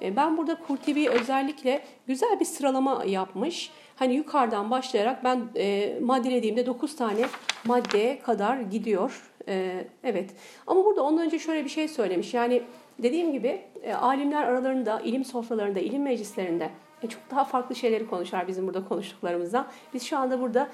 E, 0.02 0.16
ben 0.16 0.36
burada 0.36 0.58
Kurtibi 0.66 1.10
özellikle 1.10 1.82
güzel 2.06 2.40
bir 2.40 2.44
sıralama 2.44 3.04
yapmış. 3.04 3.70
Hani 3.96 4.14
yukarıdan 4.14 4.70
başlayarak 4.70 5.24
ben 5.24 5.40
e, 5.56 5.96
maddelediğimde 6.00 6.66
9 6.66 6.96
tane 6.96 7.26
maddeye 7.64 8.18
kadar 8.18 8.56
gidiyor. 8.56 9.32
E, 9.48 9.84
evet 10.04 10.30
ama 10.66 10.84
burada 10.84 11.02
ondan 11.02 11.24
önce 11.26 11.38
şöyle 11.38 11.64
bir 11.64 11.70
şey 11.70 11.88
söylemiş. 11.88 12.34
Yani 12.34 12.62
dediğim 12.98 13.32
gibi 13.32 13.60
e, 13.82 13.94
alimler 13.94 14.42
aralarında, 14.42 15.00
ilim 15.00 15.24
sofralarında, 15.24 15.80
ilim 15.80 16.02
meclislerinde 16.02 16.70
çok 17.08 17.30
daha 17.30 17.44
farklı 17.44 17.74
şeyleri 17.74 18.06
konuşar 18.06 18.48
bizim 18.48 18.66
burada 18.66 18.84
konuştuklarımızdan. 18.84 19.66
Biz 19.94 20.02
şu 20.02 20.18
anda 20.18 20.40
burada 20.40 20.68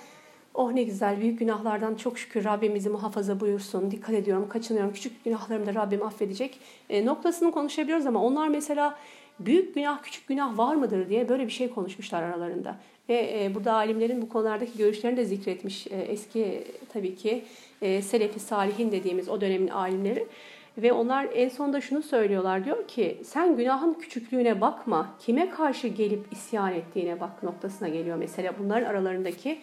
oh 0.54 0.72
ne 0.72 0.82
güzel 0.82 1.20
büyük 1.20 1.38
günahlardan 1.38 1.94
çok 1.94 2.18
şükür 2.18 2.44
Rabbimizi 2.44 2.88
muhafaza 2.88 3.40
buyursun. 3.40 3.90
Dikkat 3.90 4.14
ediyorum, 4.14 4.48
kaçınıyorum. 4.48 4.92
Küçük 4.92 5.24
günahlarımı 5.24 5.66
da 5.66 5.74
Rabbim 5.74 6.02
affedecek. 6.02 6.58
E, 6.90 7.06
noktasını 7.06 7.52
konuşabiliyoruz 7.52 8.06
ama 8.06 8.22
onlar 8.22 8.48
mesela 8.48 8.98
büyük 9.40 9.74
günah, 9.74 10.02
küçük 10.02 10.28
günah 10.28 10.58
var 10.58 10.74
mıdır 10.74 11.08
diye 11.08 11.28
böyle 11.28 11.46
bir 11.46 11.52
şey 11.52 11.70
konuşmuşlar 11.70 12.22
aralarında. 12.22 12.76
Ve 13.08 13.44
e, 13.44 13.54
burada 13.54 13.72
alimlerin 13.72 14.22
bu 14.22 14.28
konulardaki 14.28 14.78
görüşlerini 14.78 15.16
de 15.16 15.24
zikretmiş. 15.24 15.86
E, 15.86 15.96
eski 15.96 16.64
tabii 16.92 17.16
ki 17.16 17.44
e, 17.82 18.02
Selefi 18.02 18.40
Salihin 18.40 18.92
dediğimiz 18.92 19.28
o 19.28 19.40
dönemin 19.40 19.68
alimleri. 19.68 20.26
Ve 20.78 20.92
onlar 20.92 21.28
en 21.34 21.48
sonunda 21.48 21.80
şunu 21.80 22.02
söylüyorlar 22.02 22.64
diyor 22.64 22.88
ki 22.88 23.20
sen 23.24 23.56
günahın 23.56 23.94
küçüklüğüne 23.94 24.60
bakma 24.60 25.14
kime 25.18 25.50
karşı 25.50 25.88
gelip 25.88 26.32
isyan 26.32 26.72
ettiğine 26.72 27.20
bak 27.20 27.42
noktasına 27.42 27.88
geliyor 27.88 28.16
mesela 28.16 28.52
bunların 28.58 28.86
aralarındaki 28.86 29.60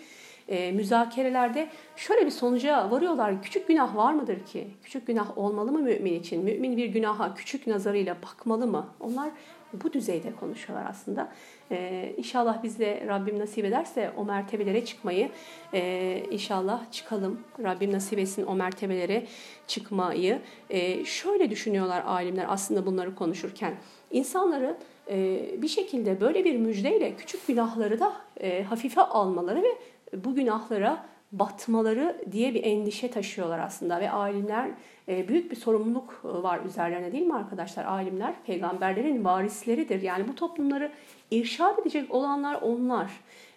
e, 0.49 0.71
müzakerelerde 0.71 1.69
şöyle 1.95 2.25
bir 2.25 2.31
sonuca 2.31 2.91
varıyorlar. 2.91 3.41
Küçük 3.41 3.67
günah 3.67 3.95
var 3.95 4.13
mıdır 4.13 4.45
ki? 4.45 4.67
Küçük 4.83 5.07
günah 5.07 5.37
olmalı 5.37 5.71
mı 5.71 5.79
mümin 5.79 6.13
için? 6.13 6.43
Mümin 6.43 6.77
bir 6.77 6.85
günaha 6.85 7.35
küçük 7.35 7.67
nazarıyla 7.67 8.15
bakmalı 8.23 8.67
mı? 8.67 8.87
Onlar 8.99 9.29
bu 9.73 9.93
düzeyde 9.93 10.35
konuşuyorlar 10.39 10.89
aslında. 10.89 11.31
Ee, 11.71 12.13
inşallah 12.17 12.63
biz 12.63 12.79
Rabbim 12.79 13.39
nasip 13.39 13.65
ederse 13.65 14.11
o 14.17 14.25
mertebelere 14.25 14.85
çıkmayı 14.85 15.29
e, 15.73 16.23
inşallah 16.31 16.91
çıkalım. 16.91 17.41
Rabbim 17.63 17.91
nasip 17.91 18.19
etsin 18.19 18.45
o 18.45 18.55
mertebelere 18.55 19.25
çıkmayı. 19.67 20.39
E, 20.69 21.05
şöyle 21.05 21.49
düşünüyorlar 21.49 22.03
alimler 22.05 22.45
aslında 22.49 22.85
bunları 22.85 23.15
konuşurken. 23.15 23.75
İnsanların 24.11 24.77
e, 25.09 25.41
bir 25.57 25.67
şekilde 25.67 26.21
böyle 26.21 26.45
bir 26.45 26.57
müjdeyle 26.57 27.15
küçük 27.15 27.47
günahları 27.47 27.99
da 27.99 28.13
e, 28.39 28.63
hafife 28.63 29.01
almaları 29.01 29.63
ve 29.63 29.77
bu 30.13 30.35
günahlara 30.35 31.05
batmaları 31.31 32.21
diye 32.31 32.53
bir 32.53 32.63
endişe 32.63 33.11
taşıyorlar 33.11 33.59
aslında 33.59 34.01
ve 34.01 34.11
alimler 34.11 34.69
e, 35.07 35.27
büyük 35.27 35.51
bir 35.51 35.55
sorumluluk 35.55 36.23
e, 36.23 36.27
var 36.27 36.59
üzerlerine 36.65 37.11
değil 37.11 37.25
mi 37.25 37.35
arkadaşlar? 37.35 37.85
Alimler 37.85 38.33
peygamberlerin 38.45 39.25
varisleridir. 39.25 40.01
Yani 40.01 40.27
bu 40.27 40.35
toplumları 40.35 40.91
irşad 41.31 41.77
edecek 41.77 42.13
olanlar 42.15 42.61
onlar 42.61 43.11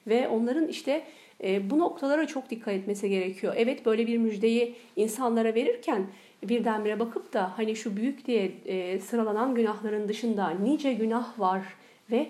ve 0.06 0.28
onların 0.28 0.68
işte 0.68 1.04
e, 1.44 1.70
bu 1.70 1.78
noktalara 1.78 2.26
çok 2.26 2.50
dikkat 2.50 2.74
etmesi 2.74 3.08
gerekiyor. 3.08 3.54
Evet 3.56 3.86
böyle 3.86 4.06
bir 4.06 4.18
müjdeyi 4.18 4.74
insanlara 4.96 5.54
verirken 5.54 6.06
birdenbire 6.42 7.00
bakıp 7.00 7.32
da 7.32 7.52
hani 7.58 7.76
şu 7.76 7.96
büyük 7.96 8.26
diye 8.26 8.52
sıralanan 9.00 9.54
günahların 9.54 10.08
dışında 10.08 10.50
nice 10.50 10.92
günah 10.92 11.40
var 11.40 11.62
ve 12.10 12.28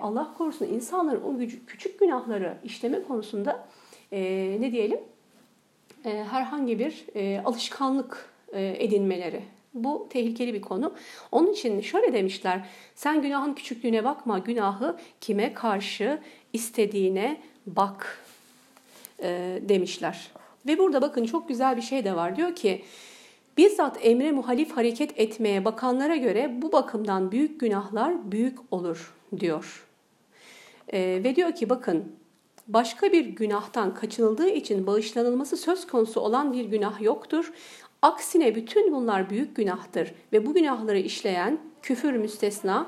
Allah 0.00 0.34
korusun 0.38 0.66
insanların 0.66 1.22
o 1.22 1.38
küçük 1.66 2.00
günahları 2.00 2.58
işleme 2.64 3.02
konusunda 3.02 3.68
ne 4.12 4.72
diyelim 4.72 5.00
herhangi 6.02 6.78
bir 6.78 7.04
alışkanlık 7.44 8.28
e, 8.52 8.76
edinmeleri. 8.78 9.42
Bu 9.74 10.06
tehlikeli 10.10 10.54
bir 10.54 10.60
konu. 10.60 10.94
Onun 11.32 11.52
için 11.52 11.80
şöyle 11.80 12.12
demişler. 12.12 12.68
Sen 12.94 13.22
günahın 13.22 13.54
küçüklüğüne 13.54 14.04
bakma. 14.04 14.38
Günahı 14.38 14.96
kime 15.20 15.54
karşı 15.54 16.20
istediğine 16.52 17.40
bak 17.66 18.24
e, 19.22 19.58
demişler. 19.62 20.30
Ve 20.66 20.78
burada 20.78 21.02
bakın 21.02 21.24
çok 21.24 21.48
güzel 21.48 21.76
bir 21.76 21.82
şey 21.82 22.04
de 22.04 22.16
var. 22.16 22.36
Diyor 22.36 22.54
ki 22.54 22.84
bizzat 23.58 23.98
emre 24.02 24.32
muhalif 24.32 24.76
hareket 24.76 25.20
etmeye 25.20 25.64
bakanlara 25.64 26.16
göre 26.16 26.62
bu 26.62 26.72
bakımdan 26.72 27.32
büyük 27.32 27.60
günahlar 27.60 28.32
büyük 28.32 28.58
olur 28.70 29.14
diyor. 29.40 29.86
E, 30.92 30.98
ve 31.24 31.36
diyor 31.36 31.54
ki 31.54 31.70
bakın 31.70 32.12
başka 32.68 33.12
bir 33.12 33.24
günahtan 33.24 33.94
kaçınıldığı 33.94 34.48
için 34.48 34.86
bağışlanılması 34.86 35.56
söz 35.56 35.86
konusu 35.86 36.20
olan 36.20 36.52
bir 36.52 36.64
günah 36.64 37.00
yoktur. 37.00 37.52
Aksine 38.02 38.54
bütün 38.54 38.92
bunlar 38.92 39.30
büyük 39.30 39.56
günahtır 39.56 40.14
ve 40.32 40.46
bu 40.46 40.54
günahları 40.54 40.98
işleyen 40.98 41.58
küfür 41.82 42.12
müstesna 42.12 42.86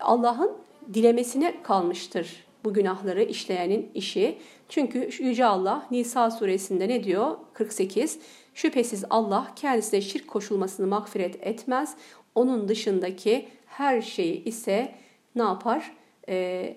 Allah'ın 0.00 0.52
dilemesine 0.94 1.62
kalmıştır 1.62 2.44
bu 2.64 2.74
günahları 2.74 3.22
işleyenin 3.22 3.90
işi. 3.94 4.38
Çünkü 4.68 5.10
Yüce 5.18 5.44
Allah 5.44 5.86
Nisa 5.90 6.30
suresinde 6.30 6.88
ne 6.88 7.04
diyor? 7.04 7.36
48. 7.52 8.18
Şüphesiz 8.60 9.04
Allah 9.10 9.52
kendisine 9.56 10.00
şirk 10.00 10.28
koşulmasını 10.28 10.86
mağfiret 10.86 11.46
etmez. 11.46 11.96
Onun 12.34 12.68
dışındaki 12.68 13.48
her 13.66 14.02
şeyi 14.02 14.44
ise 14.44 14.94
ne 15.34 15.42
yapar? 15.42 15.92
Ee, 16.28 16.76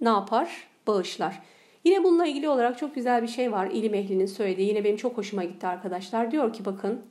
ne 0.00 0.08
yapar? 0.08 0.68
Bağışlar. 0.86 1.42
Yine 1.84 2.04
bununla 2.04 2.26
ilgili 2.26 2.48
olarak 2.48 2.78
çok 2.78 2.94
güzel 2.94 3.22
bir 3.22 3.28
şey 3.28 3.52
var 3.52 3.66
ilim 3.66 3.94
ehlinin 3.94 4.26
söylediği. 4.26 4.68
Yine 4.68 4.84
benim 4.84 4.96
çok 4.96 5.16
hoşuma 5.16 5.44
gitti 5.44 5.66
arkadaşlar. 5.66 6.30
Diyor 6.30 6.52
ki 6.52 6.64
bakın 6.64 7.02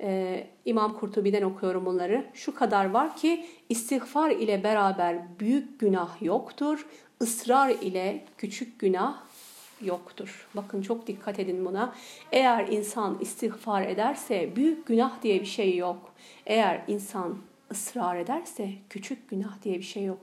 e, 0.00 0.46
İmam 0.64 0.98
Kurtubi'den 0.98 1.42
okuyorum 1.42 1.86
bunları. 1.86 2.24
Şu 2.34 2.54
kadar 2.54 2.90
var 2.90 3.16
ki 3.16 3.46
istiğfar 3.68 4.30
ile 4.30 4.64
beraber 4.64 5.38
büyük 5.40 5.80
günah 5.80 6.22
yoktur. 6.22 6.86
ısrar 7.22 7.68
ile 7.68 8.24
küçük 8.38 8.78
günah 8.78 9.29
yoktur. 9.82 10.48
Bakın 10.54 10.82
çok 10.82 11.06
dikkat 11.06 11.38
edin 11.38 11.64
buna. 11.64 11.94
Eğer 12.32 12.68
insan 12.68 13.18
istiğfar 13.20 13.82
ederse 13.82 14.56
büyük 14.56 14.86
günah 14.86 15.22
diye 15.22 15.40
bir 15.40 15.46
şey 15.46 15.76
yok. 15.76 16.12
Eğer 16.46 16.82
insan 16.88 17.38
ısrar 17.70 18.16
ederse 18.16 18.70
küçük 18.90 19.30
günah 19.30 19.62
diye 19.62 19.78
bir 19.78 19.82
şey 19.82 20.04
yok. 20.04 20.18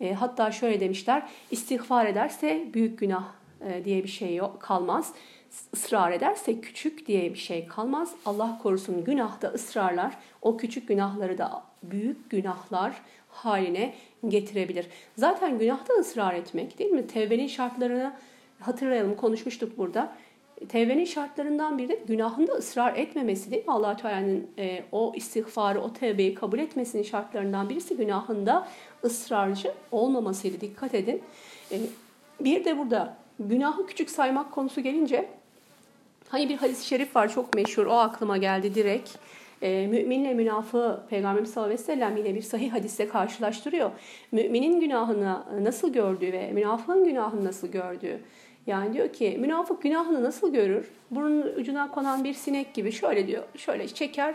E, 0.00 0.12
hatta 0.12 0.52
şöyle 0.52 0.80
demişler, 0.80 1.28
istiğfar 1.50 2.06
ederse 2.06 2.68
büyük 2.74 2.98
günah 2.98 3.24
e, 3.66 3.84
diye 3.84 4.04
bir 4.04 4.08
şey 4.08 4.34
yok, 4.34 4.60
kalmaz. 4.60 5.12
Israr 5.72 6.12
ederse 6.12 6.60
küçük 6.60 7.06
diye 7.06 7.32
bir 7.32 7.38
şey 7.38 7.66
kalmaz. 7.66 8.14
Allah 8.26 8.58
korusun 8.62 9.04
günahta 9.04 9.48
ısrarlar 9.48 10.18
o 10.42 10.56
küçük 10.56 10.88
günahları 10.88 11.38
da 11.38 11.62
büyük 11.82 12.30
günahlar 12.30 13.00
haline 13.28 13.94
getirebilir. 14.28 14.86
Zaten 15.16 15.58
günahta 15.58 15.94
ısrar 15.94 16.34
etmek 16.34 16.78
değil 16.78 16.90
mi? 16.90 17.06
Tevbenin 17.06 17.46
şartlarını 17.46 18.12
hatırlayalım 18.60 19.16
konuşmuştuk 19.16 19.78
burada. 19.78 20.16
Tevbenin 20.68 21.04
şartlarından 21.04 21.78
biri 21.78 21.88
de 21.88 22.02
günahında 22.06 22.52
ısrar 22.52 22.96
etmemesi 22.96 23.50
değil 23.50 23.66
mi? 23.66 23.72
allah 23.72 23.96
Teala'nın 23.96 24.46
e, 24.58 24.82
o 24.92 25.12
istiğfarı, 25.16 25.80
o 25.80 25.92
tevbeyi 25.92 26.34
kabul 26.34 26.58
etmesinin 26.58 27.02
şartlarından 27.02 27.68
birisi 27.68 27.96
günahında 27.96 28.68
ısrarcı 29.04 29.72
olmamasıydı. 29.92 30.60
Dikkat 30.60 30.94
edin. 30.94 31.22
E, 31.72 31.76
bir 32.40 32.64
de 32.64 32.78
burada 32.78 33.16
günahı 33.40 33.86
küçük 33.86 34.10
saymak 34.10 34.52
konusu 34.52 34.80
gelince 34.80 35.28
hani 36.28 36.48
bir 36.48 36.56
hadis-i 36.56 36.86
şerif 36.86 37.16
var 37.16 37.28
çok 37.28 37.54
meşhur. 37.54 37.86
O 37.86 37.92
aklıma 37.92 38.36
geldi 38.36 38.74
direkt. 38.74 39.10
E, 39.62 39.86
müminle 39.86 40.34
münafığı 40.34 41.02
Peygamberimiz 41.10 41.50
sallallahu 41.50 41.72
aleyhi 41.72 41.82
ve 41.88 41.92
sellem 41.92 42.16
yine 42.16 42.34
bir 42.34 42.42
sahih 42.42 42.72
hadiste 42.72 43.08
karşılaştırıyor. 43.08 43.90
Müminin 44.32 44.80
günahını 44.80 45.42
nasıl 45.62 45.92
gördüğü 45.92 46.32
ve 46.32 46.52
münafığın 46.52 47.04
günahını 47.04 47.44
nasıl 47.44 47.68
gördüğü. 47.68 48.20
Yani 48.66 48.92
diyor 48.92 49.12
ki 49.12 49.36
münafık 49.40 49.82
günahını 49.82 50.22
nasıl 50.22 50.52
görür? 50.52 50.90
Burnun 51.10 51.42
ucuna 51.42 51.90
konan 51.90 52.24
bir 52.24 52.34
sinek 52.34 52.74
gibi 52.74 52.92
şöyle 52.92 53.26
diyor. 53.26 53.42
Şöyle 53.56 53.88
çeker. 53.88 54.34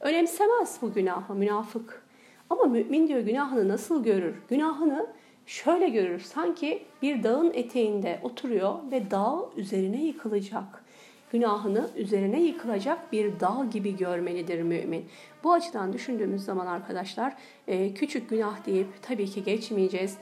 Önemsemez 0.00 0.78
bu 0.82 0.92
günahı 0.92 1.34
münafık. 1.34 2.04
Ama 2.50 2.64
mümin 2.64 3.08
diyor 3.08 3.20
günahını 3.20 3.68
nasıl 3.68 4.04
görür? 4.04 4.34
Günahını 4.48 5.06
şöyle 5.46 5.88
görür. 5.88 6.20
Sanki 6.20 6.82
bir 7.02 7.22
dağın 7.22 7.52
eteğinde 7.54 8.20
oturuyor 8.22 8.74
ve 8.90 9.10
dağ 9.10 9.38
üzerine 9.56 10.04
yıkılacak. 10.04 10.84
Günahını 11.32 11.88
üzerine 11.96 12.42
yıkılacak 12.42 13.12
bir 13.12 13.40
dağ 13.40 13.66
gibi 13.72 13.96
görmelidir 13.96 14.62
mümin. 14.62 15.04
Bu 15.44 15.52
açıdan 15.52 15.92
düşündüğümüz 15.92 16.44
zaman 16.44 16.66
arkadaşlar 16.66 17.36
e, 17.68 17.94
küçük 17.94 18.30
günah 18.30 18.66
deyip 18.66 18.86
tabii 19.02 19.26
ki 19.26 19.44
geçmeyeceğiz 19.44 20.18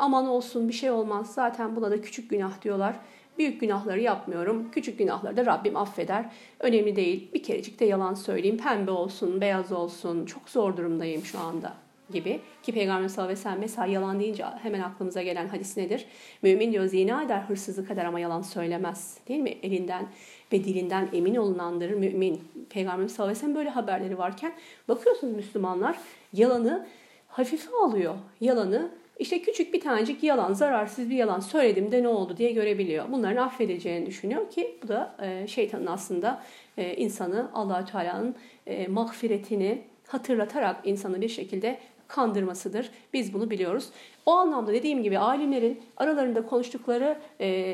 aman 0.00 0.28
olsun 0.28 0.68
bir 0.68 0.72
şey 0.72 0.90
olmaz 0.90 1.34
zaten 1.34 1.76
buna 1.76 1.90
da 1.90 2.00
küçük 2.00 2.30
günah 2.30 2.62
diyorlar. 2.62 2.96
Büyük 3.38 3.60
günahları 3.60 4.00
yapmıyorum. 4.00 4.70
Küçük 4.70 4.98
günahları 4.98 5.36
da 5.36 5.46
Rabbim 5.46 5.76
affeder. 5.76 6.30
Önemli 6.60 6.96
değil. 6.96 7.28
Bir 7.34 7.42
kerecik 7.42 7.80
de 7.80 7.84
yalan 7.84 8.14
söyleyeyim. 8.14 8.58
Pembe 8.58 8.90
olsun, 8.90 9.40
beyaz 9.40 9.72
olsun. 9.72 10.26
Çok 10.26 10.48
zor 10.48 10.76
durumdayım 10.76 11.24
şu 11.24 11.38
anda 11.38 11.72
gibi. 12.12 12.40
Ki 12.62 12.72
Peygamber 12.72 13.08
sallallahu 13.08 13.32
aleyhi 13.32 13.40
ve 13.40 13.42
sellem 13.42 13.60
mesela 13.60 13.86
yalan 13.86 14.20
deyince 14.20 14.44
hemen 14.62 14.80
aklımıza 14.80 15.22
gelen 15.22 15.48
hadis 15.48 15.76
nedir? 15.76 16.06
Mümin 16.42 16.72
diyor 16.72 16.86
zina 16.86 17.22
eder, 17.22 17.40
hırsızlık 17.40 17.90
eder 17.90 18.04
ama 18.04 18.20
yalan 18.20 18.42
söylemez. 18.42 19.18
Değil 19.28 19.40
mi? 19.40 19.56
Elinden 19.62 20.06
ve 20.52 20.64
dilinden 20.64 21.08
emin 21.12 21.34
olunandır 21.34 21.90
mümin. 21.90 22.40
Peygamber 22.70 23.08
sallallahu 23.08 23.30
aleyhi 23.30 23.36
ve 23.36 23.40
sellem 23.40 23.54
böyle 23.54 23.70
haberleri 23.70 24.18
varken 24.18 24.52
bakıyorsunuz 24.88 25.36
Müslümanlar 25.36 25.98
yalanı 26.32 26.86
hafife 27.28 27.70
alıyor. 27.84 28.14
Yalanı 28.40 28.90
işte 29.20 29.42
küçük 29.42 29.74
bir 29.74 29.80
tanecik 29.80 30.22
yalan, 30.22 30.52
zararsız 30.52 31.10
bir 31.10 31.16
yalan 31.16 31.40
söyledim 31.40 31.92
de 31.92 32.02
ne 32.02 32.08
oldu 32.08 32.36
diye 32.36 32.52
görebiliyor. 32.52 33.04
Bunların 33.12 33.42
affedileceğini 33.42 34.06
düşünüyor 34.06 34.50
ki 34.50 34.78
bu 34.82 34.88
da 34.88 35.16
e, 35.22 35.46
şeytanın 35.46 35.86
aslında 35.86 36.42
e, 36.78 36.96
insanı 36.96 37.50
allah 37.54 37.84
Teala'nın 37.84 38.34
e, 38.66 38.86
mağfiretini 38.86 39.82
hatırlatarak 40.06 40.76
insanı 40.84 41.20
bir 41.20 41.28
şekilde 41.28 41.78
kandırmasıdır. 42.08 42.90
Biz 43.12 43.34
bunu 43.34 43.50
biliyoruz. 43.50 43.88
O 44.26 44.32
anlamda 44.32 44.72
dediğim 44.72 45.02
gibi 45.02 45.18
alimlerin 45.18 45.80
aralarında 45.96 46.46
konuştukları 46.46 47.18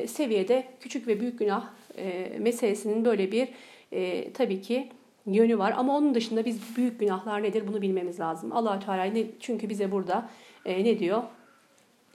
seviyede 0.09 0.65
küçük 0.81 1.09
ve 1.09 1.21
büyük 1.21 1.39
günah 1.39 1.67
e, 1.99 2.33
meselesinin 2.39 3.05
böyle 3.05 3.33
bir 3.33 3.49
e, 3.93 4.33
tabii 4.33 4.63
ki 4.63 4.89
yönü 5.27 5.59
var. 5.59 5.75
Ama 5.77 5.97
onun 5.97 6.15
dışında 6.15 6.45
biz 6.45 6.77
büyük 6.77 7.01
günahlar 7.01 7.43
nedir 7.43 7.69
bunu 7.69 7.83
bilmemiz 7.83 8.21
lazım. 8.21 8.53
allah 8.53 8.81
Teala 8.81 9.13
çünkü 9.41 9.69
bize 9.69 9.93
burada 9.93 10.29
e, 10.65 10.85
ne 10.85 10.99
diyor? 10.99 11.23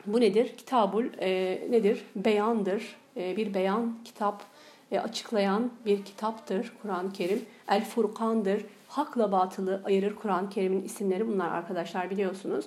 Bu 0.05 0.21
nedir? 0.21 0.57
Kitabul 0.57 1.05
e, 1.19 1.61
nedir? 1.69 2.05
Beyandır. 2.15 2.95
E, 3.17 3.37
bir 3.37 3.53
beyan, 3.53 3.97
kitap 4.05 4.43
e, 4.91 4.99
açıklayan 4.99 5.71
bir 5.85 6.05
kitaptır 6.05 6.73
Kur'an-ı 6.81 7.13
Kerim. 7.13 7.41
El 7.69 7.85
Furkan'dır. 7.85 8.65
Hakla 8.87 9.31
batılı 9.31 9.81
ayırır 9.85 10.15
Kur'an-ı 10.15 10.49
Kerim'in 10.49 10.83
isimleri 10.83 11.27
bunlar 11.27 11.49
arkadaşlar 11.49 12.09
biliyorsunuz. 12.09 12.65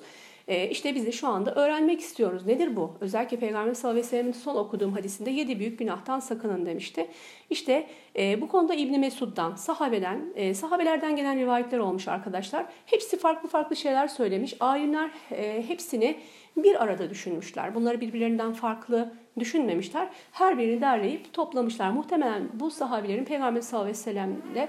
E, 0.49 0.69
işte 0.69 0.95
biz 0.95 1.07
de 1.07 1.13
şu 1.13 1.29
anda 1.29 1.55
öğrenmek 1.55 2.01
istiyoruz. 2.01 2.47
Nedir 2.47 2.77
bu? 2.77 2.93
Özellikle 3.01 3.37
Peygamber 3.37 3.75
sallallahu 3.75 3.99
aleyhi 3.99 4.07
ve 4.07 4.11
sellem'in 4.11 4.33
son 4.33 4.57
okuduğum 4.57 4.93
hadisinde 4.93 5.31
yedi 5.31 5.59
büyük 5.59 5.79
günahtan 5.79 6.21
sakının 6.21 6.67
demişti. 6.67 7.07
İşte 7.51 7.87
e, 8.19 8.41
bu 8.41 8.49
konuda 8.49 8.75
İbni 8.75 8.99
Mesud'dan, 8.99 9.55
sahabeden, 9.55 10.21
e, 10.35 10.55
sahabelerden 10.55 11.17
gelen 11.17 11.39
rivayetler 11.39 11.79
olmuş 11.79 12.09
arkadaşlar. 12.09 12.67
Hepsi 12.87 13.19
farklı 13.19 13.49
farklı 13.49 13.77
şeyler 13.77 14.09
söylemiş. 14.09 14.55
Alimler 14.61 15.11
e, 15.31 15.65
hepsini 15.69 16.17
bir 16.57 16.83
arada 16.85 17.11
düşünmüşler. 17.11 17.75
Bunları 17.75 18.01
birbirlerinden 18.01 18.53
farklı 18.53 19.13
düşünmemişler. 19.39 20.09
Her 20.33 20.59
birini 20.59 20.81
derleyip 20.81 21.33
toplamışlar. 21.33 21.91
Muhtemelen 21.91 22.49
bu 22.53 22.71
sahabilerin 22.71 23.25
Peygamber 23.25 23.61
sallallahu 23.61 23.85
aleyhi 23.85 23.99
ve 23.99 24.03
sellemle 24.03 24.69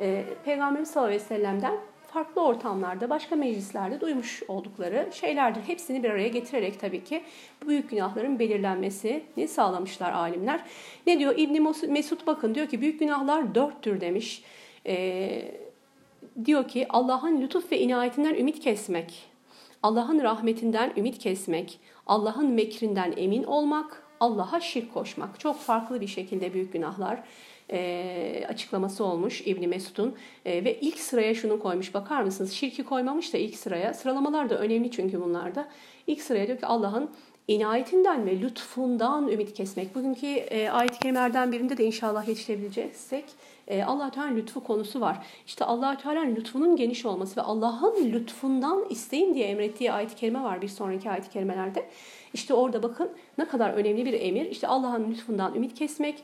e, 0.00 0.24
Peygamber 0.44 0.84
sallallahu 0.84 1.08
aleyhi 1.08 1.24
ve 1.24 1.26
sellem'den 1.26 1.74
farklı 2.12 2.44
ortamlarda, 2.44 3.10
başka 3.10 3.36
meclislerde 3.36 4.00
duymuş 4.00 4.42
oldukları 4.48 5.08
şeylerdir. 5.12 5.60
Hepsini 5.62 6.02
bir 6.02 6.10
araya 6.10 6.28
getirerek 6.28 6.80
tabii 6.80 7.04
ki 7.04 7.22
bu 7.62 7.68
büyük 7.68 7.90
günahların 7.90 8.38
belirlenmesini 8.38 9.48
sağlamışlar 9.48 10.12
alimler. 10.12 10.60
Ne 11.06 11.18
diyor 11.18 11.34
İbni 11.36 11.60
Mesud 11.88 12.26
bakın 12.26 12.54
diyor 12.54 12.66
ki 12.66 12.80
büyük 12.80 13.00
günahlar 13.00 13.54
dörttür 13.54 14.00
demiş. 14.00 14.44
Ee, 14.86 15.54
diyor 16.44 16.68
ki 16.68 16.86
Allah'ın 16.88 17.40
lütuf 17.40 17.72
ve 17.72 17.78
inayetinden 17.78 18.34
ümit 18.34 18.60
kesmek, 18.60 19.31
Allah'ın 19.82 20.22
rahmetinden 20.22 20.92
ümit 20.96 21.18
kesmek, 21.18 21.80
Allah'ın 22.06 22.46
mekrinden 22.46 23.14
emin 23.16 23.44
olmak, 23.44 24.02
Allah'a 24.20 24.60
şirk 24.60 24.94
koşmak. 24.94 25.40
Çok 25.40 25.56
farklı 25.56 26.00
bir 26.00 26.06
şekilde 26.06 26.54
büyük 26.54 26.72
günahlar 26.72 27.22
e, 27.72 28.44
açıklaması 28.48 29.04
olmuş 29.04 29.42
İbni 29.46 29.68
Mesud'un. 29.68 30.14
E, 30.44 30.64
ve 30.64 30.80
ilk 30.80 30.98
sıraya 30.98 31.34
şunu 31.34 31.60
koymuş. 31.60 31.94
Bakar 31.94 32.22
mısınız? 32.22 32.52
Şirki 32.52 32.84
koymamış 32.84 33.32
da 33.32 33.38
ilk 33.38 33.56
sıraya. 33.56 33.94
Sıralamalar 33.94 34.50
da 34.50 34.58
önemli 34.58 34.90
çünkü 34.90 35.20
bunlarda. 35.20 35.68
İlk 36.06 36.22
sıraya 36.22 36.46
diyor 36.46 36.58
ki 36.58 36.66
Allah'ın 36.66 37.10
inayetinden 37.48 38.26
ve 38.26 38.40
lütfundan 38.40 39.28
ümit 39.28 39.54
kesmek. 39.54 39.94
Bugünkü 39.94 40.26
e, 40.26 40.70
ayet-i 40.70 40.98
kerimelerden 40.98 41.52
birinde 41.52 41.78
de 41.78 41.84
inşallah 41.84 42.28
yetişebileceksek 42.28 43.24
e, 43.68 43.84
allah 43.84 44.10
Teala'nın 44.10 44.36
lütfu 44.36 44.64
konusu 44.64 45.00
var. 45.00 45.26
İşte 45.46 45.64
allah 45.64 45.96
Teala'nın 45.96 46.36
lütfunun 46.36 46.76
geniş 46.76 47.06
olması 47.06 47.36
ve 47.36 47.44
Allah'ın 47.44 48.12
lütfundan 48.12 48.84
isteyin 48.90 49.34
diye 49.34 49.46
emrettiği 49.46 49.92
ayet-i 49.92 50.16
kerime 50.16 50.42
var 50.42 50.62
bir 50.62 50.68
sonraki 50.68 51.10
ayet-i 51.10 51.30
kerimelerde. 51.30 51.88
İşte 52.34 52.54
orada 52.54 52.82
bakın 52.82 53.10
ne 53.38 53.44
kadar 53.44 53.70
önemli 53.70 54.04
bir 54.04 54.20
emir. 54.20 54.46
İşte 54.46 54.66
Allah'ın 54.66 55.10
lütfundan 55.10 55.54
ümit 55.54 55.74
kesmek, 55.74 56.22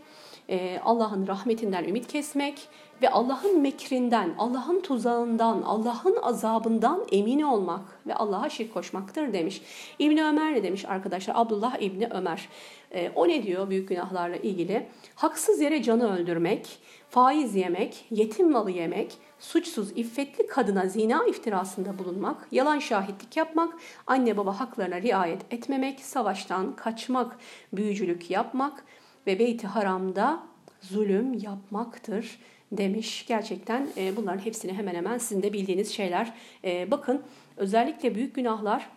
e, 0.49 0.79
Allah'ın 0.85 1.27
rahmetinden 1.27 1.85
ümit 1.85 2.07
kesmek 2.07 2.69
ve 3.03 3.11
Allah'ın 3.11 3.61
mekrinden, 3.61 4.35
Allah'ın 4.39 4.81
tuzağından, 4.81 5.63
Allah'ın 5.63 6.17
azabından 6.23 7.07
emin 7.13 7.43
olmak 7.43 7.81
ve 8.07 8.15
Allah'a 8.15 8.49
şirk 8.49 8.75
koşmaktır 8.75 9.33
demiş. 9.33 9.63
İbni 9.99 10.25
Ömer 10.25 10.55
ne 10.55 10.63
demiş 10.63 10.85
arkadaşlar? 10.85 11.35
Abdullah 11.37 11.83
İbni 11.83 12.09
Ömer. 12.11 12.49
E, 12.95 13.11
o 13.15 13.29
ne 13.29 13.43
diyor 13.43 13.71
büyük 13.71 13.89
günahlarla 13.89 14.37
ilgili? 14.37 14.87
Haksız 15.15 15.61
yere 15.61 15.83
canı 15.83 16.17
öldürmek, 16.17 16.79
faiz 17.11 17.55
yemek, 17.55 18.07
yetim 18.11 18.51
malı 18.51 18.71
yemek, 18.71 19.19
suçsuz 19.39 19.91
iffetli 19.91 20.47
kadına 20.47 20.87
zina 20.87 21.27
iftirasında 21.27 21.99
bulunmak, 21.99 22.49
yalan 22.53 22.79
şahitlik 22.79 23.37
yapmak, 23.37 23.75
anne 24.07 24.37
baba 24.37 24.61
haklarına 24.61 25.03
riayet 25.03 25.41
etmemek, 25.51 26.01
savaştan 26.01 26.77
kaçmak, 26.77 27.37
büyücülük 27.73 28.31
yapmak 28.31 28.85
ve 29.27 29.39
beyti 29.39 29.67
haramda 29.67 30.43
zulüm 30.81 31.35
yapmaktır 31.35 32.39
demiş. 32.73 33.25
Gerçekten 33.29 33.89
e, 33.97 34.17
bunların 34.17 34.45
hepsini 34.45 34.73
hemen 34.73 34.95
hemen 34.95 35.19
sizin 35.19 35.43
de 35.43 35.53
bildiğiniz 35.53 35.93
şeyler. 35.93 36.33
E, 36.65 36.91
bakın 36.91 37.23
özellikle 37.57 38.15
büyük 38.15 38.35
günahlar 38.35 38.89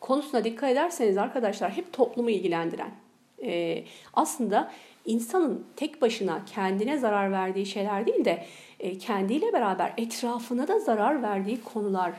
konusuna 0.00 0.44
dikkat 0.44 0.70
ederseniz 0.70 1.18
arkadaşlar 1.18 1.70
hep 1.70 1.92
toplumu 1.92 2.30
ilgilendiren. 2.30 2.90
E, 3.42 3.84
aslında 4.14 4.72
insanın 5.04 5.66
tek 5.76 6.02
başına 6.02 6.44
kendine 6.54 6.98
zarar 6.98 7.32
verdiği 7.32 7.66
şeyler 7.66 8.06
değil 8.06 8.24
de 8.24 8.44
e, 8.80 8.98
kendiyle 8.98 9.52
beraber 9.52 9.92
etrafına 9.96 10.68
da 10.68 10.78
zarar 10.78 11.22
verdiği 11.22 11.62
konular 11.62 12.12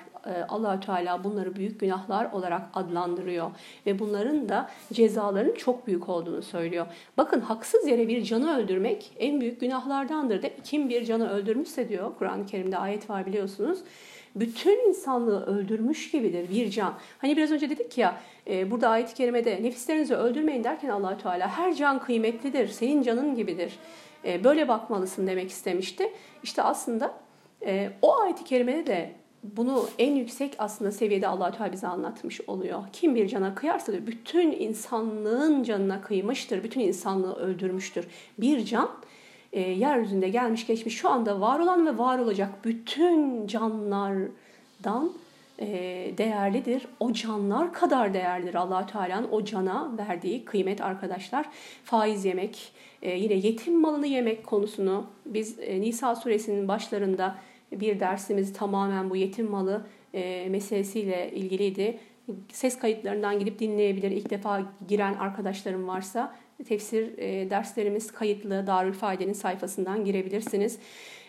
allah 0.49 0.79
Teala 0.79 1.23
bunları 1.23 1.55
büyük 1.55 1.79
günahlar 1.79 2.31
olarak 2.31 2.61
adlandırıyor 2.73 3.51
ve 3.85 3.99
bunların 3.99 4.49
da 4.49 4.69
cezaların 4.93 5.53
çok 5.53 5.87
büyük 5.87 6.09
olduğunu 6.09 6.41
söylüyor. 6.41 6.85
Bakın 7.17 7.39
haksız 7.39 7.87
yere 7.87 8.07
bir 8.07 8.23
canı 8.23 8.57
öldürmek 8.57 9.11
en 9.19 9.41
büyük 9.41 9.61
günahlardandır 9.61 10.41
de 10.41 10.53
kim 10.63 10.89
bir 10.89 11.05
canı 11.05 11.29
öldürmüşse 11.29 11.89
diyor 11.89 12.11
Kur'an-ı 12.19 12.45
Kerim'de 12.45 12.77
ayet 12.77 13.09
var 13.09 13.25
biliyorsunuz 13.25 13.79
bütün 14.35 14.89
insanlığı 14.89 15.45
öldürmüş 15.45 16.11
gibidir 16.11 16.49
bir 16.49 16.71
can. 16.71 16.93
Hani 17.17 17.37
biraz 17.37 17.51
önce 17.51 17.69
dedik 17.69 17.97
ya 17.97 18.21
e, 18.47 18.71
burada 18.71 18.89
ayet-i 18.89 19.13
kerimede 19.13 19.63
nefislerinizi 19.63 20.15
öldürmeyin 20.15 20.63
derken 20.63 20.89
allah 20.89 21.17
Teala 21.17 21.47
her 21.57 21.75
can 21.75 21.99
kıymetlidir, 21.99 22.67
senin 22.67 23.01
canın 23.01 23.35
gibidir. 23.35 23.79
E, 24.25 24.43
böyle 24.43 24.67
bakmalısın 24.67 25.27
demek 25.27 25.49
istemişti. 25.49 26.13
İşte 26.43 26.63
aslında 26.63 27.13
e, 27.65 27.89
o 28.01 28.19
ayet-i 28.19 28.43
kerimede 28.43 28.87
de 28.87 29.11
bunu 29.43 29.85
en 29.99 30.15
yüksek 30.15 30.55
aslında 30.57 30.91
seviyede 30.91 31.27
allah 31.27 31.51
Teala 31.51 31.71
bize 31.71 31.87
anlatmış 31.87 32.41
oluyor. 32.47 32.83
Kim 32.93 33.15
bir 33.15 33.27
cana 33.27 33.55
kıyarsa 33.55 33.93
da 33.93 34.07
bütün 34.07 34.51
insanlığın 34.51 35.63
canına 35.63 36.01
kıymıştır, 36.01 36.63
bütün 36.63 36.81
insanlığı 36.81 37.35
öldürmüştür. 37.35 38.07
Bir 38.37 38.65
can 38.65 38.89
e, 39.53 39.59
yeryüzünde 39.59 40.29
gelmiş 40.29 40.67
geçmiş 40.67 40.97
şu 40.97 41.09
anda 41.09 41.41
var 41.41 41.59
olan 41.59 41.85
ve 41.85 41.97
var 41.97 42.19
olacak 42.19 42.49
bütün 42.63 43.47
canlardan 43.47 45.11
e, 45.59 45.67
değerlidir. 46.17 46.87
O 46.99 47.13
canlar 47.13 47.73
kadar 47.73 48.13
değerlidir 48.13 48.55
allah 48.55 48.85
Teala'nın 48.85 49.27
o 49.31 49.45
cana 49.45 49.91
verdiği 49.97 50.45
kıymet 50.45 50.81
arkadaşlar. 50.81 51.45
Faiz 51.83 52.25
yemek, 52.25 52.71
e, 53.01 53.17
yine 53.17 53.33
yetim 53.33 53.79
malını 53.81 54.07
yemek 54.07 54.45
konusunu 54.47 55.05
biz 55.25 55.59
e, 55.59 55.81
Nisa 55.81 56.15
suresinin 56.15 56.67
başlarında 56.67 57.35
bir 57.71 57.99
dersimiz 57.99 58.53
tamamen 58.53 59.09
bu 59.09 59.15
yetim 59.15 59.49
malı 59.49 59.85
e, 60.13 60.49
meselesiyle 60.49 61.31
ilgiliydi. 61.31 61.99
Ses 62.51 62.79
kayıtlarından 62.79 63.39
gidip 63.39 63.59
dinleyebilir. 63.59 64.11
İlk 64.11 64.29
defa 64.29 64.61
giren 64.87 65.13
arkadaşlarım 65.13 65.87
varsa 65.87 66.35
tefsir 66.67 67.17
e, 67.17 67.49
derslerimiz 67.49 68.11
kayıtlı 68.11 68.67
Darülfaide'nin 68.67 69.33
sayfasından 69.33 70.05
girebilirsiniz. 70.05 70.79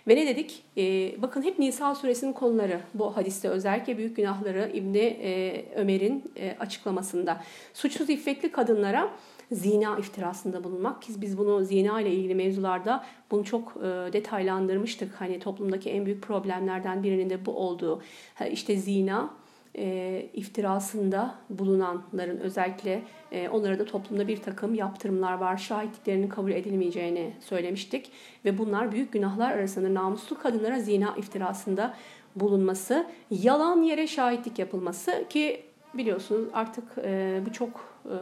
Ve 0.08 0.16
ne 0.16 0.26
dedik? 0.26 0.62
E, 0.76 1.14
bakın 1.22 1.42
hep 1.42 1.58
Nisa 1.58 1.94
suresinin 1.94 2.32
konuları 2.32 2.80
bu 2.94 3.16
hadiste 3.16 3.48
özellikle 3.48 3.98
büyük 3.98 4.16
günahları 4.16 4.70
İbni 4.74 5.18
e, 5.22 5.64
Ömer'in 5.74 6.32
e, 6.36 6.56
açıklamasında. 6.60 7.40
Suçsuz 7.74 8.10
iffetli 8.10 8.52
kadınlara 8.52 9.10
zina 9.52 9.98
iftirasında 9.98 10.64
bulunmak 10.64 11.02
ki 11.02 11.12
biz 11.20 11.38
bunu 11.38 11.64
zina 11.64 12.00
ile 12.00 12.10
ilgili 12.10 12.34
mevzularda 12.34 13.04
bunu 13.30 13.44
çok 13.44 13.76
e, 13.76 14.12
detaylandırmıştık. 14.12 15.20
Hani 15.20 15.38
toplumdaki 15.38 15.90
en 15.90 16.06
büyük 16.06 16.22
problemlerden 16.22 17.02
birinin 17.02 17.30
de 17.30 17.46
bu 17.46 17.52
olduğu. 17.52 18.02
Ha, 18.34 18.46
işte 18.46 18.76
zina 18.76 19.30
e, 19.76 20.26
iftirasında 20.34 21.34
bulunanların 21.50 22.36
özellikle 22.36 23.02
e, 23.32 23.48
onlara 23.48 23.78
da 23.78 23.84
toplumda 23.84 24.28
bir 24.28 24.36
takım 24.36 24.74
yaptırımlar 24.74 25.32
var. 25.32 25.56
Şahitliklerinin 25.56 26.28
kabul 26.28 26.52
edilmeyeceğini 26.52 27.32
söylemiştik. 27.40 28.10
Ve 28.44 28.58
bunlar 28.58 28.92
büyük 28.92 29.12
günahlar 29.12 29.50
arasında 29.50 29.94
namuslu 29.94 30.38
kadınlara 30.38 30.80
zina 30.80 31.14
iftirasında 31.16 31.94
bulunması, 32.36 33.06
yalan 33.30 33.82
yere 33.82 34.06
şahitlik 34.06 34.58
yapılması 34.58 35.24
ki 35.28 35.62
biliyorsunuz 35.94 36.48
artık 36.52 36.84
e, 37.04 37.40
bu 37.46 37.52
çok 37.52 38.00
e, 38.04 38.16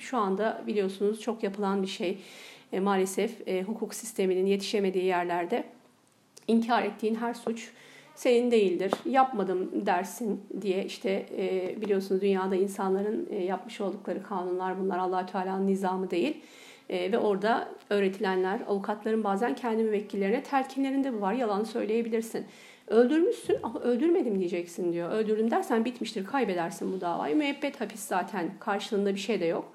şu 0.00 0.18
anda 0.18 0.62
biliyorsunuz 0.66 1.20
çok 1.20 1.42
yapılan 1.42 1.82
bir 1.82 1.86
şey. 1.86 2.18
E, 2.72 2.80
maalesef 2.80 3.48
e, 3.48 3.62
hukuk 3.62 3.94
sisteminin 3.94 4.46
yetişemediği 4.46 5.04
yerlerde 5.04 5.64
inkar 6.48 6.82
ettiğin 6.82 7.14
her 7.14 7.34
suç 7.34 7.72
senin 8.14 8.50
değildir, 8.50 8.92
yapmadım 9.04 9.86
dersin 9.86 10.40
diye 10.60 10.84
işte 10.84 11.26
e, 11.36 11.74
biliyorsunuz 11.80 12.20
dünyada 12.20 12.56
insanların 12.56 13.28
e, 13.30 13.44
yapmış 13.44 13.80
oldukları 13.80 14.22
kanunlar 14.22 14.80
bunlar 14.80 14.98
allah 14.98 15.26
Teala'nın 15.26 15.66
nizamı 15.66 16.10
değil. 16.10 16.40
E, 16.88 17.12
ve 17.12 17.18
orada 17.18 17.68
öğretilenler, 17.90 18.60
avukatların 18.68 19.24
bazen 19.24 19.54
kendi 19.54 19.82
müvekkillerine 19.82 20.42
telkinlerinde 20.42 21.12
bu 21.12 21.20
var. 21.20 21.32
Yalan 21.32 21.64
söyleyebilirsin. 21.64 22.46
Öldürmüşsün 22.90 23.56
ama 23.62 23.80
öldürmedim 23.80 24.38
diyeceksin 24.38 24.92
diyor. 24.92 25.10
Öldürdüm 25.10 25.50
dersen 25.50 25.84
bitmiştir, 25.84 26.26
kaybedersin 26.26 26.92
bu 26.92 27.00
davayı. 27.00 27.36
Müebbet 27.36 27.80
hapis 27.80 28.00
zaten 28.00 28.50
karşılığında 28.60 29.14
bir 29.14 29.20
şey 29.20 29.40
de 29.40 29.44
yok. 29.44 29.72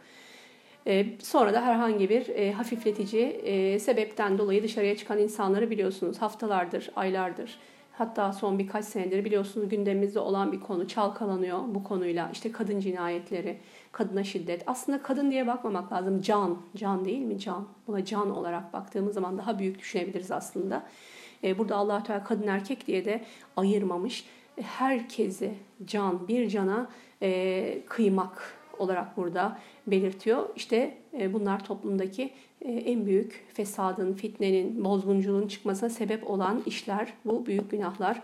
E, 0.87 1.05
sonra 1.19 1.53
da 1.53 1.61
herhangi 1.65 2.09
bir 2.09 2.29
e, 2.29 2.51
hafifletici 2.51 3.23
e, 3.23 3.79
sebepten 3.79 4.37
dolayı 4.37 4.63
dışarıya 4.63 4.97
çıkan 4.97 5.17
insanları 5.17 5.69
biliyorsunuz 5.69 6.21
haftalardır, 6.21 6.89
aylardır 6.95 7.59
Hatta 7.93 8.33
son 8.33 8.59
birkaç 8.59 8.85
senedir 8.85 9.25
biliyorsunuz 9.25 9.69
gündemimizde 9.69 10.19
olan 10.19 10.51
bir 10.51 10.59
konu 10.59 10.87
çalkalanıyor 10.87 11.59
bu 11.67 11.83
konuyla. 11.83 12.29
İşte 12.33 12.51
kadın 12.51 12.79
cinayetleri, 12.79 13.57
kadına 13.91 14.23
şiddet. 14.23 14.63
Aslında 14.67 15.01
kadın 15.01 15.31
diye 15.31 15.47
bakmamak 15.47 15.93
lazım. 15.93 16.21
Can, 16.21 16.57
can 16.75 17.05
değil 17.05 17.19
mi? 17.19 17.39
Can. 17.39 17.67
Buna 17.87 18.05
can 18.05 18.29
olarak 18.29 18.73
baktığımız 18.73 19.13
zaman 19.13 19.37
daha 19.37 19.59
büyük 19.59 19.79
düşünebiliriz 19.79 20.31
aslında. 20.31 20.83
Ee, 21.43 21.57
burada 21.57 21.75
allah 21.75 22.03
Teala 22.03 22.23
kadın 22.23 22.47
erkek 22.47 22.87
diye 22.87 23.05
de 23.05 23.23
ayırmamış. 23.57 24.25
Herkesi 24.61 25.53
can, 25.85 26.27
bir 26.27 26.49
cana 26.49 26.89
e, 27.21 27.81
kıymak 27.85 28.57
olarak 28.77 29.17
burada 29.17 29.59
belirtiyor. 29.87 30.49
İşte 30.55 30.97
e, 31.19 31.33
bunlar 31.33 31.65
toplumdaki 31.65 32.33
e, 32.61 32.71
en 32.71 33.05
büyük 33.05 33.45
fesadın, 33.53 34.13
fitnenin, 34.13 34.83
bozgunculuğun 34.83 35.47
çıkmasına 35.47 35.89
sebep 35.89 36.29
olan 36.29 36.63
işler, 36.65 37.13
bu 37.25 37.45
büyük 37.45 37.71
günahlar. 37.71 38.21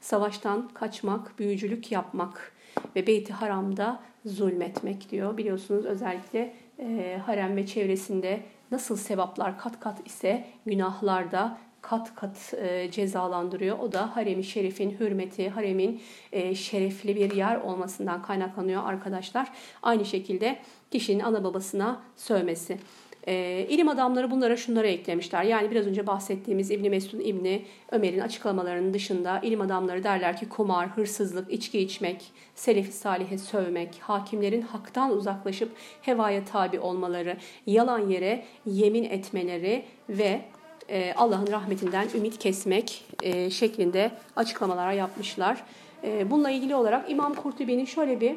Savaştan 0.00 0.68
kaçmak, 0.74 1.38
büyücülük 1.38 1.92
yapmak 1.92 2.52
ve 2.96 3.06
Beyt-i 3.06 3.32
Haram'da 3.32 4.00
zulmetmek 4.24 5.10
diyor. 5.10 5.36
Biliyorsunuz 5.36 5.84
özellikle 5.84 6.54
e, 6.78 7.20
harem 7.26 7.56
ve 7.56 7.66
çevresinde 7.66 8.40
nasıl 8.70 8.96
sevaplar 8.96 9.58
kat 9.58 9.80
kat 9.80 10.06
ise 10.06 10.46
günahlarda 10.66 11.58
kat 11.90 12.14
kat 12.14 12.54
e, 12.54 12.90
cezalandırıyor. 12.90 13.78
O 13.78 13.92
da 13.92 14.16
harem-i 14.16 14.44
şerifin 14.44 14.96
hürmeti, 15.00 15.48
haremin 15.48 16.02
e, 16.32 16.54
şerefli 16.54 17.16
bir 17.16 17.36
yer 17.36 17.56
olmasından 17.56 18.22
kaynaklanıyor 18.22 18.84
arkadaşlar. 18.84 19.48
Aynı 19.82 20.04
şekilde 20.04 20.58
kişinin 20.90 21.20
ana 21.20 21.44
babasına 21.44 22.00
sövmesi. 22.16 22.78
E, 23.26 23.66
ilim 23.68 23.88
adamları 23.88 24.30
bunlara 24.30 24.56
şunları 24.56 24.88
eklemişler. 24.88 25.44
Yani 25.44 25.70
biraz 25.70 25.86
önce 25.86 26.06
bahsettiğimiz 26.06 26.70
İbni 26.70 26.90
Mesud 26.90 27.20
İbni 27.20 27.64
Ömer'in 27.92 28.20
açıklamalarının 28.20 28.94
dışında 28.94 29.40
ilim 29.40 29.60
adamları 29.60 30.04
derler 30.04 30.36
ki 30.36 30.48
kumar, 30.48 30.88
hırsızlık, 30.88 31.52
içki 31.52 31.80
içmek, 31.80 32.32
selefi 32.54 32.92
salihe 32.92 33.38
sövmek, 33.38 33.98
hakimlerin 34.00 34.62
haktan 34.62 35.10
uzaklaşıp 35.10 35.72
hevaya 36.02 36.44
tabi 36.44 36.80
olmaları, 36.80 37.36
yalan 37.66 38.08
yere 38.08 38.44
yemin 38.66 39.04
etmeleri 39.04 39.84
ve 40.08 40.40
e, 40.88 41.14
Allah'ın 41.16 41.46
rahmetinden 41.46 42.08
ümit 42.14 42.38
kesmek 42.38 43.04
e, 43.22 43.50
şeklinde 43.50 44.10
açıklamalar 44.36 44.92
yapmışlar. 44.92 45.64
E, 46.04 46.30
bununla 46.30 46.50
ilgili 46.50 46.74
olarak 46.74 47.10
İmam 47.10 47.34
Kurtubi'nin 47.34 47.84
şöyle 47.84 48.20
bir 48.20 48.36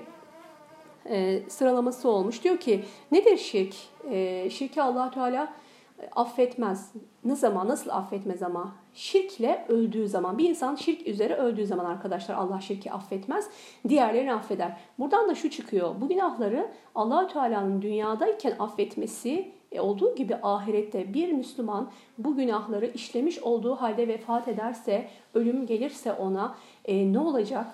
sıralaması 1.50 2.10
olmuş. 2.10 2.44
Diyor 2.44 2.58
ki 2.58 2.86
nedir 3.12 3.38
şirk? 3.38 3.76
Şirki 4.52 4.82
allah 4.82 5.12
Teala 5.12 5.54
affetmez. 6.16 6.92
ne 7.26 7.36
zaman 7.36 7.68
nasıl 7.68 7.90
affetmez 7.90 8.44
ama 8.44 8.76
şirkle 8.94 9.66
öldüğü 9.70 10.08
zaman 10.08 10.38
bir 10.38 10.50
insan 10.50 10.76
şirk 10.76 11.08
üzere 11.08 11.36
öldüğü 11.36 11.66
zaman 11.66 11.86
arkadaşlar 11.86 12.36
Allah 12.36 12.62
şirki 12.62 12.92
affetmez 12.92 13.50
diğerlerini 13.90 14.34
affeder. 14.34 14.78
Buradan 15.00 15.30
da 15.30 15.36
şu 15.36 15.50
çıkıyor 15.50 15.96
bu 16.02 16.08
günahları 16.08 16.72
Allahü 16.96 17.34
Teala'nın 17.34 17.82
dünyadayken 17.82 18.56
affetmesi 18.60 19.32
e, 19.40 19.61
olduğu 19.80 20.16
gibi 20.16 20.36
ahirette 20.44 21.14
bir 21.14 21.32
Müslüman 21.32 21.90
bu 22.18 22.36
günahları 22.36 22.86
işlemiş 22.86 23.40
olduğu 23.40 23.76
halde 23.76 24.08
vefat 24.08 24.48
ederse 24.48 25.08
ölüm 25.34 25.66
gelirse 25.66 26.14
ona 26.14 26.56
e, 26.86 27.14
ne 27.14 27.20
olacak? 27.20 27.66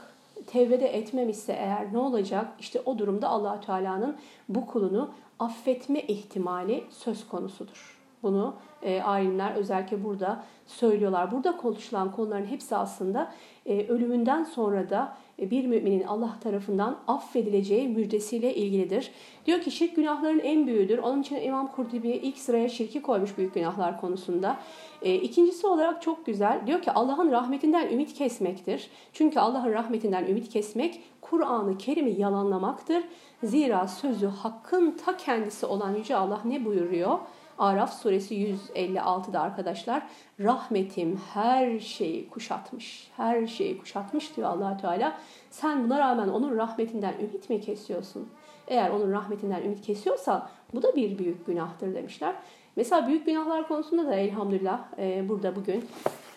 Tevbede 0.48 0.88
etmemişse 0.88 1.54
eğer 1.54 1.94
ne 1.94 1.98
olacak? 1.98 2.48
İşte 2.60 2.82
o 2.86 2.98
durumda 2.98 3.30
allah 3.30 3.62
Teala'nın 3.62 4.16
bu 4.50 4.66
kulunu 4.66 5.10
affetme 5.40 6.02
ihtimali 6.02 6.84
söz 6.90 7.28
konusudur. 7.28 7.98
Bunu 8.24 8.54
e, 8.82 9.02
alimler 9.02 9.56
özellikle 9.56 10.04
burada 10.04 10.44
söylüyorlar. 10.68 11.32
Burada 11.32 11.58
konuşulan 11.58 12.12
konuların 12.12 12.46
hepsi 12.46 12.76
aslında 12.76 13.34
e, 13.66 13.88
ölümünden 13.88 14.44
sonra 14.44 14.90
da 14.90 15.04
e, 15.04 15.27
bir 15.40 15.66
müminin 15.66 16.04
Allah 16.04 16.38
tarafından 16.44 16.98
affedileceği 17.08 17.88
müjdesiyle 17.88 18.56
ilgilidir. 18.56 19.12
Diyor 19.46 19.62
ki 19.62 19.72
şirk 19.72 19.96
günahların 19.96 20.40
en 20.40 20.68
büyüğüdür. 20.68 20.98
Onun 20.98 21.22
için 21.22 21.36
İmam 21.36 21.72
Kurtubi 21.72 22.10
ilk 22.10 22.38
sıraya 22.38 22.70
şirki 22.70 23.02
koymuş 23.02 23.38
büyük 23.38 23.54
günahlar 23.54 24.02
konusunda. 24.02 24.58
E, 25.02 25.16
ikincisi 25.16 25.68
olarak 25.68 26.02
çok 26.02 26.26
güzel. 26.26 26.62
Diyor 26.68 26.82
ki 26.82 26.92
Allah'ın 26.92 27.32
rahmetinden 27.32 27.92
ümit 27.92 28.14
kesmektir. 28.14 28.90
Çünkü 29.14 29.40
Allah'ın 29.40 29.74
rahmetinden 29.74 30.26
ümit 30.26 30.50
kesmek 30.50 31.02
Kur'an-ı 31.22 31.78
Kerim'i 31.78 32.22
yalanlamaktır. 32.22 33.04
Zira 33.44 33.88
sözü 33.88 34.28
hakkın 34.28 34.92
ta 34.92 35.18
kendisi 35.18 35.66
olan 35.66 35.96
Yüce 35.96 36.16
Allah 36.16 36.42
ne 36.46 36.66
buyuruyor? 36.66 37.20
Araf 37.58 37.94
suresi 37.94 38.36
156'da 38.36 39.42
arkadaşlar 39.42 40.04
rahmetim 40.40 41.22
her 41.34 41.80
şeyi 41.80 42.30
kuşatmış. 42.30 43.12
Her 43.18 43.48
şeyi 43.48 43.78
kuşatmış 43.78 44.38
diyor 44.38 44.50
allah 44.50 44.78
Teala. 44.78 45.18
Sen 45.52 45.84
buna 45.84 46.00
rağmen 46.00 46.28
onun 46.28 46.58
rahmetinden 46.58 47.14
ümit 47.14 47.50
mi 47.50 47.62
kesiyorsun? 47.62 48.30
Eğer 48.68 48.90
onun 48.90 49.12
rahmetinden 49.12 49.64
ümit 49.64 49.82
kesiyorsan 49.82 50.50
bu 50.74 50.84
da 50.84 50.96
bir 50.96 51.18
büyük 51.18 51.46
günahtır 51.46 51.96
demişler. 51.96 52.36
Mesela 52.76 53.08
büyük 53.08 53.26
günahlar 53.26 53.68
konusunda 53.68 54.06
da 54.06 54.16
elhamdülillah 54.16 54.80
e, 54.98 55.30
burada 55.30 55.56
bugün 55.56 55.86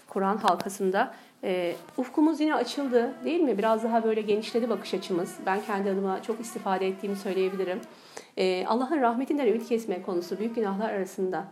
Kur'an 0.09 0.37
halkasında 0.37 1.15
e, 1.45 1.75
ufkumuz 1.97 2.41
yine 2.41 2.55
açıldı 2.55 3.15
değil 3.25 3.41
mi? 3.41 3.59
Biraz 3.59 3.85
daha 3.85 4.05
böyle 4.05 4.21
genişledi 4.21 4.71
bakış 4.71 4.95
açımız. 4.95 5.37
Ben 5.47 5.61
kendi 5.67 5.91
adıma 5.91 6.23
çok 6.23 6.41
istifade 6.41 6.89
ettiğimi 6.89 7.17
söyleyebilirim. 7.17 7.81
E, 8.37 8.67
Allah'ın 8.67 9.01
rahmetinden 9.01 9.47
ümit 9.47 9.69
kesme 9.69 10.03
konusu 10.03 10.39
büyük 10.39 10.55
günahlar 10.55 10.91
arasında 10.91 11.45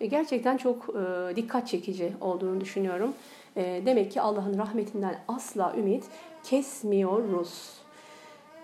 e, 0.00 0.06
gerçekten 0.06 0.56
çok 0.56 0.88
e, 0.88 1.36
dikkat 1.36 1.68
çekici 1.68 2.12
olduğunu 2.20 2.60
düşünüyorum. 2.60 3.14
E, 3.56 3.82
demek 3.86 4.12
ki 4.12 4.20
Allah'ın 4.20 4.58
rahmetinden 4.58 5.18
asla 5.28 5.74
ümit 5.76 6.04
kesmiyoruz. 6.44 7.82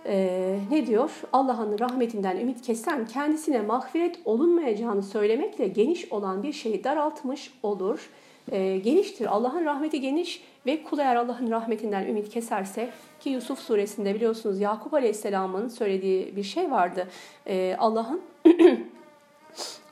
Ee, 0.07 0.59
ne 0.71 0.87
diyor? 0.87 1.11
Allah'ın 1.33 1.79
rahmetinden 1.79 2.37
ümit 2.37 2.63
kesen 2.63 3.07
kendisine 3.07 3.61
mağfiret 3.61 4.19
olunmayacağını 4.25 5.03
söylemekle 5.03 5.69
geniş 5.69 6.13
olan 6.13 6.43
bir 6.43 6.53
şeyi 6.53 6.85
daraltmış 6.85 7.53
olur 7.63 8.11
e, 8.53 8.79
geniştir. 8.79 9.27
Allah'ın 9.27 9.65
rahmeti 9.65 10.01
geniş 10.01 10.43
ve 10.69 10.83
kul 10.83 10.99
eğer 10.99 11.17
Allah'ın 11.17 11.51
rahmetinden 11.51 12.07
ümit 12.07 12.29
keserse 12.29 12.91
ki 13.21 13.31
Yusuf 13.31 13.59
suresinde 13.59 14.15
biliyorsunuz 14.15 14.61
Yakup 14.61 14.95
Aleyhisselam'ın 14.95 15.69
söylediği 15.69 16.37
bir 16.37 16.43
şey 16.43 16.71
vardı. 16.71 17.09
E, 17.47 17.77
Allah'ın 17.79 18.21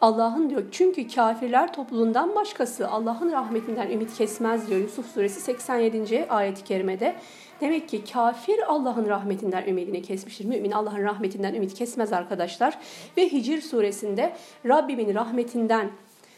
Allah'ın 0.00 0.50
diyor 0.50 0.62
çünkü 0.70 1.08
kafirler 1.08 1.72
topluluğundan 1.72 2.34
başkası 2.34 2.88
Allah'ın 2.88 3.32
rahmetinden 3.32 3.90
ümit 3.90 4.14
kesmez 4.14 4.68
diyor 4.68 4.80
Yusuf 4.80 5.06
suresi 5.06 5.40
87. 5.40 6.26
ayet-i 6.28 6.64
kerimede. 6.64 7.16
Demek 7.60 7.88
ki 7.88 8.04
kafir 8.12 8.58
Allah'ın 8.68 9.08
rahmetinden 9.08 9.66
ümidini 9.66 10.02
kesmiştir. 10.02 10.44
Mümin 10.44 10.70
Allah'ın 10.70 11.02
rahmetinden 11.02 11.54
ümit 11.54 11.74
kesmez 11.74 12.12
arkadaşlar. 12.12 12.78
Ve 13.16 13.32
Hicr 13.32 13.60
suresinde 13.60 14.36
Rabbimin 14.66 15.14
rahmetinden 15.14 15.90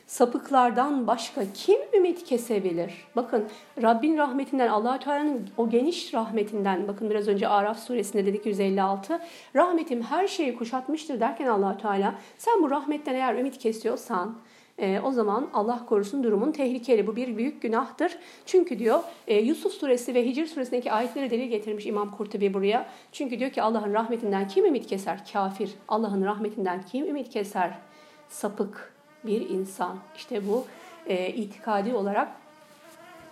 sapıklardan 0.09 1.07
başka 1.07 1.43
kim 1.55 1.79
ümit 1.95 2.25
kesebilir? 2.25 2.93
Bakın 3.17 3.45
Rabbin 3.83 4.17
rahmetinden, 4.17 4.69
allah 4.69 4.99
Teala'nın 4.99 5.49
o 5.57 5.71
geniş 5.71 6.15
rahmetinden, 6.15 6.89
bakın 6.89 7.11
biraz 7.11 7.29
önce 7.29 7.49
Araf 7.49 7.79
suresinde 7.79 8.27
dedik 8.27 8.47
156, 8.47 9.21
rahmetim 9.57 10.03
her 10.03 10.27
şeyi 10.27 10.57
kuşatmıştır 10.57 11.21
derken 11.21 11.47
allah 11.47 11.77
Teala, 11.79 12.15
sen 12.39 12.63
bu 12.63 12.71
rahmetten 12.71 13.15
eğer 13.15 13.35
ümit 13.35 13.59
kesiyorsan, 13.59 14.39
e, 14.79 15.01
o 15.01 15.13
zaman 15.13 15.49
Allah 15.55 15.87
korusun 15.87 16.25
durumun 16.25 16.53
tehlikeli. 16.53 17.07
Bu 17.07 17.17
bir 17.17 17.37
büyük 17.37 17.63
günahtır. 17.63 18.19
Çünkü 18.47 18.79
diyor 18.79 19.01
e, 19.27 19.39
Yusuf 19.39 19.73
suresi 19.73 20.15
ve 20.15 20.27
Hicr 20.27 20.47
suresindeki 20.47 20.93
ayetleri 20.93 21.31
delil 21.31 21.49
getirmiş 21.49 21.87
İmam 21.87 22.17
Kurtubi 22.17 22.55
buraya. 22.55 22.87
Çünkü 23.13 23.39
diyor 23.39 23.51
ki 23.51 23.63
Allah'ın 23.63 23.93
rahmetinden 23.93 24.49
kim 24.49 24.65
ümit 24.65 24.87
keser? 24.87 25.25
Kafir. 25.33 25.71
Allah'ın 25.89 26.25
rahmetinden 26.25 26.83
kim 26.83 27.07
ümit 27.07 27.31
keser? 27.31 27.79
Sapık 28.29 28.98
bir 29.25 29.51
insan. 29.51 29.99
İşte 30.16 30.49
bu 30.49 30.64
e, 31.07 31.29
itikadi 31.29 31.95
olarak 31.95 32.29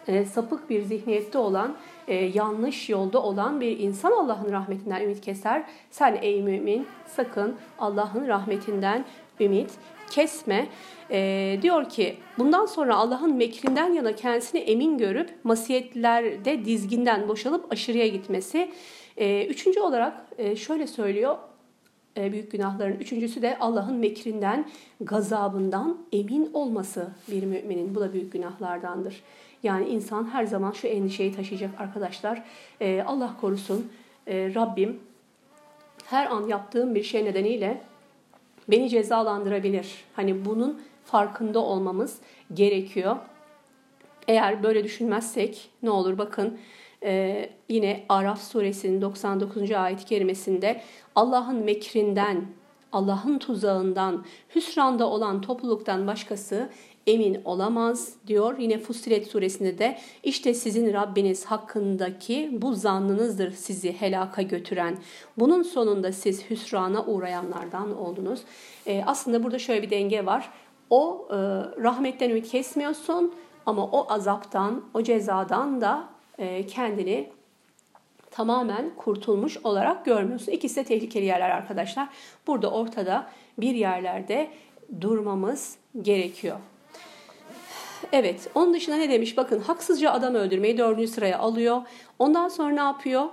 e, 0.08 0.24
sapık 0.24 0.70
bir 0.70 0.82
zihniyette 0.82 1.38
olan, 1.38 1.76
e, 2.08 2.14
yanlış 2.14 2.88
yolda 2.88 3.22
olan 3.22 3.60
bir 3.60 3.78
insan 3.78 4.12
Allah'ın 4.12 4.52
rahmetinden 4.52 5.00
ümit 5.00 5.20
keser. 5.20 5.64
Sen 5.90 6.18
ey 6.22 6.42
mümin 6.42 6.86
sakın 7.06 7.56
Allah'ın 7.78 8.28
rahmetinden 8.28 9.04
ümit 9.40 9.70
kesme. 10.10 10.66
E, 11.10 11.58
diyor 11.62 11.88
ki 11.88 12.16
bundan 12.38 12.66
sonra 12.66 12.96
Allah'ın 12.96 13.34
mekrinden 13.34 13.92
yana 13.92 14.14
kendisini 14.14 14.60
emin 14.60 14.98
görüp 14.98 15.30
masiyetlerde 15.44 16.64
dizginden 16.64 17.28
boşalıp 17.28 17.72
aşırıya 17.72 18.06
gitmesi. 18.06 18.70
E, 19.16 19.46
üçüncü 19.46 19.80
olarak 19.80 20.26
e, 20.38 20.56
şöyle 20.56 20.86
söylüyor 20.86 21.36
büyük 22.16 22.52
günahların 22.52 22.96
üçüncüsü 22.96 23.42
de 23.42 23.58
Allah'ın 23.58 23.96
mekrinden, 23.96 24.68
gazabından 25.00 25.98
emin 26.12 26.50
olması 26.52 27.08
bir 27.28 27.42
müminin. 27.42 27.94
Bu 27.94 28.00
da 28.00 28.12
büyük 28.12 28.32
günahlardandır. 28.32 29.22
Yani 29.62 29.88
insan 29.88 30.30
her 30.30 30.44
zaman 30.44 30.72
şu 30.72 30.86
endişeyi 30.86 31.34
taşıyacak 31.34 31.70
arkadaşlar. 31.80 32.42
E, 32.80 33.02
Allah 33.06 33.36
korusun 33.40 33.92
e, 34.26 34.54
Rabbim 34.54 35.00
her 36.06 36.26
an 36.26 36.48
yaptığım 36.48 36.94
bir 36.94 37.02
şey 37.02 37.24
nedeniyle 37.24 37.80
beni 38.68 38.88
cezalandırabilir. 38.88 40.04
Hani 40.14 40.44
bunun 40.44 40.82
farkında 41.04 41.60
olmamız 41.60 42.18
gerekiyor. 42.54 43.16
Eğer 44.28 44.62
böyle 44.62 44.84
düşünmezsek 44.84 45.70
ne 45.82 45.90
olur 45.90 46.18
bakın 46.18 46.58
ee, 47.06 47.50
yine 47.68 48.04
Araf 48.08 48.42
suresinin 48.42 49.00
99. 49.00 49.70
ayet-i 49.70 50.04
kerimesinde 50.04 50.80
Allah'ın 51.14 51.64
mekrinden, 51.64 52.46
Allah'ın 52.92 53.38
tuzağından, 53.38 54.24
hüsranda 54.54 55.06
olan 55.06 55.40
topluluktan 55.40 56.06
başkası 56.06 56.68
emin 57.06 57.40
olamaz 57.44 58.14
diyor. 58.26 58.58
Yine 58.58 58.78
Fussilet 58.78 59.26
suresinde 59.26 59.78
de 59.78 59.98
işte 60.22 60.54
sizin 60.54 60.92
Rabbiniz 60.92 61.44
hakkındaki 61.44 62.50
bu 62.52 62.74
zannınızdır 62.74 63.52
sizi 63.52 63.92
helaka 63.92 64.42
götüren. 64.42 64.98
Bunun 65.38 65.62
sonunda 65.62 66.12
siz 66.12 66.50
hüsrana 66.50 67.04
uğrayanlardan 67.04 67.98
oldunuz. 67.98 68.40
Ee, 68.86 69.02
aslında 69.06 69.44
burada 69.44 69.58
şöyle 69.58 69.82
bir 69.82 69.90
denge 69.90 70.26
var. 70.26 70.50
O 70.90 71.28
e, 71.30 71.34
rahmetten 71.82 72.30
ümit 72.30 72.48
kesmiyorsun 72.48 73.34
ama 73.66 73.84
o 73.84 74.12
azaptan, 74.12 74.84
o 74.94 75.02
cezadan 75.02 75.80
da 75.80 76.08
e, 76.10 76.15
kendini 76.68 77.30
tamamen 78.30 78.90
kurtulmuş 78.96 79.56
olarak 79.64 80.04
görmüyorsun. 80.04 80.52
İkisi 80.52 80.76
de 80.76 80.84
tehlikeli 80.84 81.24
yerler 81.24 81.50
arkadaşlar. 81.50 82.08
Burada 82.46 82.70
ortada 82.70 83.30
bir 83.58 83.74
yerlerde 83.74 84.50
durmamız 85.00 85.76
gerekiyor. 86.02 86.56
Evet, 88.12 88.50
onun 88.54 88.74
dışında 88.74 88.96
ne 88.96 89.10
demiş? 89.10 89.36
Bakın 89.36 89.60
haksızca 89.60 90.12
adam 90.12 90.34
öldürmeyi 90.34 90.78
dördüncü 90.78 91.08
sıraya 91.08 91.38
alıyor. 91.38 91.82
Ondan 92.18 92.48
sonra 92.48 92.74
ne 92.74 92.80
yapıyor? 92.80 93.24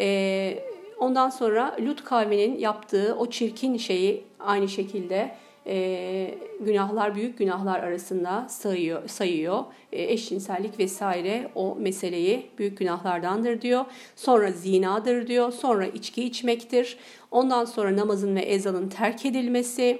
Ee, 0.00 0.58
ondan 0.98 1.30
sonra 1.30 1.76
Lut 1.80 2.04
kavminin 2.04 2.58
yaptığı 2.58 3.16
o 3.18 3.30
çirkin 3.30 3.76
şeyi 3.76 4.24
aynı 4.40 4.68
şekilde 4.68 5.34
e, 5.68 6.38
günahlar 6.60 7.14
büyük 7.14 7.38
günahlar 7.38 7.80
arasında 7.80 8.46
sayıyor. 8.48 9.08
sayıyor. 9.08 9.64
E, 9.92 10.02
eşcinsellik 10.12 10.78
vesaire 10.78 11.50
o 11.54 11.76
meseleyi 11.80 12.46
büyük 12.58 12.78
günahlardandır 12.78 13.60
diyor. 13.60 13.84
Sonra 14.16 14.52
zinadır 14.52 15.26
diyor. 15.26 15.52
Sonra 15.52 15.86
içki 15.86 16.24
içmektir. 16.24 16.98
Ondan 17.30 17.64
sonra 17.64 17.96
namazın 17.96 18.36
ve 18.36 18.40
ezanın 18.40 18.88
terk 18.88 19.26
edilmesi. 19.26 19.98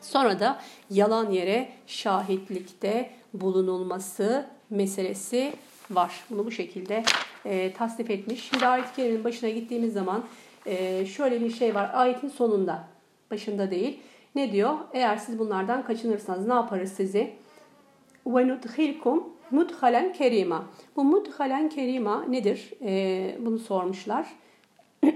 Sonra 0.00 0.40
da 0.40 0.60
yalan 0.90 1.30
yere 1.30 1.68
şahitlikte 1.86 3.10
bulunulması 3.34 4.46
meselesi 4.70 5.52
var. 5.90 6.24
Bunu 6.30 6.46
bu 6.46 6.50
şekilde 6.50 7.02
e, 7.44 7.72
tasnif 7.72 8.10
etmiş. 8.10 8.48
Şimdi 8.50 8.66
ayet-i 8.66 9.24
başına 9.24 9.50
gittiğimiz 9.50 9.92
zaman 9.92 10.24
e, 10.66 11.06
şöyle 11.06 11.40
bir 11.40 11.50
şey 11.50 11.74
var. 11.74 11.90
Ayetin 11.94 12.28
sonunda, 12.28 12.88
başında 13.30 13.70
değil. 13.70 13.98
Ne 14.36 14.52
diyor? 14.52 14.74
Eğer 14.92 15.16
siz 15.16 15.38
bunlardan 15.38 15.84
kaçınırsanız 15.84 16.46
ne 16.46 16.54
yaparız 16.54 16.92
sizi? 16.92 17.32
ve 18.26 18.48
nudhilkum 18.48 19.24
mudhalen 19.50 20.12
kerima. 20.12 20.66
Bu 20.96 21.04
mudhalen 21.04 21.68
kerima 21.68 22.24
nedir? 22.24 22.72
Ee, 22.82 23.36
bunu 23.40 23.58
sormuşlar. 23.58 24.26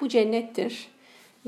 Bu 0.00 0.08
cennettir. 0.08 0.88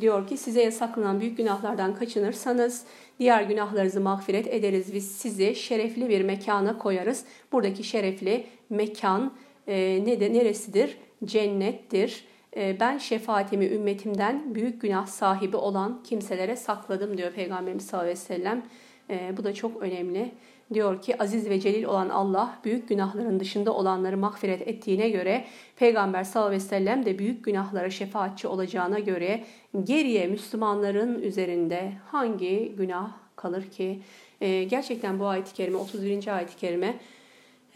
Diyor 0.00 0.26
ki 0.28 0.36
size 0.36 0.62
yasaklanan 0.62 1.20
büyük 1.20 1.36
günahlardan 1.36 1.94
kaçınırsanız 1.94 2.84
diğer 3.18 3.42
günahlarınızı 3.42 4.00
mağfiret 4.00 4.46
ederiz. 4.46 4.94
Biz 4.94 5.12
sizi 5.12 5.54
şerefli 5.54 6.08
bir 6.08 6.20
mekana 6.20 6.78
koyarız. 6.78 7.24
Buradaki 7.52 7.84
şerefli 7.84 8.46
mekan 8.70 9.32
e, 9.66 10.04
ne 10.04 10.20
de 10.20 10.32
neresidir? 10.32 10.98
Cennettir. 11.24 12.24
E, 12.56 12.80
ben 12.80 12.98
şefaatimi 12.98 13.66
ümmetimden 13.66 14.54
büyük 14.54 14.80
günah 14.80 15.06
sahibi 15.06 15.56
olan 15.56 16.02
kimselere 16.04 16.56
sakladım 16.56 17.18
diyor 17.18 17.32
Peygamberimiz 17.32 17.86
sallallahu 17.86 18.04
aleyhi 18.04 18.20
ve 18.20 18.24
sellem. 18.24 18.62
E, 19.10 19.36
bu 19.36 19.44
da 19.44 19.54
çok 19.54 19.82
önemli. 19.82 20.32
Diyor 20.74 21.02
ki 21.02 21.22
aziz 21.22 21.50
ve 21.50 21.60
celil 21.60 21.84
olan 21.84 22.08
Allah 22.08 22.58
büyük 22.64 22.88
günahların 22.88 23.40
dışında 23.40 23.72
olanları 23.72 24.16
mağfiret 24.16 24.68
ettiğine 24.68 25.10
göre 25.10 25.44
Peygamber 25.76 26.24
sallallahu 26.24 26.48
aleyhi 26.48 26.64
ve 26.64 26.68
sellem 26.68 27.06
de 27.06 27.18
büyük 27.18 27.44
günahlara 27.44 27.90
şefaatçi 27.90 28.48
olacağına 28.48 28.98
göre 28.98 29.44
geriye 29.84 30.26
Müslümanların 30.26 31.22
üzerinde 31.22 31.92
hangi 32.10 32.74
günah 32.76 33.10
kalır 33.36 33.70
ki? 33.70 34.00
E, 34.40 34.64
gerçekten 34.64 35.18
bu 35.18 35.26
ayet-i 35.26 35.54
kerime 35.54 35.76
31. 35.76 36.36
ayet-i 36.36 36.56
kerime 36.56 36.94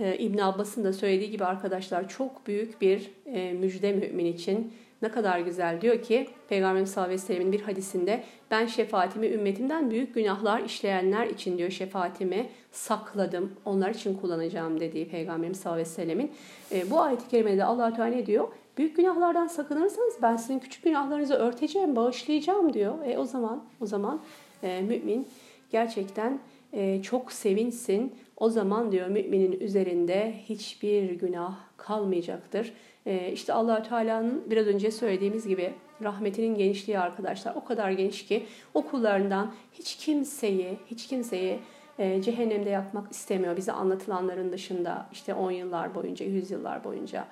İbn 0.05 0.38
Abbas'ın 0.38 0.84
da 0.84 0.92
söylediği 0.92 1.30
gibi 1.30 1.44
arkadaşlar 1.44 2.09
çok 2.09 2.46
büyük 2.46 2.80
bir 2.80 3.11
e, 3.26 3.53
müjde 3.53 3.92
mümin 3.92 4.26
için. 4.26 4.72
Ne 5.03 5.09
kadar 5.09 5.40
güzel 5.40 5.80
diyor 5.80 6.03
ki 6.03 6.28
Peygamberimiz 6.49 6.90
sallallahu 6.90 7.09
aleyhi 7.09 7.22
ve 7.22 7.26
sellemin 7.26 7.53
bir 7.53 7.61
hadisinde 7.61 8.24
ben 8.51 8.66
şefaatimi 8.66 9.26
ümmetimden 9.26 9.90
büyük 9.90 10.14
günahlar 10.14 10.61
işleyenler 10.61 11.26
için 11.26 11.59
diyor 11.59 11.70
şefaatimi 11.70 12.46
sakladım. 12.72 13.53
Onlar 13.64 13.90
için 13.90 14.14
kullanacağım 14.14 14.80
dediği 14.80 15.09
Peygamberimiz 15.09 15.61
sallallahu 15.61 15.80
aleyhi 15.80 15.90
ve 15.90 15.94
sellemin. 15.94 16.32
E, 16.72 16.90
bu 16.90 17.01
ayet-i 17.01 17.28
kerimede 17.28 17.64
allah 17.64 17.94
Teala 17.94 18.11
ne 18.11 18.26
diyor? 18.26 18.49
Büyük 18.78 18.96
günahlardan 18.96 19.46
sakınırsanız 19.46 20.14
ben 20.22 20.36
sizin 20.36 20.59
küçük 20.59 20.84
günahlarınızı 20.84 21.34
örteceğim, 21.34 21.96
bağışlayacağım 21.96 22.72
diyor. 22.72 22.94
E 23.07 23.18
o 23.18 23.24
zaman 23.24 23.64
o 23.80 23.86
zaman 23.86 24.20
e, 24.62 24.80
mümin 24.80 25.28
gerçekten 25.70 26.38
e, 26.72 27.03
çok 27.03 27.32
sevinsin. 27.32 28.14
O 28.41 28.51
zaman 28.51 28.93
diyor 28.93 29.09
müminin 29.09 29.61
üzerinde 29.61 30.34
hiçbir 30.49 31.11
günah 31.11 31.57
kalmayacaktır. 31.76 32.72
E, 33.07 33.32
işte 33.32 33.53
allah 33.53 33.82
Teala'nın 33.82 34.45
biraz 34.51 34.66
önce 34.66 34.91
söylediğimiz 34.91 35.47
gibi 35.47 35.74
rahmetinin 36.03 36.55
genişliği 36.55 36.99
arkadaşlar 36.99 37.55
o 37.55 37.64
kadar 37.64 37.91
geniş 37.91 38.26
ki 38.26 38.47
o 38.74 38.82
kullarından 38.82 39.55
hiç 39.72 39.97
kimseyi, 39.97 40.78
hiç 40.86 41.07
kimseyi 41.07 41.59
e, 41.99 42.22
cehennemde 42.22 42.70
yakmak 42.70 43.12
istemiyor. 43.12 43.57
Bize 43.57 43.72
anlatılanların 43.72 44.53
dışında 44.53 45.07
işte 45.12 45.34
10 45.34 45.51
yıllar 45.51 45.95
boyunca, 45.95 46.26
100 46.26 46.51
yıllar 46.51 46.84
boyunca 46.84 47.24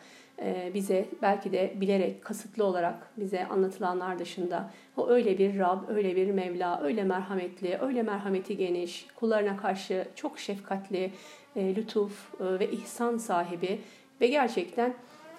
bize 0.75 1.05
belki 1.23 1.53
de 1.53 1.73
bilerek, 1.77 2.25
kasıtlı 2.25 2.65
olarak 2.65 3.11
bize 3.17 3.47
anlatılanlar 3.47 4.19
dışında 4.19 4.71
o 4.97 5.09
öyle 5.09 5.39
bir 5.39 5.59
Rab, 5.59 5.89
öyle 5.89 6.17
bir 6.17 6.31
Mevla, 6.31 6.81
öyle 6.83 7.05
merhametli, 7.05 7.79
öyle 7.81 8.03
merhameti 8.03 8.57
geniş, 8.57 9.07
kullarına 9.17 9.57
karşı 9.57 10.09
çok 10.15 10.39
şefkatli, 10.39 11.11
e, 11.57 11.77
lütuf 11.77 12.35
e, 12.41 12.59
ve 12.59 12.71
ihsan 12.71 13.17
sahibi 13.17 13.79
ve 14.21 14.27
gerçekten 14.27 14.95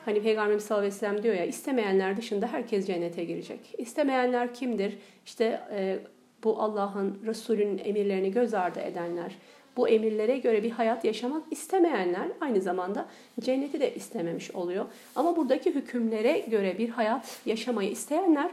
hani 0.05 0.21
Peygamberimiz 0.21 0.63
sallallahu 0.63 0.85
aleyhi 0.85 0.95
ve 0.95 0.99
sellem 0.99 1.23
diyor 1.23 1.35
ya 1.35 1.45
istemeyenler 1.45 2.17
dışında 2.17 2.47
herkes 2.47 2.87
cennete 2.87 3.23
girecek. 3.23 3.59
İstemeyenler 3.77 4.53
kimdir? 4.53 4.97
İşte 5.25 5.61
bu 6.43 6.61
Allah'ın, 6.61 7.19
Resulünün 7.25 7.77
emirlerini 7.77 8.31
göz 8.31 8.53
ardı 8.53 8.79
edenler, 8.79 9.35
bu 9.77 9.89
emirlere 9.89 10.37
göre 10.37 10.63
bir 10.63 10.71
hayat 10.71 11.05
yaşamak 11.05 11.43
istemeyenler 11.51 12.27
aynı 12.41 12.61
zamanda 12.61 13.05
cenneti 13.39 13.79
de 13.79 13.95
istememiş 13.95 14.51
oluyor. 14.51 14.85
Ama 15.15 15.35
buradaki 15.35 15.75
hükümlere 15.75 16.39
göre 16.39 16.77
bir 16.77 16.89
hayat 16.89 17.39
yaşamayı 17.45 17.91
isteyenler 17.91 18.51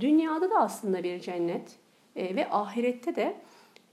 dünyada 0.00 0.50
da 0.50 0.58
aslında 0.58 1.02
bir 1.02 1.20
cennet 1.20 1.76
e, 2.16 2.36
ve 2.36 2.50
ahirette 2.50 3.16
de 3.16 3.36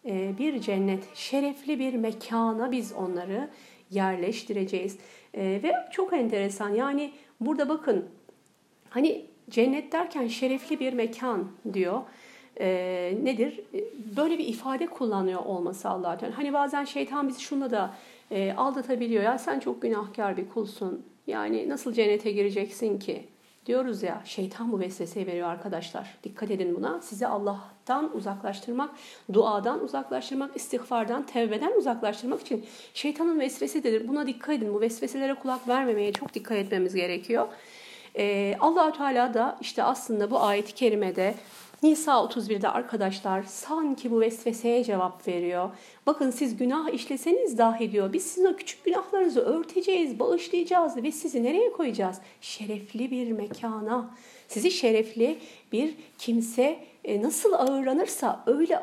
e, 0.06 0.38
bir 0.38 0.62
cennet, 0.62 1.16
şerefli 1.16 1.80
bir 1.80 1.94
mekana 1.94 2.72
biz 2.72 2.94
onları 2.94 3.50
yerleştireceğiz. 3.92 4.98
E, 5.34 5.44
ve 5.44 5.74
çok 5.92 6.14
enteresan 6.14 6.70
yani 6.70 7.12
burada 7.40 7.70
bakın 7.70 8.10
hani 8.90 9.26
cennet 9.50 9.92
derken 9.92 10.28
şerefli 10.28 10.80
bir 10.80 10.94
mekan 10.94 11.52
diyor 11.74 12.02
e, 12.60 12.68
nedir? 13.24 13.60
Böyle 14.18 14.38
bir 14.38 14.48
ifade 14.48 14.88
kullanıyor 14.88 15.46
olması 15.46 15.90
allah 15.90 16.18
Teala. 16.18 16.38
Hani 16.38 16.54
bazen 16.54 16.84
şeytan 16.84 17.28
bizi 17.28 17.42
şunla 17.42 17.72
da 17.72 17.94
e, 18.32 18.54
aldatabiliyor. 18.54 19.24
Ya 19.24 19.38
sen 19.38 19.60
çok 19.60 19.82
günahkar 19.82 20.38
bir 20.38 20.50
kulsun. 20.50 21.06
Yani 21.28 21.70
nasıl 21.70 21.94
cennete 21.94 22.32
gireceksin 22.32 23.00
ki? 23.00 23.28
Diyoruz 23.66 24.04
ya 24.04 24.22
şeytan 24.26 24.72
bu 24.72 24.80
vesveseyi 24.80 25.28
veriyor 25.28 25.48
arkadaşlar. 25.48 26.18
Dikkat 26.24 26.52
edin 26.52 26.76
buna. 26.76 27.02
Sizi 27.02 27.28
Allah'tan 27.28 28.16
uzaklaştırmak, 28.16 28.90
duadan 29.34 29.84
uzaklaştırmak, 29.84 30.56
istiğfardan, 30.56 31.26
tevbeden 31.26 31.78
uzaklaştırmak 31.78 32.42
için 32.42 32.66
şeytanın 32.94 33.40
vesvesesidir. 33.40 34.08
Buna 34.08 34.28
dikkat 34.28 34.56
edin. 34.56 34.74
Bu 34.74 34.82
vesveselere 34.82 35.34
kulak 35.34 35.68
vermemeye 35.68 36.14
çok 36.14 36.34
dikkat 36.34 36.58
etmemiz 36.58 36.96
gerekiyor. 36.96 37.48
Ee, 38.18 38.56
allah 38.60 38.94
Teala 38.94 39.34
da 39.34 39.58
işte 39.62 39.84
aslında 39.84 40.32
bu 40.32 40.40
ayet-i 40.40 40.74
kerimede 40.74 41.34
Nisa 41.84 42.12
31'de 42.12 42.70
arkadaşlar 42.70 43.44
sanki 43.44 44.12
bu 44.12 44.22
vesveseye 44.22 44.84
cevap 44.84 45.28
veriyor. 45.28 45.70
Bakın 46.06 46.32
siz 46.32 46.58
günah 46.58 46.94
işleseniz 46.94 47.58
dahi 47.58 47.92
diyor. 47.92 48.14
Biz 48.14 48.24
sizin 48.24 48.46
o 48.46 48.56
küçük 48.56 48.86
günahlarınızı 48.86 49.42
örteceğiz, 49.42 50.20
bağışlayacağız 50.20 50.98
ve 50.98 51.12
sizi 51.12 51.44
nereye 51.44 51.72
koyacağız? 51.72 52.18
Şerefli 52.42 53.12
bir 53.12 53.32
mekana. 53.32 54.10
Sizi 54.48 54.72
şerefli 54.72 55.40
bir 55.72 55.94
kimse 56.18 56.80
e, 57.04 57.22
nasıl 57.22 57.54
ağırlanırsa 57.54 58.44
öyle 58.48 58.78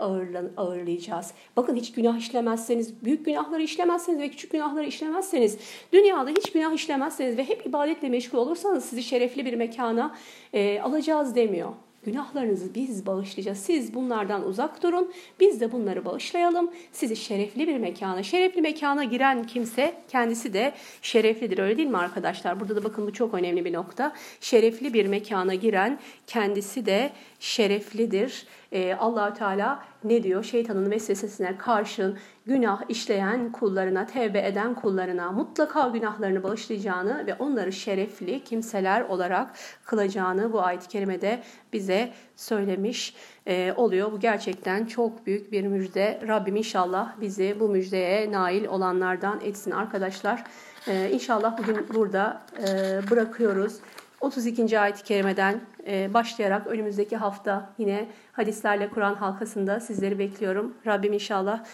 ağırlayacağız. 0.57 1.33
Bakın 1.57 1.77
hiç 1.77 1.93
günah 1.93 2.19
işlemezseniz, 2.19 3.05
büyük 3.05 3.27
günahları 3.27 3.63
işlemezseniz 3.63 4.21
ve 4.21 4.29
küçük 4.29 4.53
günahları 4.53 4.87
işlemezseniz, 4.87 5.59
dünyada 5.93 6.31
hiç 6.31 6.53
günah 6.53 6.73
işlemezseniz 6.73 7.39
ve 7.39 7.49
hep 7.49 7.67
ibadetle 7.67 8.09
meşgul 8.09 8.39
olursanız 8.39 8.85
sizi 8.85 9.03
şerefli 9.03 9.47
bir 9.47 9.55
mekana 9.55 10.17
e, 10.53 10.81
alacağız 10.81 11.35
demiyor. 11.35 11.73
Günahlarınızı 12.09 12.75
biz 12.75 13.07
bağışlayacağız. 13.07 13.59
Siz 13.59 13.95
bunlardan 13.95 14.47
uzak 14.47 14.83
durun. 14.83 15.13
Biz 15.41 15.61
de 15.61 15.73
bunları 15.73 16.05
bağışlayalım. 16.05 16.71
Sizi 16.93 17.17
şerefli 17.17 17.69
bir 17.69 17.79
mekana, 17.79 18.23
şerefli 18.23 18.63
mekana 18.63 19.05
giren 19.05 19.47
kimse 19.47 19.95
kendisi 20.09 20.53
de 20.53 20.73
şereflidir. 21.03 21.59
Öyle 21.59 21.77
değil 21.77 21.89
mi 21.89 21.99
arkadaşlar? 21.99 22.61
Burada 22.61 22.77
da 22.77 22.85
bakın 22.85 23.07
bu 23.07 23.13
çok 23.13 23.35
önemli 23.35 23.65
bir 23.65 23.73
nokta. 23.73 24.13
Şerefli 24.41 24.95
bir 24.95 25.07
mekana 25.07 25.55
giren 25.55 25.99
kendisi 26.27 26.87
de 26.87 27.11
şereflidir. 27.41 28.47
Ee, 28.73 28.95
allah 28.95 29.35
Teala 29.35 29.83
ne 30.05 30.23
diyor? 30.23 30.45
Şeytanın 30.45 30.91
vesvesesine 30.91 31.59
karşın 31.59 32.19
günah 32.47 32.83
işleyen 32.89 33.53
kullarına, 33.53 34.07
tevbe 34.07 34.47
eden 34.47 34.75
kullarına 34.75 35.33
mutlaka 35.33 35.89
günahlarını 35.89 36.43
bağışlayacağını 36.43 37.27
ve 37.27 37.35
onları 37.35 37.73
şerefli 37.73 38.45
kimseler 38.45 39.01
olarak 39.01 39.51
kılacağını 39.85 40.53
bu 40.53 40.63
ayet-i 40.63 40.89
kerimede 40.89 41.43
bize 41.73 42.13
söylemiş 42.37 43.15
e, 43.47 43.73
oluyor. 43.77 44.13
Bu 44.13 44.21
gerçekten 44.21 44.87
çok 44.87 45.27
büyük 45.27 45.53
bir 45.53 45.67
müjde. 45.67 46.21
Rabbim 46.29 46.57
inşallah 46.57 47.21
bizi 47.21 47.57
bu 47.61 47.69
müjdeye 47.69 48.33
nail 48.33 48.67
olanlardan 48.67 49.41
etsin 49.41 49.71
arkadaşlar. 49.71 50.45
E, 50.89 51.11
inşallah 51.11 51.59
bugün 51.59 51.87
burada 51.95 52.43
e, 52.59 53.01
bırakıyoruz. 53.11 53.81
32. 54.21 54.81
ayet-i 54.81 55.03
kerimeden 55.03 55.61
e, 55.87 56.15
başlayarak 56.15 56.67
önümüzdeki 56.67 57.17
hafta 57.17 57.71
yine 57.79 58.09
hadislerle 58.33 58.91
Kur'an 58.91 59.15
halkasında 59.15 59.81
sizleri 59.81 60.19
bekliyorum. 60.19 60.75
Rabbim 60.87 61.13
inşallah 61.13 61.65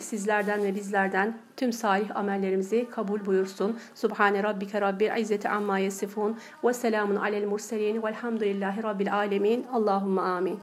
sizlerden 0.00 0.62
ve 0.62 0.74
bizlerden 0.74 1.38
tüm 1.56 1.72
salih 1.72 2.16
amellerimizi 2.16 2.90
kabul 2.90 3.26
buyursun. 3.26 3.78
Subhane 3.94 4.42
rabbike 4.42 4.80
rabbil 4.80 5.16
izzeti 5.20 5.48
amma 5.48 5.78
yasifun 5.78 6.38
ve 6.64 6.72
selamun 6.72 7.16
alel 7.16 7.46
murselin 7.46 8.02
velhamdülillahi 8.02 8.82
rabbil 8.82 9.14
alemin. 9.14 9.66
Allahumma 9.72 10.22
amin. 10.22 10.56